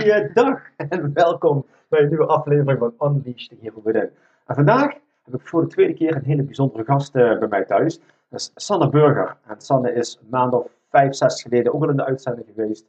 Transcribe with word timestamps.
Goeiedag 0.00 0.60
en 0.76 1.12
welkom 1.14 1.66
bij 1.88 2.00
een 2.00 2.08
nieuwe 2.08 2.26
aflevering 2.26 2.78
van 2.78 3.10
Unleash 3.10 3.46
the 3.46 3.56
Hero 3.60 3.80
Within. 3.84 4.10
En 4.46 4.54
vandaag 4.54 4.92
heb 5.24 5.34
ik 5.34 5.48
voor 5.48 5.60
de 5.60 5.66
tweede 5.66 5.94
keer 5.94 6.16
een 6.16 6.24
hele 6.24 6.42
bijzondere 6.42 6.84
gast 6.84 7.16
uh, 7.16 7.38
bij 7.38 7.48
mij 7.48 7.64
thuis. 7.64 8.00
Dat 8.28 8.40
is 8.40 8.50
Sanne 8.54 8.88
Burger. 8.88 9.36
En 9.46 9.60
Sanne 9.60 9.92
is 9.92 10.18
een 10.20 10.28
maand 10.30 10.54
of 10.54 10.66
vijf, 10.90 11.14
zes 11.14 11.42
geleden 11.42 11.74
ook 11.74 11.82
al 11.82 11.90
in 11.90 11.96
de 11.96 12.04
uitzending 12.04 12.46
geweest. 12.54 12.86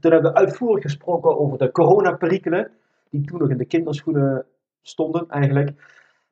Toen 0.00 0.12
hebben 0.12 0.32
we 0.32 0.38
uitvoerig 0.38 0.82
gesproken 0.82 1.38
over 1.38 1.58
de 1.58 1.70
coronaperikelen, 1.70 2.70
die 3.10 3.24
toen 3.24 3.38
nog 3.38 3.50
in 3.50 3.58
de 3.58 3.64
kinderschoenen 3.64 4.44
stonden 4.82 5.28
eigenlijk. 5.28 5.70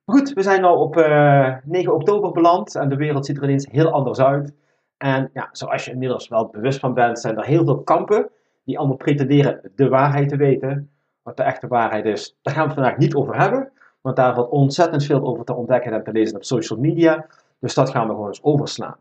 Goed, 0.05 0.33
we 0.33 0.43
zijn 0.43 0.61
nu 0.61 0.69
op 0.69 0.97
uh, 0.97 1.55
9 1.65 1.95
oktober 1.95 2.33
beland 2.33 2.75
en 2.75 2.89
de 2.89 2.97
wereld 2.97 3.27
ziet 3.27 3.37
er 3.37 3.45
ineens 3.45 3.67
heel 3.71 3.91
anders 3.91 4.21
uit. 4.21 4.53
En 4.97 5.31
ja, 5.33 5.49
zoals 5.53 5.85
je 5.85 5.91
inmiddels 5.91 6.29
wel 6.29 6.47
bewust 6.47 6.81
van 6.81 6.95
bent, 6.95 7.21
zijn 7.21 7.37
er 7.37 7.45
heel 7.45 7.65
veel 7.65 7.83
kampen 7.83 8.31
die 8.71 8.79
allemaal 8.79 8.97
pretenderen 8.97 9.61
de 9.75 9.89
waarheid 9.89 10.29
te 10.29 10.37
weten. 10.37 10.91
Wat 11.23 11.37
de 11.37 11.43
echte 11.43 11.67
waarheid 11.67 12.05
is, 12.05 12.37
daar 12.43 12.55
gaan 12.55 12.69
we 12.69 12.75
vandaag 12.75 12.97
niet 12.97 13.15
over 13.15 13.37
hebben. 13.37 13.73
Want 14.01 14.17
daar 14.17 14.35
valt 14.35 14.51
ontzettend 14.51 15.05
veel 15.05 15.23
over 15.23 15.45
te 15.45 15.55
ontdekken 15.55 15.93
en 15.93 16.05
te 16.05 16.13
lezen 16.13 16.37
op 16.37 16.45
social 16.45 16.79
media. 16.79 17.27
Dus 17.59 17.75
dat 17.75 17.91
gaan 17.91 18.07
we 18.07 18.13
gewoon 18.13 18.27
eens 18.27 18.43
overslaan. 18.43 18.97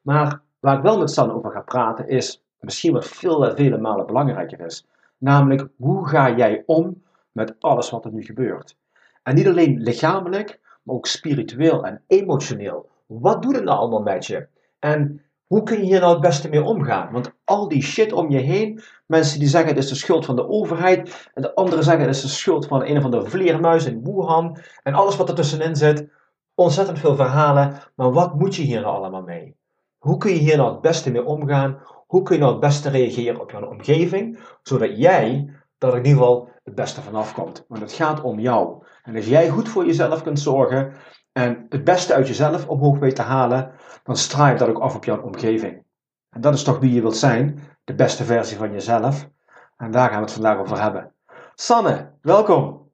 Maar 0.00 0.40
waar 0.60 0.76
ik 0.76 0.82
wel 0.82 0.98
met 0.98 1.10
Sanne 1.10 1.34
over 1.34 1.50
ga 1.50 1.60
praten 1.60 2.08
is 2.08 2.42
misschien 2.60 2.92
wat 2.92 3.06
veel, 3.06 3.54
vele 3.54 3.78
malen 3.78 4.06
belangrijker 4.06 4.60
is. 4.60 4.86
Namelijk, 5.18 5.68
hoe 5.76 6.08
ga 6.08 6.34
jij 6.36 6.62
om 6.66 7.02
met 7.32 7.54
alles 7.60 7.90
wat 7.90 8.04
er 8.04 8.12
nu 8.12 8.22
gebeurt? 8.22 8.76
En 9.22 9.34
niet 9.34 9.46
alleen 9.46 9.80
lichamelijk, 9.80 10.60
maar 10.82 10.94
ook 10.94 11.06
spiritueel 11.06 11.84
en 11.84 12.02
emotioneel. 12.06 12.88
Wat 13.06 13.42
doet 13.42 13.54
het 13.54 13.64
nou 13.64 13.78
allemaal 13.78 14.02
met 14.02 14.26
je? 14.26 14.46
En 14.78 15.20
hoe 15.46 15.62
kun 15.62 15.78
je 15.78 15.84
hier 15.84 16.00
nou 16.00 16.12
het 16.12 16.20
beste 16.20 16.48
mee 16.48 16.62
omgaan? 16.62 17.12
Want 17.12 17.32
al 17.44 17.68
die 17.68 17.82
shit 17.82 18.12
om 18.12 18.30
je 18.30 18.38
heen, 18.38 18.82
mensen 19.06 19.38
die 19.38 19.48
zeggen 19.48 19.68
het 19.68 19.78
is 19.78 19.88
de 19.88 19.94
schuld 19.94 20.24
van 20.24 20.36
de 20.36 20.48
overheid, 20.48 21.30
en 21.34 21.42
de 21.42 21.54
anderen 21.54 21.84
zeggen 21.84 22.06
het 22.06 22.14
is 22.14 22.22
de 22.22 22.28
schuld 22.28 22.66
van 22.66 22.84
een 22.84 22.96
of 22.96 23.04
andere 23.04 23.30
vleermuis 23.30 23.86
in 23.86 24.02
Wuhan, 24.04 24.58
en 24.82 24.94
alles 24.94 25.16
wat 25.16 25.28
er 25.28 25.34
tussenin 25.34 25.76
zit, 25.76 26.08
ontzettend 26.54 26.98
veel 26.98 27.16
verhalen, 27.16 27.82
maar 27.94 28.12
wat 28.12 28.34
moet 28.34 28.54
je 28.54 28.62
hier 28.62 28.80
nou 28.80 28.96
allemaal 28.96 29.22
mee? 29.22 29.56
Hoe 29.98 30.16
kun 30.16 30.30
je 30.30 30.38
hier 30.38 30.56
nou 30.56 30.72
het 30.72 30.80
beste 30.80 31.10
mee 31.10 31.24
omgaan? 31.24 31.80
Hoe 32.06 32.22
kun 32.22 32.34
je 32.34 32.40
nou 32.40 32.52
het 32.52 32.60
beste 32.60 32.88
reageren 32.88 33.40
op 33.40 33.50
je 33.50 33.68
omgeving, 33.68 34.38
zodat 34.62 34.98
jij 34.98 35.50
er 35.78 35.88
in 35.88 35.96
ieder 35.96 36.12
geval 36.12 36.48
het 36.64 36.74
beste 36.74 37.02
vanaf 37.02 37.34
komt? 37.34 37.64
Want 37.68 37.82
het 37.82 37.92
gaat 37.92 38.22
om 38.22 38.38
jou. 38.38 38.84
En 39.02 39.16
als 39.16 39.26
jij 39.26 39.48
goed 39.48 39.68
voor 39.68 39.86
jezelf 39.86 40.22
kunt 40.22 40.40
zorgen 40.40 40.92
en 41.36 41.66
het 41.68 41.84
beste 41.84 42.14
uit 42.14 42.26
jezelf 42.26 42.66
omhoog 42.66 42.98
weet 42.98 43.14
te 43.14 43.22
halen, 43.22 43.70
dan 44.02 44.16
straal 44.16 44.48
je 44.48 44.54
dat 44.54 44.68
ook 44.68 44.78
af 44.78 44.94
op 44.94 45.04
jouw 45.04 45.22
omgeving. 45.22 45.82
En 46.30 46.40
dat 46.40 46.54
is 46.54 46.62
toch 46.62 46.78
wie 46.78 46.92
je 46.92 47.00
wilt 47.00 47.16
zijn, 47.16 47.60
de 47.84 47.94
beste 47.94 48.24
versie 48.24 48.56
van 48.56 48.72
jezelf. 48.72 49.28
En 49.76 49.90
daar 49.90 50.08
gaan 50.08 50.18
we 50.18 50.24
het 50.24 50.32
vandaag 50.32 50.58
over 50.58 50.82
hebben. 50.82 51.12
Sanne, 51.54 52.10
welkom. 52.20 52.90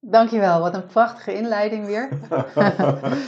Dankjewel, 0.00 0.60
wat 0.60 0.74
een 0.74 0.86
prachtige 0.86 1.34
inleiding 1.34 1.86
weer. 1.86 2.08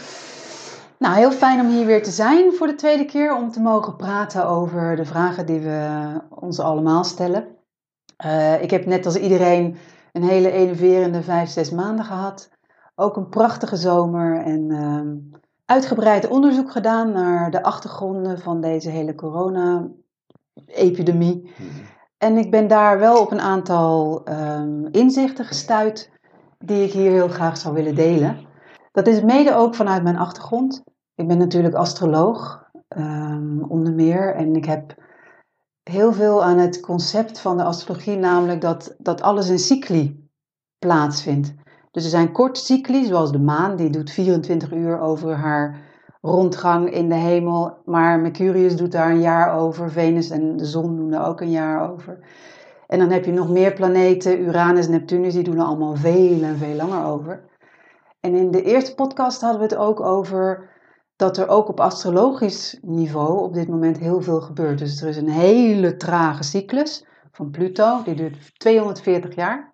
nou, 1.02 1.16
heel 1.16 1.32
fijn 1.32 1.60
om 1.60 1.68
hier 1.68 1.86
weer 1.86 2.02
te 2.02 2.10
zijn 2.10 2.52
voor 2.52 2.66
de 2.66 2.74
tweede 2.74 3.04
keer, 3.04 3.36
om 3.36 3.50
te 3.50 3.60
mogen 3.60 3.96
praten 3.96 4.46
over 4.46 4.96
de 4.96 5.04
vragen 5.04 5.46
die 5.46 5.60
we 5.60 6.20
ons 6.28 6.60
allemaal 6.60 7.04
stellen. 7.04 7.56
Uh, 8.24 8.62
ik 8.62 8.70
heb 8.70 8.86
net 8.86 9.06
als 9.06 9.16
iedereen 9.16 9.76
een 10.12 10.24
hele 10.24 10.50
enerverende 10.50 11.22
vijf, 11.22 11.48
zes 11.48 11.70
maanden 11.70 12.04
gehad. 12.04 12.50
Ook 12.94 13.16
een 13.16 13.28
prachtige 13.28 13.76
zomer 13.76 14.42
en 14.42 14.70
uh, 14.70 15.00
uitgebreid 15.64 16.28
onderzoek 16.28 16.70
gedaan 16.70 17.12
naar 17.12 17.50
de 17.50 17.62
achtergronden 17.62 18.38
van 18.38 18.60
deze 18.60 18.90
hele 18.90 19.14
corona-epidemie. 19.14 21.42
Mhm. 21.42 21.64
En 22.18 22.36
ik 22.36 22.50
ben 22.50 22.68
daar 22.68 22.98
wel 22.98 23.20
op 23.20 23.30
een 23.30 23.40
aantal 23.40 24.22
um, 24.28 24.88
inzichten 24.90 25.44
gestuurd 25.44 26.10
die 26.58 26.84
ik 26.84 26.92
hier 26.92 27.10
heel 27.10 27.28
graag 27.28 27.56
zou 27.56 27.74
willen 27.74 27.94
delen. 27.94 28.50
Dat 28.92 29.06
is 29.06 29.22
mede 29.22 29.54
ook 29.54 29.74
vanuit 29.74 30.02
mijn 30.02 30.18
achtergrond. 30.18 30.82
Ik 31.14 31.28
ben 31.28 31.38
natuurlijk 31.38 31.74
astroloog, 31.74 32.70
um, 32.96 33.64
onder 33.68 33.92
meer. 33.92 34.34
En 34.34 34.56
ik 34.56 34.64
heb 34.64 34.94
heel 35.82 36.12
veel 36.12 36.44
aan 36.44 36.58
het 36.58 36.80
concept 36.80 37.38
van 37.38 37.56
de 37.56 37.62
astrologie, 37.62 38.16
namelijk 38.16 38.60
dat, 38.60 38.94
dat 38.98 39.22
alles 39.22 39.48
in 39.48 39.58
cycli 39.58 40.28
plaatsvindt. 40.78 41.54
Dus 41.92 42.04
er 42.04 42.10
zijn 42.10 42.32
korte 42.32 42.60
cycli, 42.60 43.04
zoals 43.04 43.32
de 43.32 43.38
maan, 43.38 43.76
die 43.76 43.90
doet 43.90 44.10
24 44.10 44.72
uur 44.72 45.00
over 45.00 45.34
haar 45.34 45.80
rondgang 46.20 46.90
in 46.90 47.08
de 47.08 47.14
hemel. 47.14 47.76
Maar 47.84 48.20
Mercurius 48.20 48.76
doet 48.76 48.92
daar 48.92 49.10
een 49.10 49.20
jaar 49.20 49.58
over, 49.58 49.90
Venus 49.90 50.30
en 50.30 50.56
de 50.56 50.64
zon 50.64 50.96
doen 50.96 51.12
er 51.12 51.26
ook 51.26 51.40
een 51.40 51.50
jaar 51.50 51.90
over. 51.90 52.18
En 52.86 52.98
dan 52.98 53.10
heb 53.10 53.24
je 53.24 53.32
nog 53.32 53.48
meer 53.48 53.72
planeten, 53.72 54.40
Uranus, 54.40 54.88
Neptunus, 54.88 55.34
die 55.34 55.42
doen 55.42 55.58
er 55.58 55.64
allemaal 55.64 55.96
veel 55.96 56.42
en 56.42 56.56
veel 56.56 56.74
langer 56.74 57.04
over. 57.04 57.44
En 58.20 58.34
in 58.34 58.50
de 58.50 58.62
eerste 58.62 58.94
podcast 58.94 59.40
hadden 59.40 59.60
we 59.60 59.66
het 59.66 59.76
ook 59.76 60.00
over 60.00 60.70
dat 61.16 61.36
er 61.36 61.48
ook 61.48 61.68
op 61.68 61.80
astrologisch 61.80 62.78
niveau 62.82 63.42
op 63.42 63.54
dit 63.54 63.68
moment 63.68 63.98
heel 63.98 64.20
veel 64.20 64.40
gebeurt. 64.40 64.78
Dus 64.78 65.02
er 65.02 65.08
is 65.08 65.16
een 65.16 65.28
hele 65.28 65.96
trage 65.96 66.42
cyclus 66.42 67.06
van 67.32 67.50
Pluto, 67.50 68.02
die 68.02 68.14
duurt 68.14 68.58
240 68.58 69.34
jaar 69.34 69.71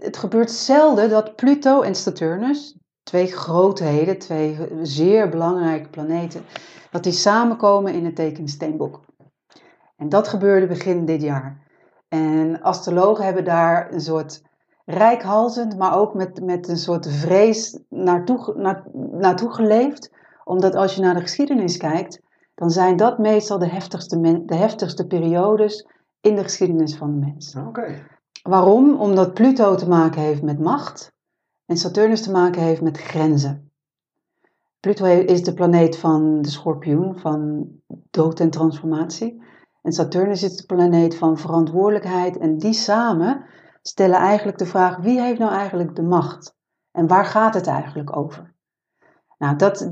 het 0.00 0.16
gebeurt 0.16 0.50
zelden 0.50 1.10
dat 1.10 1.36
Pluto 1.36 1.82
en 1.82 1.94
Saturnus, 1.94 2.78
twee 3.02 3.26
grootheden, 3.26 4.18
twee 4.18 4.58
zeer 4.82 5.28
belangrijke 5.28 5.88
planeten, 5.88 6.42
dat 6.90 7.02
die 7.02 7.12
samenkomen 7.12 7.92
in 7.92 8.04
het 8.04 8.16
teken 8.16 8.48
Steenbok. 8.48 9.00
En 9.96 10.08
dat 10.08 10.28
gebeurde 10.28 10.66
begin 10.66 11.04
dit 11.04 11.22
jaar. 11.22 11.68
En 12.08 12.60
astrologen 12.60 13.24
hebben 13.24 13.44
daar 13.44 13.92
een 13.92 14.00
soort 14.00 14.42
rijkhalzend, 14.84 15.78
maar 15.78 15.98
ook 15.98 16.14
met, 16.14 16.44
met 16.44 16.68
een 16.68 16.76
soort 16.76 17.08
vrees 17.08 17.80
naartoe, 17.88 18.54
na, 18.56 18.84
naartoe 19.10 19.52
geleefd. 19.52 20.10
Omdat 20.44 20.74
als 20.74 20.94
je 20.94 21.00
naar 21.00 21.14
de 21.14 21.20
geschiedenis 21.20 21.76
kijkt, 21.76 22.20
dan 22.54 22.70
zijn 22.70 22.96
dat 22.96 23.18
meestal 23.18 23.58
de 23.58 23.68
heftigste, 23.68 24.44
de 24.44 24.54
heftigste 24.54 25.06
periodes 25.06 25.86
in 26.20 26.36
de 26.36 26.42
geschiedenis 26.42 26.96
van 26.96 27.10
de 27.12 27.26
mens. 27.26 27.56
Oké. 27.56 28.06
Waarom? 28.42 29.00
Omdat 29.00 29.34
Pluto 29.34 29.74
te 29.74 29.88
maken 29.88 30.20
heeft 30.20 30.42
met 30.42 30.58
macht 30.58 31.12
en 31.66 31.76
Saturnus 31.76 32.22
te 32.22 32.30
maken 32.30 32.62
heeft 32.62 32.80
met 32.80 32.98
grenzen. 32.98 33.72
Pluto 34.80 35.04
is 35.04 35.42
de 35.42 35.54
planeet 35.54 35.96
van 35.96 36.42
de 36.42 36.50
schorpioen, 36.50 37.18
van 37.18 37.68
dood 38.10 38.40
en 38.40 38.50
transformatie. 38.50 39.42
En 39.82 39.92
Saturnus 39.92 40.42
is 40.42 40.56
de 40.56 40.66
planeet 40.66 41.14
van 41.14 41.38
verantwoordelijkheid. 41.38 42.38
En 42.38 42.58
die 42.58 42.72
samen 42.72 43.44
stellen 43.82 44.18
eigenlijk 44.18 44.58
de 44.58 44.66
vraag: 44.66 44.96
wie 44.96 45.20
heeft 45.20 45.38
nou 45.38 45.52
eigenlijk 45.52 45.96
de 45.96 46.02
macht? 46.02 46.54
En 46.90 47.06
waar 47.06 47.24
gaat 47.24 47.54
het 47.54 47.66
eigenlijk 47.66 48.16
over? 48.16 48.54
Nou, 49.38 49.56
dat, 49.56 49.90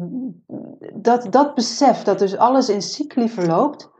dat, 0.94 1.33
dat 1.33 1.55
besef 1.55 2.03
dat 2.03 2.19
dus 2.19 2.37
alles 2.37 2.69
in 2.69 2.83
cycli 2.83 3.29
verloopt, 3.29 3.91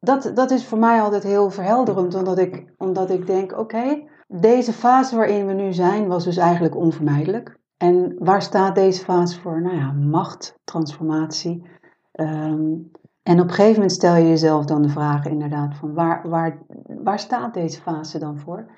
dat, 0.00 0.30
dat 0.34 0.50
is 0.50 0.66
voor 0.66 0.78
mij 0.78 1.00
altijd 1.00 1.22
heel 1.22 1.50
verhelderend, 1.50 2.14
omdat 2.14 2.38
ik, 2.38 2.64
omdat 2.76 3.10
ik 3.10 3.26
denk: 3.26 3.58
oké, 3.58 4.02
deze 4.28 4.72
fase 4.72 5.16
waarin 5.16 5.46
we 5.46 5.52
nu 5.52 5.72
zijn 5.72 6.06
was 6.06 6.24
dus 6.24 6.36
eigenlijk 6.36 6.76
onvermijdelijk. 6.76 7.58
En 7.76 8.16
waar 8.18 8.42
staat 8.42 8.74
deze 8.74 9.04
fase 9.04 9.40
voor? 9.40 9.62
Nou 9.62 9.76
ja, 9.76 9.92
macht, 9.92 10.54
transformatie. 10.64 11.66
Ehm, 12.12 12.74
en 13.22 13.40
op 13.40 13.48
een 13.48 13.54
gegeven 13.54 13.72
moment 13.72 13.92
stel 13.92 14.14
je 14.14 14.28
jezelf 14.28 14.64
dan 14.64 14.82
de 14.82 14.88
vraag 14.88 15.26
inderdaad 15.26 15.74
van 15.74 15.94
waar, 15.94 16.28
waar, 16.28 16.58
waar 16.86 17.18
staat 17.18 17.54
deze 17.54 17.80
fase 17.80 18.18
dan 18.18 18.38
voor? 18.38 18.70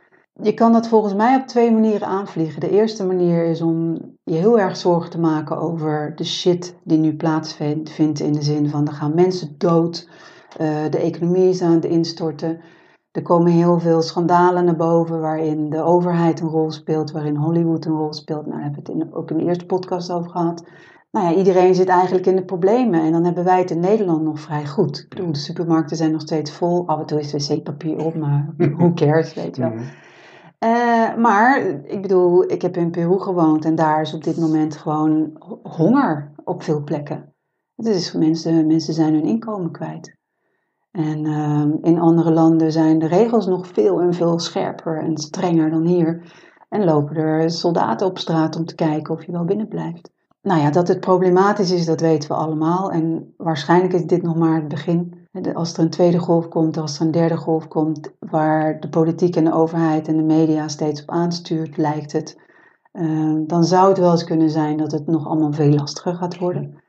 Je 0.42 0.54
kan 0.54 0.72
dat 0.72 0.88
volgens 0.88 1.14
mij 1.14 1.36
op 1.36 1.46
twee 1.46 1.72
manieren 1.72 2.08
aanvliegen. 2.08 2.60
De 2.60 2.70
eerste 2.70 3.06
manier 3.06 3.44
is 3.44 3.62
om 3.62 3.98
je 4.24 4.34
heel 4.34 4.60
erg 4.60 4.76
zorgen 4.76 5.10
te 5.10 5.18
maken 5.18 5.58
over 5.58 6.12
de 6.16 6.24
shit 6.24 6.76
die 6.84 6.98
nu 6.98 7.16
plaatsvindt 7.16 7.98
in 7.98 8.32
de 8.32 8.42
zin 8.42 8.68
van 8.68 8.86
er 8.86 8.92
gaan 8.92 9.14
mensen 9.14 9.54
dood, 9.58 10.08
de 10.90 10.98
economie 10.98 11.48
is 11.48 11.62
aan 11.62 11.72
het 11.74 11.84
instorten. 11.84 12.60
Er 13.10 13.22
komen 13.22 13.52
heel 13.52 13.78
veel 13.80 14.02
schandalen 14.02 14.64
naar 14.64 14.76
boven 14.76 15.20
waarin 15.20 15.70
de 15.70 15.82
overheid 15.82 16.40
een 16.40 16.48
rol 16.48 16.70
speelt, 16.70 17.10
waarin 17.10 17.36
Hollywood 17.36 17.84
een 17.84 17.96
rol 17.96 18.12
speelt. 18.12 18.46
Nou, 18.46 18.52
daar 18.52 18.62
hebben 18.62 18.82
we 18.84 18.92
het 18.92 19.02
in, 19.02 19.14
ook 19.14 19.30
in 19.30 19.36
de 19.36 19.44
eerste 19.44 19.66
podcast 19.66 20.10
over 20.12 20.30
gehad. 20.30 20.64
nou 21.10 21.26
ja, 21.26 21.34
iedereen 21.34 21.74
zit 21.74 21.88
eigenlijk 21.88 22.26
in 22.26 22.36
de 22.36 22.44
problemen. 22.44 23.00
En 23.02 23.12
dan 23.12 23.24
hebben 23.24 23.44
wij 23.44 23.58
het 23.58 23.70
in 23.70 23.80
Nederland 23.80 24.22
nog 24.22 24.40
vrij 24.40 24.66
goed. 24.66 24.98
Ik 24.98 25.08
bedoel, 25.08 25.32
de 25.32 25.38
supermarkten 25.38 25.96
zijn 25.96 26.12
nog 26.12 26.20
steeds 26.20 26.52
vol. 26.52 26.86
Af 26.86 27.00
en 27.00 27.06
toe 27.06 27.18
is 27.20 27.48
wc-papier 27.48 28.04
op, 28.04 28.14
maar 28.14 28.54
who 28.76 28.92
cares, 28.92 29.34
weet 29.34 29.56
je 29.56 29.62
wel. 29.62 29.70
Mhm. 29.70 29.84
Eh, 30.58 31.16
maar 31.16 31.60
ik 31.84 32.02
bedoel, 32.02 32.50
ik 32.50 32.62
heb 32.62 32.76
in 32.76 32.90
Peru 32.90 33.18
gewoond 33.18 33.64
en 33.64 33.74
daar 33.74 34.00
is 34.00 34.14
op 34.14 34.24
dit 34.24 34.36
moment 34.36 34.76
gewoon 34.76 35.30
ho- 35.38 35.60
honger 35.62 36.32
op 36.44 36.62
veel 36.62 36.82
plekken. 36.84 37.34
Het 37.76 37.86
is 37.86 38.12
mensen, 38.12 38.66
mensen 38.66 38.94
zijn 38.94 39.14
hun 39.14 39.24
inkomen 39.24 39.70
kwijt. 39.70 40.18
En 40.90 41.26
ehm, 41.26 41.76
in 41.80 42.00
andere 42.00 42.32
landen 42.32 42.72
zijn 42.72 42.98
de 42.98 43.06
regels 43.06 43.46
nog 43.46 43.66
veel 43.66 44.00
en 44.00 44.14
veel 44.14 44.38
scherper 44.38 44.98
en 44.98 45.16
strenger 45.18 45.70
dan 45.70 45.86
hier. 45.86 46.32
En 46.68 46.84
lopen 46.84 47.16
er 47.16 47.50
soldaten 47.50 48.06
op 48.06 48.18
straat 48.18 48.56
om 48.56 48.64
te 48.64 48.74
kijken 48.74 49.14
of 49.14 49.24
je 49.24 49.32
wel 49.32 49.44
binnen 49.44 49.68
blijft. 49.68 50.10
Nou 50.42 50.60
ja, 50.60 50.70
dat 50.70 50.88
het 50.88 51.00
problematisch 51.00 51.70
is, 51.70 51.86
dat 51.86 52.00
weten 52.00 52.28
we 52.28 52.34
allemaal. 52.34 52.90
En 52.90 53.34
waarschijnlijk 53.36 53.92
is 53.92 54.06
dit 54.06 54.22
nog 54.22 54.36
maar 54.36 54.54
het 54.54 54.68
begin. 54.68 55.28
Als 55.54 55.72
er 55.72 55.82
een 55.82 55.90
tweede 55.90 56.18
golf 56.18 56.48
komt, 56.48 56.76
als 56.76 56.98
er 56.98 57.06
een 57.06 57.10
derde 57.10 57.36
golf 57.36 57.68
komt, 57.68 58.12
waar 58.18 58.80
de 58.80 58.88
politiek 58.88 59.36
en 59.36 59.44
de 59.44 59.52
overheid 59.52 60.08
en 60.08 60.16
de 60.16 60.22
media 60.22 60.68
steeds 60.68 61.02
op 61.02 61.10
aanstuurt, 61.10 61.76
lijkt 61.76 62.12
het. 62.12 62.38
ehm, 62.92 63.46
dan 63.46 63.64
zou 63.64 63.88
het 63.88 63.98
wel 63.98 64.10
eens 64.10 64.24
kunnen 64.24 64.50
zijn 64.50 64.76
dat 64.76 64.92
het 64.92 65.06
nog 65.06 65.26
allemaal 65.26 65.52
veel 65.52 65.74
lastiger 65.74 66.14
gaat 66.14 66.38
worden. 66.38 66.82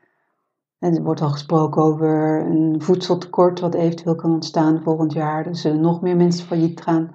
En 0.82 0.96
er 0.96 1.02
wordt 1.02 1.20
al 1.20 1.30
gesproken 1.30 1.82
over 1.82 2.40
een 2.46 2.82
voedseltekort 2.82 3.60
wat 3.60 3.74
eventueel 3.74 4.14
kan 4.14 4.32
ontstaan 4.32 4.82
volgend 4.82 5.12
jaar. 5.12 5.46
Er 5.46 5.56
zullen 5.56 5.80
nog 5.80 6.00
meer 6.00 6.16
mensen 6.16 6.46
failliet 6.46 6.80
gaan. 6.80 7.14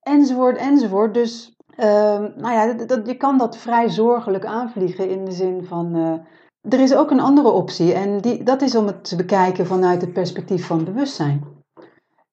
Enzovoort, 0.00 0.56
enzovoort. 0.56 1.14
Dus 1.14 1.56
ehm, 1.76 2.22
nou 2.36 2.52
ja, 2.52 2.72
dat- 2.72 3.06
je 3.06 3.16
kan 3.16 3.38
dat 3.38 3.56
vrij 3.56 3.88
zorgelijk 3.88 4.44
aanvliegen 4.44 5.08
in 5.10 5.24
de 5.24 5.30
zin 5.32 5.64
van... 5.64 5.94
eh, 5.94 6.72
er 6.72 6.80
is 6.80 6.94
ook 6.94 7.10
een 7.10 7.20
andere 7.20 7.48
optie 7.48 7.92
en 7.92 8.20
die, 8.20 8.42
dat 8.42 8.62
is 8.62 8.74
om 8.76 8.86
het 8.86 9.04
te 9.04 9.16
bekijken 9.16 9.66
vanuit 9.66 10.00
het 10.00 10.12
perspectief 10.12 10.66
van 10.66 10.84
bewustzijn. 10.84 11.44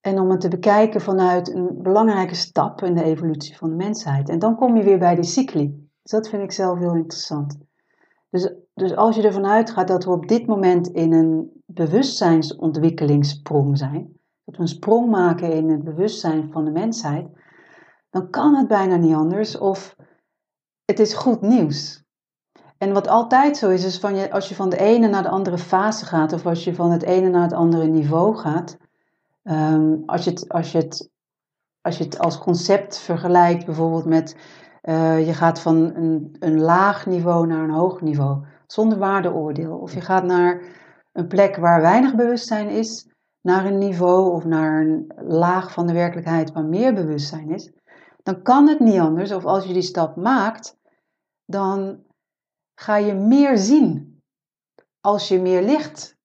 En 0.01 0.19
om 0.19 0.29
het 0.29 0.41
te 0.41 0.47
bekijken 0.47 1.01
vanuit 1.01 1.53
een 1.53 1.79
belangrijke 1.81 2.35
stap 2.35 2.81
in 2.81 2.95
de 2.95 3.03
evolutie 3.03 3.57
van 3.57 3.69
de 3.69 3.75
mensheid. 3.75 4.29
En 4.29 4.39
dan 4.39 4.55
kom 4.55 4.77
je 4.77 4.83
weer 4.83 4.99
bij 4.99 5.15
die 5.15 5.23
cycli. 5.23 5.89
Dus 6.01 6.11
dat 6.11 6.29
vind 6.29 6.43
ik 6.43 6.51
zelf 6.51 6.79
heel 6.79 6.95
interessant. 6.95 7.57
Dus, 8.29 8.53
dus 8.79 8.95
als 8.95 9.15
je 9.15 9.21
ervan 9.21 9.45
uitgaat 9.45 9.87
dat 9.87 10.03
we 10.03 10.11
op 10.11 10.27
dit 10.27 10.45
moment 10.45 10.87
in 10.87 11.13
een 11.13 11.61
bewustzijnsontwikkelingssprong 11.65 13.77
zijn, 13.77 14.17
dat 14.45 14.55
we 14.55 14.61
een 14.61 14.67
sprong 14.67 15.09
maken 15.09 15.51
in 15.51 15.69
het 15.69 15.83
bewustzijn 15.83 16.51
van 16.51 16.65
de 16.65 16.71
mensheid, 16.71 17.27
dan 18.09 18.29
kan 18.29 18.55
het 18.55 18.67
bijna 18.67 18.95
niet 18.95 19.15
anders 19.15 19.57
of 19.57 19.95
het 20.85 20.99
is 20.99 21.13
goed 21.13 21.41
nieuws. 21.41 22.03
En 22.77 22.93
wat 22.93 23.07
altijd 23.07 23.57
zo 23.57 23.69
is, 23.69 23.83
is 23.83 23.99
van 23.99 24.15
je, 24.15 24.31
als 24.31 24.49
je 24.49 24.55
van 24.55 24.69
de 24.69 24.77
ene 24.77 25.07
naar 25.07 25.23
de 25.23 25.29
andere 25.29 25.57
fase 25.57 26.05
gaat, 26.05 26.33
of 26.33 26.45
als 26.45 26.63
je 26.63 26.75
van 26.75 26.91
het 26.91 27.03
ene 27.03 27.29
naar 27.29 27.41
het 27.41 27.53
andere 27.53 27.87
niveau 27.87 28.35
gaat, 28.35 28.77
ehm, 29.43 29.95
als, 30.05 30.23
je 30.23 30.29
het, 30.29 30.49
als, 30.49 30.71
je 30.71 30.77
het, 30.77 31.09
als 31.81 31.97
je 31.97 32.19
als 32.19 32.37
concept 32.37 32.97
vergelijkt 32.97 33.65
bijvoorbeeld 33.65 34.05
met 34.05 34.35
eh, 34.81 35.27
je 35.27 35.33
gaat 35.33 35.59
van 35.59 35.95
een, 35.95 36.35
een 36.39 36.59
laag 36.59 37.05
niveau 37.05 37.47
naar 37.47 37.63
een 37.63 37.73
hoog 37.73 38.01
niveau, 38.01 38.43
zonder 38.71 38.97
waardeoordeel. 38.97 39.77
Of 39.77 39.93
je 39.93 40.01
gaat 40.01 40.23
naar 40.23 40.61
een 41.11 41.27
plek 41.27 41.55
waar 41.55 41.81
weinig 41.81 42.15
bewustzijn 42.15 42.69
is, 42.69 43.07
naar 43.41 43.65
een 43.65 43.77
niveau 43.77 44.31
of 44.33 44.45
naar 44.45 44.81
een 44.81 45.11
laag 45.17 45.71
van 45.71 45.87
de 45.87 45.93
werkelijkheid 45.93 46.51
waar 46.51 46.65
meer 46.65 46.93
bewustzijn 46.93 47.49
is, 47.49 47.71
dan 48.23 48.41
kan 48.41 48.67
het 48.67 48.79
niet 48.79 48.99
anders. 48.99 49.31
Of 49.31 49.45
als 49.45 49.65
je 49.65 49.73
die 49.73 49.81
stap 49.81 50.15
maakt, 50.15 50.77
dan 51.45 52.03
ga 52.75 52.95
je 52.97 53.13
meer 53.13 53.57
zien. 53.57 54.17
Als 55.01 55.27
je 55.27 55.39
meer 55.39 55.61
licht, 55.61 56.17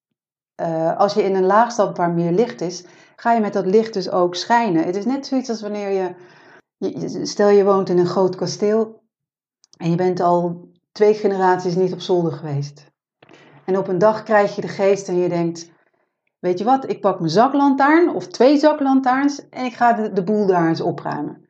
eh, 0.55 0.99
als 0.99 1.15
je 1.15 1.23
in 1.23 1.35
een 1.35 1.47
laag 1.47 1.73
stapt 1.73 1.97
waar 1.97 2.11
meer 2.11 2.33
licht 2.33 2.61
is, 2.61 2.85
ga 3.17 3.33
je 3.33 3.41
met 3.41 3.53
dat 3.53 3.67
licht 3.67 3.93
dus 3.93 4.11
ook 4.11 4.35
schijnen. 4.35 4.85
Het 4.85 4.97
is 4.97 5.05
net 5.05 5.27
zoiets 5.27 5.49
als 5.49 5.61
wanneer 5.61 5.89
je, 5.91 6.15
je- 6.77 7.27
stel 7.27 7.49
je 7.49 7.65
woont 7.65 7.89
in 7.89 7.99
een 7.99 8.07
groot 8.07 8.37
kasteel 8.37 9.03
en 9.79 9.91
je 9.91 9.97
bent 9.97 10.21
al 10.21 10.69
twee 10.95 11.15
generaties 11.15 11.75
niet 11.75 11.93
op 11.93 12.01
zolder 12.01 12.33
geweest. 12.33 12.93
En 13.65 13.79
op 13.79 13.89
een 13.89 13.99
dag 13.99 14.23
krijg 14.23 14.55
je 14.55 14.61
de 14.61 14.69
geest 14.69 15.09
en 15.09 15.17
je 15.17 15.29
denkt, 15.29 15.73
weet 16.39 16.59
je 16.59 16.65
wat, 16.65 16.91
ik 16.91 17.01
pak 17.01 17.19
mijn 17.19 17.31
zaklantaarn 17.31 18.15
of 18.15 18.27
twee 18.27 18.59
zaklantaarns 18.59 19.49
en 19.49 19.65
ik 19.65 19.73
ga 19.73 19.93
de, 19.93 20.13
de 20.13 20.25
boel 20.25 20.47
daar 20.47 20.69
eens 20.69 20.81
opruimen. 20.81 21.49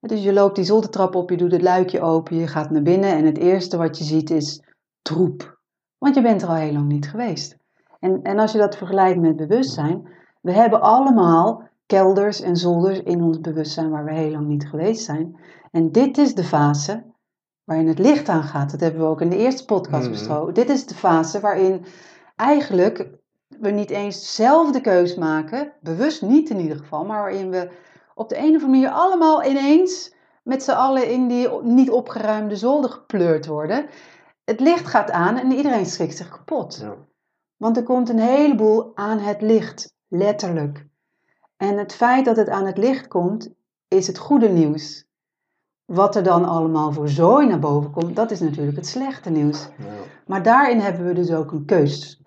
Dus 0.00 0.22
je 0.22 0.32
loopt 0.32 0.56
die 0.56 0.64
zoldertrap 0.64 1.14
op, 1.14 1.30
je 1.30 1.36
doet 1.36 1.52
het 1.52 1.62
luikje 1.62 2.00
open, 2.00 2.36
je 2.36 2.46
gaat 2.46 2.70
naar 2.70 2.82
binnen 2.82 3.10
en 3.10 3.24
het 3.24 3.38
eerste 3.38 3.76
wat 3.76 3.98
je 3.98 4.04
ziet 4.04 4.30
is 4.30 4.62
troep. 5.02 5.60
Want 5.98 6.14
je 6.14 6.22
bent 6.22 6.42
er 6.42 6.48
al 6.48 6.54
heel 6.54 6.72
lang 6.72 6.88
niet 6.88 7.08
geweest. 7.08 7.56
En, 8.00 8.22
en 8.22 8.38
als 8.38 8.52
je 8.52 8.58
dat 8.58 8.76
vergelijkt 8.76 9.20
met 9.20 9.36
bewustzijn, 9.36 10.08
we 10.40 10.52
hebben 10.52 10.80
allemaal 10.80 11.68
kelders 11.86 12.40
en 12.40 12.56
zolders 12.56 13.02
in 13.02 13.22
ons 13.22 13.40
bewustzijn 13.40 13.90
waar 13.90 14.04
we 14.04 14.12
heel 14.12 14.30
lang 14.30 14.46
niet 14.46 14.68
geweest 14.68 15.04
zijn. 15.04 15.36
En 15.70 15.92
dit 15.92 16.18
is 16.18 16.34
de 16.34 16.44
fase 16.44 17.11
waarin 17.64 17.88
het 17.88 17.98
licht 17.98 18.28
aangaat. 18.28 18.70
Dat 18.70 18.80
hebben 18.80 19.00
we 19.00 19.06
ook 19.06 19.20
in 19.20 19.30
de 19.30 19.36
eerste 19.36 19.64
podcast 19.64 20.02
Mhm. 20.02 20.10
besproken. 20.12 20.54
Dit 20.54 20.68
is 20.68 20.86
de 20.86 20.94
fase 20.94 21.40
waarin 21.40 21.84
eigenlijk 22.36 23.08
we 23.48 23.70
niet 23.70 23.90
eens 23.90 24.34
zelf 24.34 24.70
de 24.72 24.80
keus 24.80 25.14
maken, 25.14 25.72
bewust 25.80 26.22
niet 26.22 26.50
in 26.50 26.60
ieder 26.60 26.76
geval, 26.76 27.04
maar 27.04 27.20
waarin 27.20 27.50
we 27.50 27.70
op 28.14 28.28
de 28.28 28.36
een 28.36 28.42
of 28.42 28.62
andere 28.62 28.66
manier 28.70 28.90
allemaal 28.90 29.44
ineens 29.44 30.14
met 30.42 30.62
z'n 30.62 30.70
allen 30.70 31.10
in 31.10 31.28
die 31.28 31.48
niet 31.62 31.90
opgeruimde 31.90 32.56
zolder 32.56 32.90
gepleurd 32.90 33.46
worden. 33.46 33.86
Het 34.44 34.60
licht 34.60 34.86
gaat 34.86 35.10
aan 35.10 35.36
en 35.38 35.52
iedereen 35.52 35.86
schrikt 35.86 36.16
zich 36.16 36.28
kapot. 36.28 36.78
Ja. 36.80 36.94
Want 37.56 37.76
er 37.76 37.82
komt 37.82 38.08
een 38.08 38.18
heleboel 38.18 38.90
aan 38.94 39.18
het 39.18 39.40
licht, 39.42 39.92
letterlijk. 40.08 40.86
En 41.56 41.78
het 41.78 41.94
feit 41.94 42.24
dat 42.24 42.36
het 42.36 42.48
aan 42.48 42.66
het 42.66 42.78
licht 42.78 43.08
komt, 43.08 43.50
is 43.88 44.06
het 44.06 44.18
goede 44.18 44.48
nieuws. 44.48 45.04
Wat 45.84 46.16
er 46.16 46.22
dan 46.22 46.44
allemaal 46.44 46.92
voor 46.92 47.08
zooi 47.08 47.46
naar 47.46 47.58
boven 47.58 47.90
komt, 47.90 48.16
dat 48.16 48.30
is 48.30 48.40
natuurlijk 48.40 48.76
het 48.76 48.86
slechte 48.86 49.30
nieuws. 49.30 49.68
Ja. 49.78 49.84
Maar 50.26 50.42
daarin 50.42 50.78
hebben 50.78 51.06
we 51.06 51.12
dus 51.12 51.32
ook 51.32 51.52
een 51.52 51.64
keus. 51.64 52.22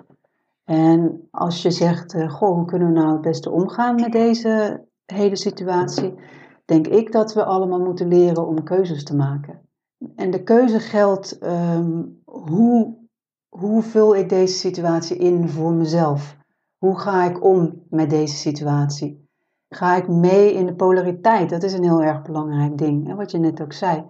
En 0.63 1.27
als 1.31 1.61
je 1.61 1.71
zegt, 1.71 2.13
eh, 2.13 2.29
goh, 2.29 2.55
hoe 2.55 2.65
kunnen 2.65 2.87
we 2.87 2.99
nou 2.99 3.11
het 3.11 3.21
beste 3.21 3.51
omgaan 3.51 3.95
met 3.95 4.11
deze 4.11 4.83
hele 5.05 5.35
situatie, 5.35 6.13
denk 6.65 6.87
ik 6.87 7.11
dat 7.11 7.33
we 7.33 7.43
allemaal 7.43 7.79
moeten 7.79 8.07
leren 8.07 8.47
om 8.47 8.63
keuzes 8.63 9.03
te 9.03 9.15
maken. 9.15 9.61
En 10.15 10.31
de 10.31 10.43
keuze 10.43 10.79
geldt, 10.79 11.37
ehm, 11.37 12.03
hoe, 12.25 12.97
hoe 13.49 13.81
vul 13.81 14.15
ik 14.15 14.29
deze 14.29 14.57
situatie 14.57 15.17
in 15.17 15.49
voor 15.49 15.71
mezelf? 15.71 16.37
Hoe 16.77 16.99
ga 16.99 17.23
ik 17.23 17.43
om 17.43 17.83
met 17.89 18.09
deze 18.09 18.35
situatie? 18.35 19.24
Ga 19.75 19.95
ik 19.95 20.07
mee 20.07 20.53
in 20.53 20.65
de 20.65 20.75
polariteit? 20.75 21.49
Dat 21.49 21.63
is 21.63 21.73
een 21.73 21.83
heel 21.83 22.01
erg 22.03 22.21
belangrijk 22.21 22.77
ding, 22.77 23.07
hè, 23.07 23.15
wat 23.15 23.31
je 23.31 23.37
net 23.37 23.61
ook 23.61 23.73
zei. 23.73 24.05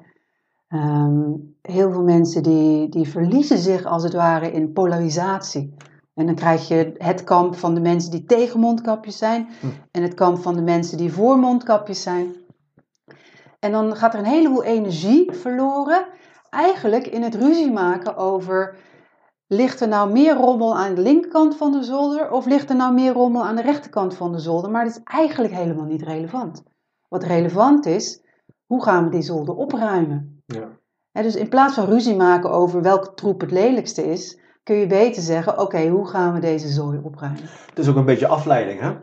Ehm, 0.67 1.31
heel 1.61 1.91
veel 1.91 2.03
mensen 2.03 2.43
die, 2.43 2.89
die 2.89 3.09
verliezen 3.09 3.57
zich 3.57 3.85
als 3.85 4.03
het 4.03 4.13
ware 4.13 4.51
in 4.51 4.73
polarisatie. 4.73 5.73
En 6.13 6.25
dan 6.25 6.35
krijg 6.35 6.67
je 6.67 6.93
het 6.97 7.23
kamp 7.23 7.55
van 7.55 7.73
de 7.73 7.81
mensen 7.81 8.11
die 8.11 8.23
tegen 8.23 8.59
mondkapjes 8.59 9.17
zijn 9.17 9.47
Hm. 9.59 9.67
en 9.91 10.01
het 10.01 10.13
kamp 10.13 10.37
van 10.37 10.55
de 10.55 10.61
mensen 10.61 10.97
die 10.97 11.13
voor 11.13 11.37
mondkapjes 11.37 12.01
zijn. 12.01 12.35
En 13.59 13.71
dan 13.71 13.95
gaat 13.95 14.13
er 14.13 14.19
een 14.19 14.25
heleboel 14.25 14.63
energie 14.63 15.31
verloren, 15.31 16.05
eigenlijk 16.49 17.07
in 17.07 17.21
het 17.21 17.35
ruzie 17.35 17.71
maken 17.71 18.17
over 18.17 18.75
ligt 19.47 19.81
er 19.81 19.87
nou 19.87 20.11
meer 20.11 20.35
rommel 20.35 20.77
aan 20.77 20.95
de 20.95 21.01
linkerkant 21.01 21.57
van 21.57 21.71
de 21.71 21.83
zolder 21.83 22.31
of 22.31 22.45
ligt 22.45 22.69
er 22.69 22.75
nou 22.75 22.93
meer 22.93 23.13
rommel 23.13 23.45
aan 23.45 23.55
de 23.55 23.61
rechterkant 23.61 24.15
van 24.15 24.31
de 24.31 24.39
zolder. 24.39 24.71
Maar 24.71 24.85
dat 24.85 24.95
is 24.95 25.03
eigenlijk 25.03 25.53
helemaal 25.53 25.85
niet 25.85 26.01
relevant. 26.01 26.63
Wat 27.07 27.23
relevant 27.23 27.85
is, 27.85 28.21
hoe 28.65 28.83
gaan 28.83 29.03
we 29.03 29.09
die 29.09 29.21
zolder 29.21 29.55
opruimen? 29.55 30.43
Ja. 30.45 30.67
Dus 31.11 31.35
in 31.35 31.49
plaats 31.49 31.73
van 31.75 31.85
ruzie 31.85 32.15
maken 32.15 32.51
over 32.51 32.81
welke 32.81 33.13
troep 33.13 33.41
het 33.41 33.51
lelijkste 33.51 34.11
is, 34.11 34.39
kun 34.63 34.75
je 34.75 34.87
beter 34.87 35.21
zeggen: 35.21 35.59
oké, 35.59 35.87
hoe 35.87 36.07
gaan 36.07 36.33
we 36.33 36.39
deze 36.39 36.67
zooi 36.67 36.99
opruimen? 37.03 37.41
Het 37.69 37.79
is 37.79 37.89
ook 37.89 37.95
een 37.95 38.05
beetje 38.05 38.27
afleiding, 38.27 38.79
hè? 38.79 38.93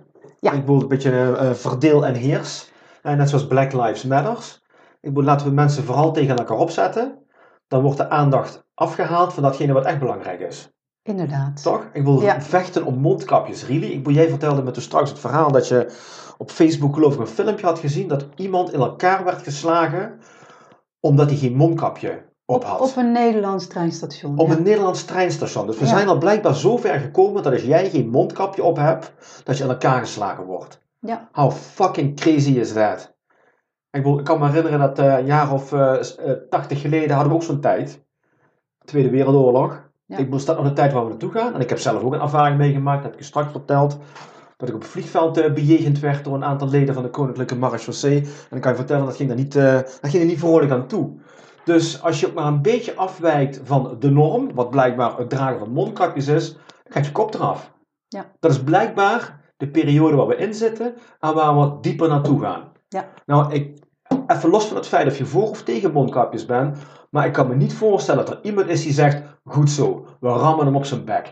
Ja. 0.41 0.53
Ik 0.53 0.61
bedoel, 0.61 0.83
een 0.83 0.89
beetje 0.89 1.11
eh, 1.11 1.49
eh, 1.49 1.55
verdeel 1.55 2.07
en 2.07 2.15
heers. 2.15 2.73
En 3.03 3.17
net 3.17 3.29
zoals 3.29 3.47
Black 3.47 3.73
Lives 3.73 4.05
Matters. 4.05 4.63
Ik 5.01 5.09
bedoel, 5.09 5.25
laten 5.25 5.47
we 5.47 5.53
mensen 5.53 5.85
vooral 5.85 6.13
tegen 6.13 6.37
elkaar 6.37 6.57
opzetten. 6.59 7.19
Dan 7.69 7.83
wordt 7.83 7.97
de 7.97 8.09
aandacht 8.09 8.65
afgehaald 8.83 9.33
van 9.33 9.43
datgene 9.43 9.73
wat 9.73 9.85
echt 9.85 9.99
belangrijk 9.99 10.41
is. 10.41 10.71
Inderdaad. 11.03 11.63
Toch? 11.63 11.87
Ik 11.93 12.03
wil 12.05 12.21
Ja. 12.21 12.41
vechten 12.41 12.85
om 12.85 12.99
mondkapjes, 12.99 13.67
really. 13.67 13.87
Ik 13.91 14.11
jij 14.11 14.29
vertelde 14.29 14.63
me 14.63 14.71
toen 14.71 14.83
straks 14.83 15.11
het 15.11 15.19
verhaal 15.19 15.53
dat 15.53 15.69
je 15.69 15.87
op 16.39 16.51
Facebook 16.51 16.95
geloof 16.95 17.15
ik 17.15 17.21
een 17.21 17.27
filmpje 17.27 17.67
had 17.67 17.79
gezien 17.79 18.09
dat 18.09 18.27
iemand 18.37 18.73
in 18.73 18.81
elkaar 18.81 19.25
werd 19.25 19.43
geslagen 19.43 20.19
omdat 21.01 21.29
hij 21.29 21.39
geen 21.39 21.57
mondkapje 21.57 22.23
op 22.45 22.65
had. 22.65 22.81
op 22.81 22.97
een 22.97 23.13
Nederlands 23.13 23.67
treinstation. 23.67 24.39
Op 24.39 24.49
ja. 24.49 24.57
een 24.57 24.63
Nederlands 24.63 25.05
treinstation. 25.05 25.67
Dus 25.67 25.79
we 25.79 25.85
Ja. 25.85 25.91
zijn 25.91 26.09
al 26.09 26.19
blijkbaar 26.19 26.55
zo 26.55 26.77
ver 26.77 27.01
gekomen 27.01 27.43
dat 27.43 27.53
als 27.53 27.63
jij 27.63 27.91
geen 27.91 28.09
mondkapje 28.09 28.63
op 28.63 28.77
hebt, 28.77 29.13
dat 29.45 29.57
je 29.59 29.65
in 29.65 29.71
elkaar 29.71 30.01
geslagen 30.01 30.45
wordt. 30.45 30.81
Ja. 31.01 31.29
How 31.33 31.53
fucking 31.53 32.17
crazy 32.21 32.53
is 32.53 32.73
that? 32.73 33.15
Ik, 33.91 34.03
bedoel, 34.03 34.19
ik 34.19 34.25
kan 34.25 34.39
me 34.39 34.47
herinneren 34.47 34.79
dat 34.79 34.99
eh, 34.99 35.19
een 35.19 35.27
jaar 35.27 35.53
of 35.53 35.73
eh, 35.73 36.03
s- 36.03 36.17
eh, 36.17 36.33
80 36.51 36.81
geleden 36.81 37.11
hadden 37.11 37.29
we 37.29 37.35
ook 37.35 37.43
zo'n 37.43 37.61
tijd. 37.61 38.05
Tweede 38.85 39.11
Wereldoorlog. 39.11 39.91
Ja. 40.05 40.17
Ik 40.19 40.31
bedoel, 40.31 40.47
dat 40.47 40.57
nog 40.57 40.67
de 40.67 40.73
tijd 40.73 40.93
waar 40.93 41.03
we 41.03 41.09
naartoe 41.09 41.31
gaan. 41.31 41.55
En 41.55 41.61
ik 41.61 41.69
heb 41.69 41.79
zelf 41.79 42.03
ook 42.03 42.13
een 42.13 42.21
ervaring 42.21 42.59
meegemaakt, 42.59 42.97
dat 42.97 43.05
heb 43.05 43.13
ik 43.13 43.19
je 43.19 43.27
straks 43.27 43.51
verteld. 43.51 43.99
Dat 44.57 44.69
ik 44.69 44.75
op 44.75 44.81
het 44.81 44.91
vliegveld 44.91 45.39
eh, 45.39 45.53
bejegend 45.53 46.01
werd 46.01 46.25
door 46.25 46.35
een 46.35 46.45
aantal 46.45 46.69
leden 46.69 46.95
van 46.95 47.03
de 47.03 47.11
Koninklijke 47.11 47.57
Marechaussee. 47.57 48.21
En 48.21 48.27
dan 48.51 48.61
kan 48.61 48.71
je 48.71 48.77
vertellen, 48.77 49.05
dat 49.05 49.17
ging 49.17 49.31
er 49.31 49.37
niet, 49.37 49.57
eh, 49.57 49.75
dat 49.75 50.11
ging 50.11 50.23
er 50.23 50.29
niet 50.29 50.39
vrolijk 50.39 50.73
aan 50.73 50.87
toe. 50.87 51.11
Dus 51.65 52.03
als 52.03 52.21
je 52.21 52.27
ook 52.27 52.35
maar 52.35 52.47
een 52.47 52.63
beetje 52.63 52.95
afwijkt 52.95 53.61
van 53.65 53.97
de 53.99 54.11
norm, 54.11 54.55
wat 54.55 54.71
blijkbaar 54.71 55.17
het 55.17 55.31
dragen 55.31 55.59
van 55.59 55.71
mondkapjes 55.73 56.27
is, 56.27 56.53
dan 56.53 56.93
gaat 56.93 57.07
je 57.07 57.13
kop 57.13 57.35
eraf. 57.35 57.73
Ja. 58.09 58.33
Dat 58.41 58.51
is 58.51 58.63
blijkbaar 58.63 59.41
de 59.57 59.69
periode 59.69 60.17
waar 60.17 60.27
we 60.27 60.37
in 60.37 60.55
zitten 60.55 60.95
en 61.21 61.35
waar 61.35 61.61
we 61.61 61.81
dieper 61.81 62.09
naartoe 62.09 62.41
gaan. 62.41 62.73
Ja. 62.89 63.09
Nou, 63.27 63.53
ik, 63.53 63.83
even 64.27 64.51
los 64.51 64.67
van 64.67 64.77
het 64.77 64.87
feit 64.87 65.07
of 65.07 65.19
je 65.19 65.27
voor 65.27 65.49
of 65.49 65.63
tegen 65.63 65.93
mondkapjes 65.93 66.47
bent, 66.47 66.79
maar 67.11 67.27
ik 67.27 67.33
kan 67.33 67.49
me 67.49 67.55
niet 67.55 67.75
voorstellen 67.75 68.25
dat 68.25 68.35
er 68.35 68.45
iemand 68.45 68.69
is 68.69 68.83
die 68.83 68.93
zegt, 68.93 69.23
goed 69.45 69.71
zo, 69.71 70.07
we 70.21 70.29
rammen 70.29 70.67
hem 70.67 70.77
op 70.77 70.85
zijn 70.85 71.05
bek. 71.05 71.31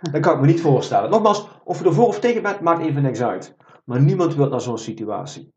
Dat 0.00 0.20
kan 0.20 0.34
ik 0.34 0.40
me 0.40 0.46
niet 0.46 0.60
voorstellen. 0.60 1.10
Nogmaals, 1.10 1.48
of 1.64 1.78
je 1.78 1.84
er 1.84 1.94
voor 1.94 2.06
of 2.06 2.20
tegen 2.20 2.42
bent, 2.42 2.60
maakt 2.60 2.82
even 2.82 3.02
niks 3.02 3.22
uit. 3.22 3.56
Maar 3.84 4.00
niemand 4.00 4.34
wil 4.34 4.48
naar 4.48 4.60
zo'n 4.60 4.78
situatie. 4.78 5.54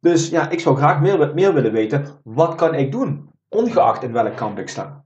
Dus 0.00 0.28
ja, 0.28 0.48
ik 0.48 0.60
zou 0.60 0.76
graag 0.76 1.00
meer, 1.00 1.34
meer 1.34 1.54
willen 1.54 1.72
weten, 1.72 2.06
wat 2.24 2.54
kan 2.54 2.74
ik 2.74 2.92
doen? 2.92 3.30
Ongeacht 3.48 4.02
in 4.02 4.12
welk 4.12 4.36
kamp 4.36 4.58
ik 4.58 4.68
sta. 4.68 5.04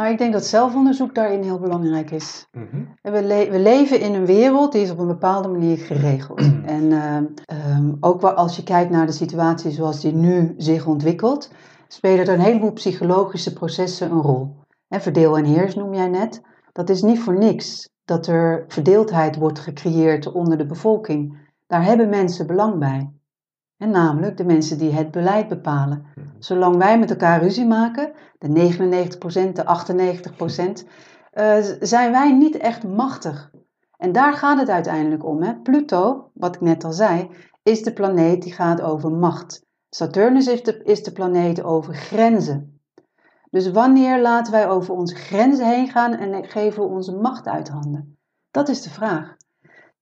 Nou, 0.00 0.12
ik 0.12 0.18
denk 0.18 0.32
dat 0.32 0.46
zelfonderzoek 0.46 1.14
daarin 1.14 1.42
heel 1.42 1.58
belangrijk 1.58 2.10
is. 2.10 2.46
Mhm. 2.52 2.84
We, 3.02 3.22
le- 3.22 3.50
we 3.50 3.58
leven 3.58 4.00
in 4.00 4.14
een 4.14 4.26
wereld 4.26 4.72
die 4.72 4.82
is 4.82 4.90
op 4.90 4.98
een 4.98 5.06
bepaalde 5.06 5.48
manier 5.48 5.78
geregeld. 5.78 6.40
En 6.64 6.92
ehm, 6.92 7.24
ehm, 7.44 7.92
ook 8.00 8.22
als 8.22 8.56
je 8.56 8.62
kijkt 8.62 8.90
naar 8.90 9.06
de 9.06 9.12
situatie 9.12 9.70
zoals 9.70 10.00
die 10.00 10.12
nu 10.12 10.54
zich 10.56 10.86
ontwikkelt, 10.86 11.50
spelen 11.88 12.26
er 12.26 12.34
een 12.34 12.40
heleboel 12.40 12.72
psychologische 12.72 13.52
processen 13.52 14.10
een 14.10 14.20
rol. 14.20 14.56
En 14.88 15.00
verdeel 15.00 15.36
en 15.36 15.44
heers 15.44 15.74
noem 15.74 15.94
jij 15.94 16.08
net. 16.08 16.40
Dat 16.72 16.90
is 16.90 17.02
niet 17.02 17.20
voor 17.20 17.38
niks 17.38 17.88
dat 18.04 18.26
er 18.26 18.64
verdeeldheid 18.68 19.36
wordt 19.36 19.58
gecreëerd 19.58 20.32
onder 20.32 20.58
de 20.58 20.66
bevolking. 20.66 21.36
Daar 21.66 21.84
hebben 21.84 22.08
mensen 22.08 22.46
belang 22.46 22.78
bij. 22.78 23.10
En 23.80 23.90
namelijk 23.90 24.36
de 24.36 24.44
mensen 24.44 24.78
die 24.78 24.92
het 24.92 25.10
beleid 25.10 25.48
bepalen. 25.48 26.04
Zolang 26.38 26.76
wij 26.76 26.98
met 26.98 27.10
elkaar 27.10 27.42
ruzie 27.42 27.66
maken, 27.66 28.12
de 28.38 28.48
99%, 28.48 29.56
de 29.56 29.64
98%, 29.64 30.84
eh, 31.30 31.56
zijn 31.80 32.10
wij 32.10 32.32
niet 32.32 32.56
echt 32.56 32.84
machtig. 32.84 33.50
En 33.96 34.12
daar 34.12 34.32
gaat 34.32 34.58
het 34.58 34.68
uiteindelijk 34.68 35.24
om. 35.24 35.42
Hè? 35.42 35.54
Pluto, 35.54 36.30
wat 36.34 36.54
ik 36.54 36.60
net 36.60 36.84
al 36.84 36.92
zei, 36.92 37.30
is 37.62 37.82
de 37.82 37.92
planeet 37.92 38.42
die 38.42 38.52
gaat 38.52 38.80
over 38.80 39.12
macht. 39.12 39.66
Saturnus 39.90 40.46
is 40.46 40.62
de, 40.62 40.82
is 40.82 41.02
de 41.02 41.12
planeet 41.12 41.62
over 41.62 41.94
grenzen. 41.94 42.80
Dus 43.50 43.70
wanneer 43.70 44.20
laten 44.20 44.52
wij 44.52 44.68
over 44.68 44.94
onze 44.94 45.14
grenzen 45.14 45.66
heen 45.66 45.88
gaan 45.88 46.14
en 46.14 46.44
geven 46.44 46.82
we 46.82 46.88
onze 46.88 47.16
macht 47.16 47.46
uit 47.46 47.68
handen? 47.68 48.18
Dat 48.50 48.68
is 48.68 48.82
de 48.82 48.90
vraag. 48.90 49.36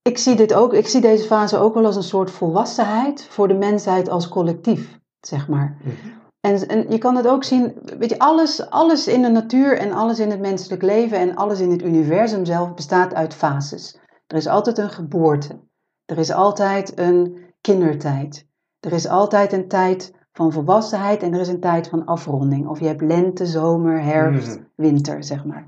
Ik 0.01 0.17
zie, 0.17 0.35
dit 0.35 0.53
ook, 0.53 0.73
ik 0.73 0.87
zie 0.87 1.01
deze 1.01 1.23
fase 1.23 1.57
ook 1.57 1.73
wel 1.73 1.85
als 1.85 1.95
een 1.95 2.03
soort 2.03 2.31
volwassenheid 2.31 3.27
voor 3.29 3.47
de 3.47 3.53
mensheid 3.53 4.09
als 4.09 4.27
collectief, 4.27 4.99
zeg 5.19 5.47
maar. 5.47 5.77
Mhm. 5.83 6.17
En, 6.39 6.67
en 6.67 6.85
je 6.89 6.97
kan 6.97 7.15
het 7.15 7.27
ook 7.27 7.43
zien, 7.43 7.73
weet 7.97 8.09
je, 8.09 8.19
alles, 8.19 8.69
alles 8.69 9.07
in 9.07 9.21
de 9.21 9.29
natuur 9.29 9.77
en 9.77 9.91
alles 9.91 10.19
in 10.19 10.29
het 10.29 10.39
menselijk 10.39 10.81
leven 10.81 11.17
en 11.17 11.35
alles 11.35 11.59
in 11.59 11.71
het 11.71 11.81
universum 11.81 12.45
zelf 12.45 12.73
bestaat 12.73 13.13
uit 13.13 13.33
fases. 13.33 13.99
Er 14.27 14.37
is 14.37 14.47
altijd 14.47 14.77
een 14.77 14.89
geboorte. 14.89 15.59
Er 16.05 16.17
is 16.17 16.31
altijd 16.31 16.99
een 16.99 17.37
kindertijd. 17.61 18.45
Er 18.79 18.93
is 18.93 19.07
altijd 19.07 19.53
een 19.53 19.67
tijd 19.67 20.13
van 20.31 20.51
volwassenheid 20.51 21.23
en 21.23 21.33
er 21.33 21.39
is 21.39 21.47
een 21.47 21.59
tijd 21.59 21.87
van 21.87 22.05
afronding. 22.05 22.67
Of 22.67 22.79
je 22.79 22.85
hebt 22.85 23.01
lente, 23.01 23.45
zomer, 23.45 24.03
herfst, 24.03 24.55
Mhm. 24.55 24.63
winter, 24.75 25.23
zeg 25.23 25.45
maar. 25.45 25.65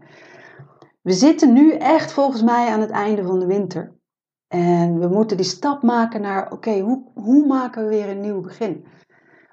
We 1.01 1.11
zitten 1.11 1.53
nu 1.53 1.71
echt 1.73 2.11
volgens 2.11 2.43
mij 2.43 2.67
aan 2.69 2.79
het 2.81 2.89
einde 2.89 3.23
van 3.23 3.39
de 3.39 3.45
winter. 3.45 4.00
En 4.51 5.00
we 5.00 5.08
moeten 5.08 5.38
die 5.38 5.46
stap 5.46 5.84
maken 5.84 6.22
naar, 6.22 6.51
oké, 6.51 6.79
hoe, 6.79 7.03
hoe 7.13 7.48
maken 7.48 7.84
we 7.84 7.89
weer 7.89 8.10
een 8.10 8.20
nieuw 8.20 8.41
begin? 8.41 8.86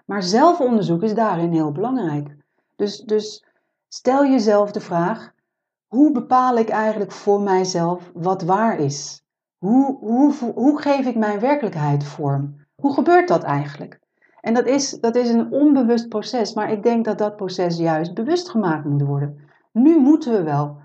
Maar 0.07 0.23
zelfonderzoek 0.23 1.03
is 1.03 1.15
daarin 1.15 1.53
heel 1.53 1.73
belangrijk. 1.73 2.37
Dus, 2.77 3.01
dus 3.01 3.45
stel 3.89 4.27
jezelf 4.27 4.71
de 4.71 4.81
vraag: 4.81 5.33
hoe 5.87 6.13
bepaal 6.13 6.57
ik 6.57 6.69
eigenlijk 6.69 7.13
voor 7.13 7.41
mijzelf 7.41 8.11
wat 8.15 8.43
waar 8.43 8.79
is? 8.79 9.23
Hoe, 9.59 9.99
hoe, 9.99 10.35
hoe 10.55 10.81
geef 10.81 11.07
ik 11.07 11.17
mijn 11.17 11.41
werkelijkheid 11.41 12.05
vorm? 12.05 12.67
Hoe 12.75 12.95
gebeurt 12.95 13.29
dat 13.29 13.43
eigenlijk? 13.43 14.01
En 14.41 14.55
dat 14.55 14.67
is, 14.67 14.91
dat 14.91 15.17
is 15.17 15.29
een 15.29 15.53
onbewust 15.53 16.09
proces, 16.09 16.55
maar 16.55 16.73
ik 16.73 16.83
denk 16.83 17.05
dat 17.05 17.19
dat 17.19 17.37
proces 17.37 17.77
juist 17.77 18.15
bewust 18.15 18.49
gemaakt 18.49 18.85
moet 18.85 19.03
worden. 19.03 19.39
Nu 19.73 19.99
moeten 20.01 20.33
we 20.33 20.43
wel. 20.43 20.77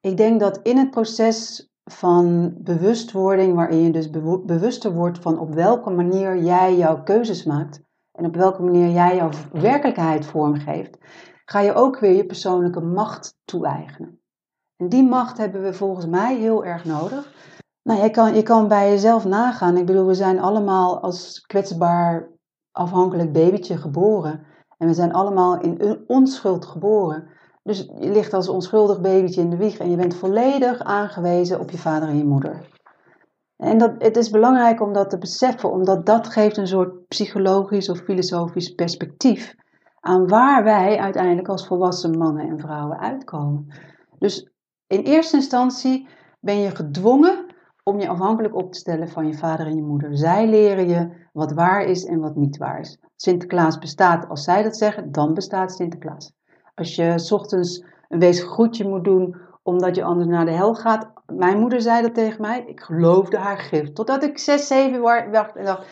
Ik 0.00 0.16
denk 0.16 0.40
dat 0.40 0.60
in 0.62 0.76
het 0.76 0.90
proces 0.90 1.70
van 1.84 2.54
bewustwording, 2.58 3.54
waarin 3.54 3.82
je 3.82 3.90
dus 3.90 4.10
bewuster 4.44 4.92
wordt 4.92 5.18
van 5.18 5.38
op 5.38 5.54
welke 5.54 5.90
manier 5.90 6.42
jij 6.42 6.76
jouw 6.76 7.02
keuzes 7.02 7.44
maakt 7.44 7.82
en 8.12 8.24
op 8.24 8.34
welke 8.34 8.62
manier 8.62 8.88
jij 8.88 9.16
jouw 9.16 9.30
werkelijkheid 9.52 10.26
vormgeeft, 10.26 10.98
ga 11.44 11.60
je 11.60 11.74
ook 11.74 11.98
weer 11.98 12.16
je 12.16 12.26
persoonlijke 12.26 12.80
macht 12.80 13.38
toe-eigenen. 13.44 14.20
En 14.76 14.88
die 14.88 15.04
macht 15.04 15.38
hebben 15.38 15.62
we 15.62 15.72
volgens 15.72 16.06
mij 16.06 16.36
heel 16.36 16.64
erg 16.64 16.84
nodig. 16.84 17.32
Nou, 17.82 18.02
je 18.02 18.10
kan, 18.10 18.34
je 18.34 18.42
kan 18.42 18.68
bij 18.68 18.90
jezelf 18.90 19.24
nagaan. 19.24 19.76
Ik 19.76 19.86
bedoel, 19.86 20.06
we 20.06 20.14
zijn 20.14 20.40
allemaal 20.40 21.00
als 21.00 21.40
kwetsbaar, 21.40 22.30
afhankelijk 22.70 23.32
babytje 23.32 23.76
geboren. 23.76 24.46
En 24.78 24.86
we 24.86 24.94
zijn 24.94 25.12
allemaal 25.12 25.60
in 25.60 26.04
onschuld 26.06 26.64
geboren. 26.64 27.28
Dus 27.62 27.78
je 27.98 28.10
ligt 28.10 28.32
als 28.32 28.48
onschuldig 28.48 29.00
babytje 29.00 29.40
in 29.40 29.50
de 29.50 29.56
wieg 29.56 29.78
en 29.78 29.90
je 29.90 29.96
bent 29.96 30.16
volledig 30.16 30.80
aangewezen 30.80 31.60
op 31.60 31.70
je 31.70 31.78
vader 31.78 32.08
en 32.08 32.16
je 32.16 32.24
moeder. 32.24 32.70
En 33.56 33.78
dat, 33.78 33.94
het 33.98 34.16
is 34.16 34.30
belangrijk 34.30 34.80
om 34.80 34.92
dat 34.92 35.10
te 35.10 35.18
beseffen, 35.18 35.70
omdat 35.70 36.06
dat 36.06 36.28
geeft 36.28 36.56
een 36.56 36.66
soort 36.66 37.08
psychologisch 37.08 37.88
of 37.88 37.98
filosofisch 37.98 38.74
perspectief 38.74 39.54
aan 40.00 40.28
waar 40.28 40.64
wij 40.64 40.98
uiteindelijk 40.98 41.48
als 41.48 41.66
volwassen 41.66 42.18
mannen 42.18 42.48
en 42.48 42.58
vrouwen 42.58 42.98
uitkomen. 42.98 43.66
Dus 44.18 44.50
in 44.86 45.00
eerste 45.00 45.36
instantie 45.36 46.08
ben 46.40 46.58
je 46.58 46.76
gedwongen 46.76 47.46
om 47.82 48.00
je 48.00 48.08
afhankelijk 48.08 48.54
op 48.54 48.72
te 48.72 48.78
stellen 48.78 49.08
van 49.08 49.26
je 49.26 49.34
vader 49.34 49.66
en 49.66 49.76
je 49.76 49.82
moeder. 49.82 50.16
Zij 50.16 50.48
leren 50.48 50.88
je 50.88 51.10
wat 51.32 51.52
waar 51.52 51.84
is 51.84 52.04
en 52.04 52.20
wat 52.20 52.36
niet 52.36 52.56
waar 52.56 52.80
is. 52.80 52.98
Sinterklaas 53.16 53.78
bestaat 53.78 54.28
als 54.28 54.44
zij 54.44 54.62
dat 54.62 54.76
zeggen, 54.76 55.12
dan 55.12 55.34
bestaat 55.34 55.72
Sinterklaas. 55.72 56.32
Als 56.74 56.94
je 56.94 57.18
's 57.18 57.32
ochtends 57.32 57.84
een 58.08 58.18
wees 58.18 58.42
groetje 58.42 58.88
moet 58.88 59.04
doen 59.04 59.36
omdat 59.62 59.94
je 59.94 60.02
anders 60.02 60.28
naar 60.28 60.44
de 60.44 60.50
hel 60.50 60.74
gaat. 60.74 61.10
Mijn 61.26 61.58
moeder 61.58 61.80
zei 61.80 62.02
dat 62.02 62.14
tegen 62.14 62.40
mij. 62.40 62.64
Ik 62.66 62.80
geloofde 62.80 63.36
haar 63.36 63.58
gift. 63.58 63.94
Totdat 63.94 64.22
ik 64.22 64.38
6, 64.38 64.66
7 64.66 65.00
wacht 65.00 65.56
en 65.56 65.64
dacht, 65.64 65.86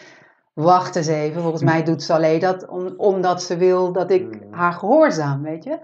wacht 0.52 0.96
eens 0.96 1.06
even. 1.06 1.42
Volgens 1.42 1.62
mij 1.62 1.82
doet 1.82 2.02
ze 2.02 2.12
alleen 2.12 2.40
dat 2.40 2.68
om, 2.68 2.94
omdat 2.96 3.42
ze 3.42 3.56
wil 3.56 3.92
dat 3.92 4.10
ik 4.10 4.38
haar 4.50 4.72
gehoorzaam, 4.72 5.42
weet 5.42 5.64
je. 5.64 5.78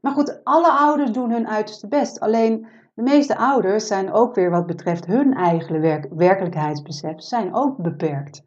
Maar 0.00 0.12
goed, 0.12 0.40
alle 0.44 0.70
ouders 0.70 1.10
doen 1.10 1.30
hun 1.30 1.48
uiterste 1.48 1.88
best. 1.88 2.20
Alleen 2.20 2.66
de 2.94 3.02
meeste 3.02 3.36
ouders 3.36 3.86
zijn 3.86 4.12
ook 4.12 4.34
weer 4.34 4.50
wat 4.50 4.66
betreft 4.66 5.06
hun 5.06 5.34
eigen 5.34 5.80
werk, 5.80 6.06
werkelijkheidsbesef, 6.10 7.22
zijn 7.22 7.54
ook 7.54 7.76
beperkt. 7.76 8.42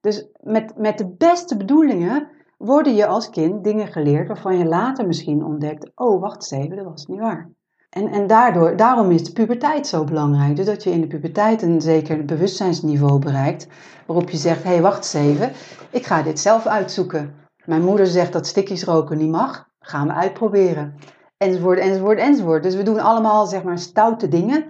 Dus 0.00 0.28
met, 0.40 0.76
met 0.76 0.98
de 0.98 1.08
beste 1.08 1.56
bedoelingen 1.56 2.28
worden 2.62 2.94
je 2.94 3.06
als 3.06 3.30
kind 3.30 3.64
dingen 3.64 3.86
geleerd 3.86 4.28
waarvan 4.28 4.58
je 4.58 4.64
later 4.64 5.06
misschien 5.06 5.44
ontdekt, 5.44 5.90
oh 5.94 6.20
wacht 6.20 6.34
eens 6.36 6.64
even, 6.64 6.76
dat 6.76 6.84
was 6.84 7.06
niet 7.06 7.18
waar. 7.18 7.50
En, 7.90 8.08
en 8.08 8.26
daardoor, 8.26 8.76
daarom 8.76 9.10
is 9.10 9.24
de 9.24 9.32
puberteit 9.32 9.86
zo 9.86 10.04
belangrijk. 10.04 10.56
Dus 10.56 10.66
dat 10.66 10.82
je 10.82 10.90
in 10.90 11.00
de 11.00 11.06
puberteit 11.06 11.62
een 11.62 11.80
zeker 11.80 12.24
bewustzijnsniveau 12.24 13.18
bereikt, 13.18 13.66
waarop 14.06 14.30
je 14.30 14.36
zegt, 14.36 14.62
hé 14.62 14.70
hey, 14.70 14.82
wacht 14.82 14.96
eens 14.96 15.26
even, 15.26 15.52
ik 15.90 16.06
ga 16.06 16.22
dit 16.22 16.40
zelf 16.40 16.66
uitzoeken. 16.66 17.34
Mijn 17.64 17.84
moeder 17.84 18.06
zegt 18.06 18.32
dat 18.32 18.46
stikjes 18.46 18.84
roken 18.84 19.18
niet 19.18 19.30
mag, 19.30 19.68
gaan 19.80 20.06
we 20.06 20.12
uitproberen. 20.12 20.94
Enzovoort, 21.36 21.78
enzovoort, 21.78 22.18
enzovoort. 22.18 22.62
Dus 22.62 22.74
we 22.74 22.82
doen 22.82 23.00
allemaal 23.00 23.46
zeg 23.46 23.62
maar 23.62 23.78
stoute 23.78 24.28
dingen. 24.28 24.64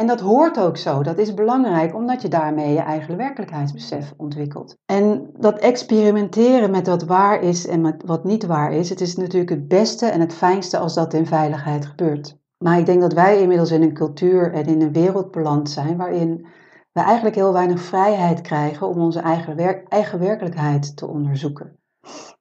En 0.00 0.06
dat 0.06 0.20
hoort 0.20 0.58
ook 0.58 0.76
zo. 0.76 1.02
Dat 1.02 1.18
is 1.18 1.34
belangrijk, 1.34 1.94
omdat 1.94 2.22
je 2.22 2.28
daarmee 2.28 2.72
je 2.72 2.80
eigen 2.80 3.16
werkelijkheidsbesef 3.16 4.14
ontwikkelt. 4.16 4.76
En 4.86 5.30
dat 5.38 5.58
experimenteren 5.58 6.70
met 6.70 6.86
wat 6.86 7.04
waar 7.04 7.42
is 7.42 7.66
en 7.66 7.80
met 7.80 8.02
wat 8.06 8.24
niet 8.24 8.46
waar 8.46 8.72
is, 8.72 8.88
het 8.88 9.00
is 9.00 9.16
natuurlijk 9.16 9.50
het 9.50 9.68
beste 9.68 10.06
en 10.06 10.20
het 10.20 10.34
fijnste 10.34 10.78
als 10.78 10.94
dat 10.94 11.14
in 11.14 11.26
veiligheid 11.26 11.86
gebeurt. 11.86 12.38
Maar 12.64 12.78
ik 12.78 12.86
denk 12.86 13.00
dat 13.00 13.12
wij 13.12 13.40
inmiddels 13.40 13.70
in 13.70 13.82
een 13.82 13.94
cultuur 13.94 14.52
en 14.52 14.66
in 14.66 14.80
een 14.80 14.92
wereld 14.92 15.30
beland 15.30 15.70
zijn 15.70 15.96
waarin 15.96 16.46
we 16.92 17.00
eigenlijk 17.00 17.34
heel 17.34 17.52
weinig 17.52 17.80
vrijheid 17.80 18.40
krijgen 18.40 18.88
om 18.88 18.98
onze 18.98 19.20
eigen, 19.20 19.84
eigen 19.88 20.18
werkelijkheid 20.18 20.96
te 20.96 21.06
onderzoeken. 21.06 21.78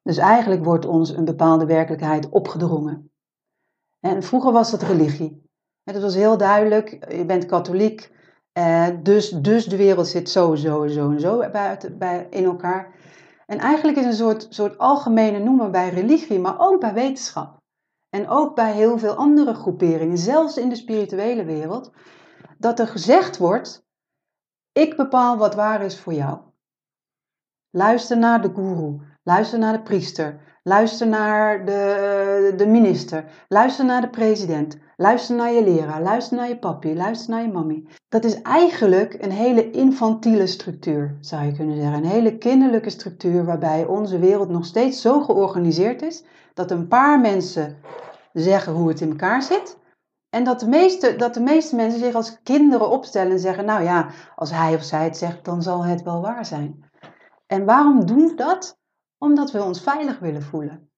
Dus 0.04 0.18
eigenlijk 0.18 0.63
wordt 0.63 0.86
ons 0.86 1.10
een 1.10 1.25
bepaalde 1.25 1.66
werkelijkheid 1.66 2.30
opgedrongen. 2.30 3.12
En 4.00 4.24
vroeger 4.24 4.51
was 4.51 4.72
dat 4.72 4.82
religie. 4.82 5.48
Het 5.93 6.01
was 6.01 6.15
heel 6.15 6.38
duidelijk, 6.38 7.12
je 7.12 7.25
bent 7.25 7.46
katholiek, 7.46 8.12
eh, 8.51 8.88
dus, 9.03 9.29
dus 9.29 9.65
de 9.65 9.77
wereld 9.77 10.08
zit 10.08 10.29
zo, 10.29 10.55
zo, 10.55 10.88
zo 10.88 11.12
en 11.12 11.19
zo 11.19 11.50
bij, 11.50 11.77
bij, 11.98 12.27
in 12.29 12.43
elkaar. 12.43 12.96
En 13.46 13.58
eigenlijk 13.58 13.98
is 13.98 14.05
een 14.05 14.13
soort, 14.13 14.48
soort 14.50 14.77
algemene 14.77 15.39
noemer 15.39 15.69
bij 15.69 15.89
religie, 15.89 16.39
maar 16.39 16.60
ook 16.60 16.79
bij 16.79 16.93
wetenschap. 16.93 17.58
en 18.10 18.27
ook 18.27 18.55
bij 18.55 18.74
heel 18.74 18.98
veel 18.98 19.13
andere 19.13 19.53
groeperingen, 19.53 20.17
zelfs 20.17 20.58
in 20.58 20.69
de 20.69 20.75
spirituele 20.75 21.46
wereld, 21.46 21.91
dat 22.58 22.79
er 22.79 22.88
gezegd 22.88 23.38
wordt: 23.38 23.86
ik 24.72 24.96
bepaal 24.96 25.38
wat 25.38 25.55
waar 25.55 25.81
is 25.81 26.00
voor 26.00 26.13
jou. 26.13 26.39
Luister 27.69 28.17
naar 28.17 28.41
de 28.41 28.51
guru, 28.53 29.00
luister 29.24 29.60
naar 29.60 29.74
de 29.74 29.84
priester, 29.84 30.49
luister 30.63 31.08
naar 31.08 31.66
de, 31.66 32.54
de 32.58 32.68
minister, 32.68 33.25
luister 33.48 33.86
naar 33.86 34.01
de 34.01 34.10
president, 34.10 34.78
luister 34.98 35.36
naar 35.36 35.51
je 35.51 35.63
leraar, 35.63 36.01
luister 36.01 36.38
naar 36.38 36.48
je 36.48 36.58
papi, 36.58 36.96
luister 36.96 37.30
naar 37.30 37.42
je 37.42 37.51
mami. 37.51 37.88
Dat 38.10 38.24
is 38.24 38.42
eigenlijk 38.42 39.18
een 39.20 39.32
hele 39.32 39.72
infantiele 39.72 40.48
structuur, 40.48 41.18
zou 41.20 41.46
je 41.46 41.51
kunnen 41.51 41.75
zeggen. 41.75 41.94
Een 41.94 42.10
hele 42.10 42.38
kinderlijke 42.38 42.89
structuur 42.89 43.46
waarbij 43.46 43.86
onze 43.86 44.20
wereld 44.20 44.50
nog 44.50 44.66
steeds 44.66 45.01
zo 45.01 45.22
georganiseerd 45.22 46.01
is 46.01 46.24
dat 46.54 46.72
een 46.72 46.88
paar 46.88 47.20
mensen 47.20 47.78
zeggen 48.34 48.74
hoe 48.74 48.88
het 48.88 49.01
in 49.01 49.10
elkaar 49.10 49.42
zit. 49.42 49.78
En 50.30 50.44
dat 50.44 50.60
de, 50.60 50.68
meeste, 50.68 51.16
dat 51.16 51.34
de 51.34 51.39
meeste 51.39 51.75
mensen 51.75 52.00
zich 52.00 52.13
als 52.13 52.42
kinderen 52.44 52.89
opstellen 52.89 53.32
en 53.32 53.39
zeggen: 53.39 53.66
Nou 53.66 53.84
ja, 53.84 54.10
als 54.36 54.51
hij 54.51 54.75
of 54.75 54.84
zij 54.84 55.04
het 55.04 55.18
zegt, 55.18 55.46
dan 55.46 55.62
zal 55.62 55.86
het 55.86 56.04
wel 56.04 56.22
waar 56.22 56.46
zijn. 56.46 56.84
En 57.48 57.66
waarom 57.66 58.06
doen 58.06 58.28
we 58.28 58.34
dat? 58.36 58.78
Omdat 59.20 59.52
we 59.52 59.64
ons 59.64 59.82
veilig 59.82 60.20
willen 60.20 60.42
voelen. 60.44 60.90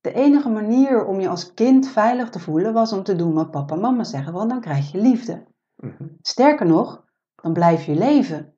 De 0.00 0.12
enige 0.12 0.48
manier 0.48 1.04
om 1.04 1.20
je 1.20 1.28
als 1.28 1.54
kind 1.54 1.88
veilig 1.88 2.28
te 2.30 2.38
voelen 2.38 2.72
was 2.72 2.92
om 2.92 3.02
te 3.02 3.16
doen 3.16 3.34
wat 3.34 3.50
papa 3.50 3.74
en 3.74 3.80
mama 3.80 4.04
zeggen, 4.04 4.32
want 4.32 4.50
dan 4.50 4.60
krijg 4.60 4.92
je 4.92 4.98
liefde. 5.00 5.46
Mhm. 5.76 6.04
Sterker 6.22 6.66
nog, 6.66 7.04
dan 7.42 7.52
blijf 7.52 7.84
je 7.84 7.94
leven. 7.94 8.54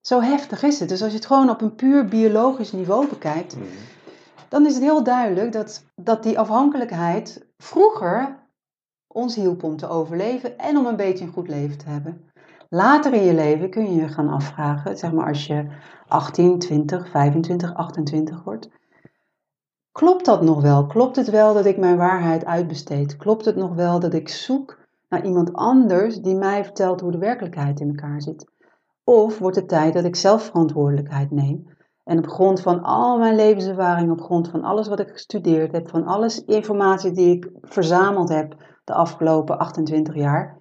Zo 0.00 0.20
heftig 0.20 0.62
is 0.62 0.80
het. 0.80 0.88
Dus 0.88 1.02
als 1.02 1.10
je 1.10 1.16
het 1.16 1.26
gewoon 1.26 1.50
op 1.50 1.60
een 1.60 1.74
puur 1.74 2.04
biologisch 2.04 2.72
niveau 2.72 3.08
bekijkt, 3.08 3.56
Mhm. 3.56 3.64
dan 4.48 4.66
is 4.66 4.74
het 4.74 4.82
heel 4.82 5.02
duidelijk 5.02 5.52
dat, 5.52 5.84
dat 5.94 6.22
die 6.22 6.38
afhankelijkheid 6.38 7.46
vroeger 7.56 8.42
ons 9.06 9.34
hielp 9.34 9.62
om 9.62 9.76
te 9.76 9.88
overleven 9.88 10.58
en 10.58 10.76
om 10.76 10.86
een 10.86 10.96
beetje 10.96 11.24
een 11.24 11.32
goed 11.32 11.48
leven 11.48 11.78
te 11.78 11.88
hebben. 11.88 12.30
Later 12.68 13.12
in 13.12 13.24
je 13.24 13.34
leven 13.34 13.70
kun 13.70 13.90
je 13.90 14.00
je 14.00 14.08
gaan 14.08 14.28
afvragen, 14.28 14.98
zeg 14.98 15.12
maar 15.12 15.26
als 15.26 15.46
je 15.46 15.66
18, 16.06 16.58
20, 16.58 17.08
25, 17.08 17.74
28 17.74 18.44
wordt. 18.44 18.68
Klopt 19.92 20.24
dat 20.24 20.42
nog 20.42 20.62
wel? 20.62 20.86
Klopt 20.86 21.16
het 21.16 21.30
wel 21.30 21.54
dat 21.54 21.66
ik 21.66 21.76
mijn 21.76 21.96
waarheid 21.96 22.44
uitbesteed? 22.44 23.16
Klopt 23.16 23.44
het 23.44 23.56
nog 23.56 23.74
wel 23.74 24.00
dat 24.00 24.14
ik 24.14 24.28
zoek 24.28 24.78
naar 25.08 25.24
iemand 25.24 25.52
anders 25.52 26.16
die 26.16 26.34
mij 26.34 26.64
vertelt 26.64 27.00
hoe 27.00 27.12
de 27.12 27.18
werkelijkheid 27.18 27.80
in 27.80 27.88
elkaar 27.88 28.22
zit? 28.22 28.52
Of 29.04 29.38
wordt 29.38 29.56
het 29.56 29.68
tijd 29.68 29.94
dat 29.94 30.04
ik 30.04 30.16
zelf 30.16 30.42
verantwoordelijkheid 30.42 31.30
neem 31.30 31.72
en 32.04 32.18
op 32.18 32.26
grond 32.26 32.60
van 32.60 32.82
al 32.82 33.18
mijn 33.18 33.34
levenservaring, 33.34 34.10
op 34.10 34.20
grond 34.20 34.48
van 34.48 34.64
alles 34.64 34.88
wat 34.88 35.00
ik 35.00 35.08
gestudeerd 35.08 35.72
heb, 35.72 35.88
van 35.88 36.04
alles 36.04 36.44
informatie 36.44 37.12
die 37.12 37.36
ik 37.36 37.50
verzameld 37.60 38.28
heb 38.28 38.56
de 38.84 38.92
afgelopen 38.92 39.58
28 39.58 40.14
jaar, 40.14 40.56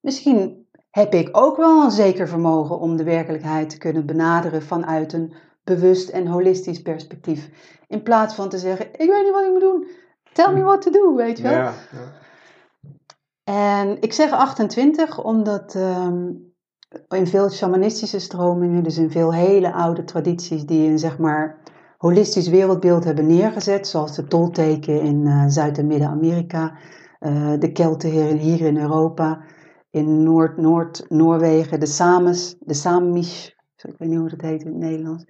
misschien 0.00 0.63
heb 0.94 1.14
ik 1.14 1.28
ook 1.32 1.56
wel 1.56 1.84
een 1.84 1.90
zeker 1.90 2.28
vermogen 2.28 2.78
om 2.78 2.96
de 2.96 3.04
werkelijkheid 3.04 3.70
te 3.70 3.78
kunnen 3.78 4.06
benaderen 4.06 4.62
vanuit 4.62 5.12
een 5.12 5.32
bewust 5.64 6.08
en 6.08 6.26
holistisch 6.26 6.82
perspectief. 6.82 7.50
In 7.88 8.02
plaats 8.02 8.34
van 8.34 8.48
te 8.48 8.58
zeggen, 8.58 8.86
ik 8.86 9.08
weet 9.10 9.22
niet 9.22 9.32
wat 9.32 9.44
ik 9.44 9.50
moet 9.50 9.60
doen, 9.60 9.86
tell 10.32 10.52
me 10.52 10.62
what 10.62 10.82
to 10.82 10.90
do, 10.90 11.14
weet 11.14 11.36
je 11.36 11.42
wel. 11.42 11.52
Ja, 11.52 11.72
ja. 11.92 12.12
En 13.44 13.96
ik 14.00 14.12
zeg 14.12 14.30
28 14.30 15.24
omdat 15.24 15.74
ehm, 15.74 16.30
in 17.08 17.26
veel 17.26 17.50
shamanistische 17.50 18.18
stromingen, 18.18 18.82
dus 18.82 18.98
in 18.98 19.10
veel 19.10 19.32
hele 19.32 19.72
oude 19.72 20.04
tradities 20.04 20.66
die 20.66 20.90
een 20.90 20.98
zeg 20.98 21.18
maar 21.18 21.58
holistisch 21.98 22.48
wereldbeeld 22.48 23.04
hebben 23.04 23.26
neergezet, 23.26 23.88
zoals 23.88 24.14
de 24.14 24.26
Tolteken 24.26 25.00
in 25.00 25.26
eh, 25.26 25.44
Zuid- 25.46 25.78
en 25.78 25.86
Midden-Amerika, 25.86 26.72
eh, 27.18 27.52
de 27.58 27.72
Kelten 27.72 28.10
hier 28.38 28.60
in 28.60 28.78
Europa, 28.78 29.40
in 29.94 30.22
Noord-Noord-Noorwegen, 30.22 31.80
de 31.80 31.86
Sames, 31.86 32.54
de 32.60 32.74
Samish, 32.74 33.48
ik 33.76 33.94
weet 33.98 34.08
niet 34.08 34.18
hoe 34.18 34.28
dat 34.28 34.40
heet 34.40 34.62
in 34.62 34.66
het 34.66 34.76
Nederlands. 34.76 35.24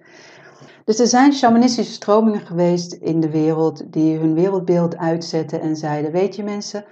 Dus 0.85 0.99
er 0.99 1.07
zijn 1.07 1.33
shamanistische 1.33 1.93
stromingen 1.93 2.39
geweest 2.39 2.93
in 2.93 3.19
de 3.19 3.29
wereld 3.29 3.93
die 3.93 4.17
hun 4.17 4.33
wereldbeeld 4.33 4.97
uitzetten 4.97 5.61
en 5.61 5.75
zeiden, 5.75 6.11
weet 6.11 6.35
je 6.35 6.43
mensen, 6.43 6.85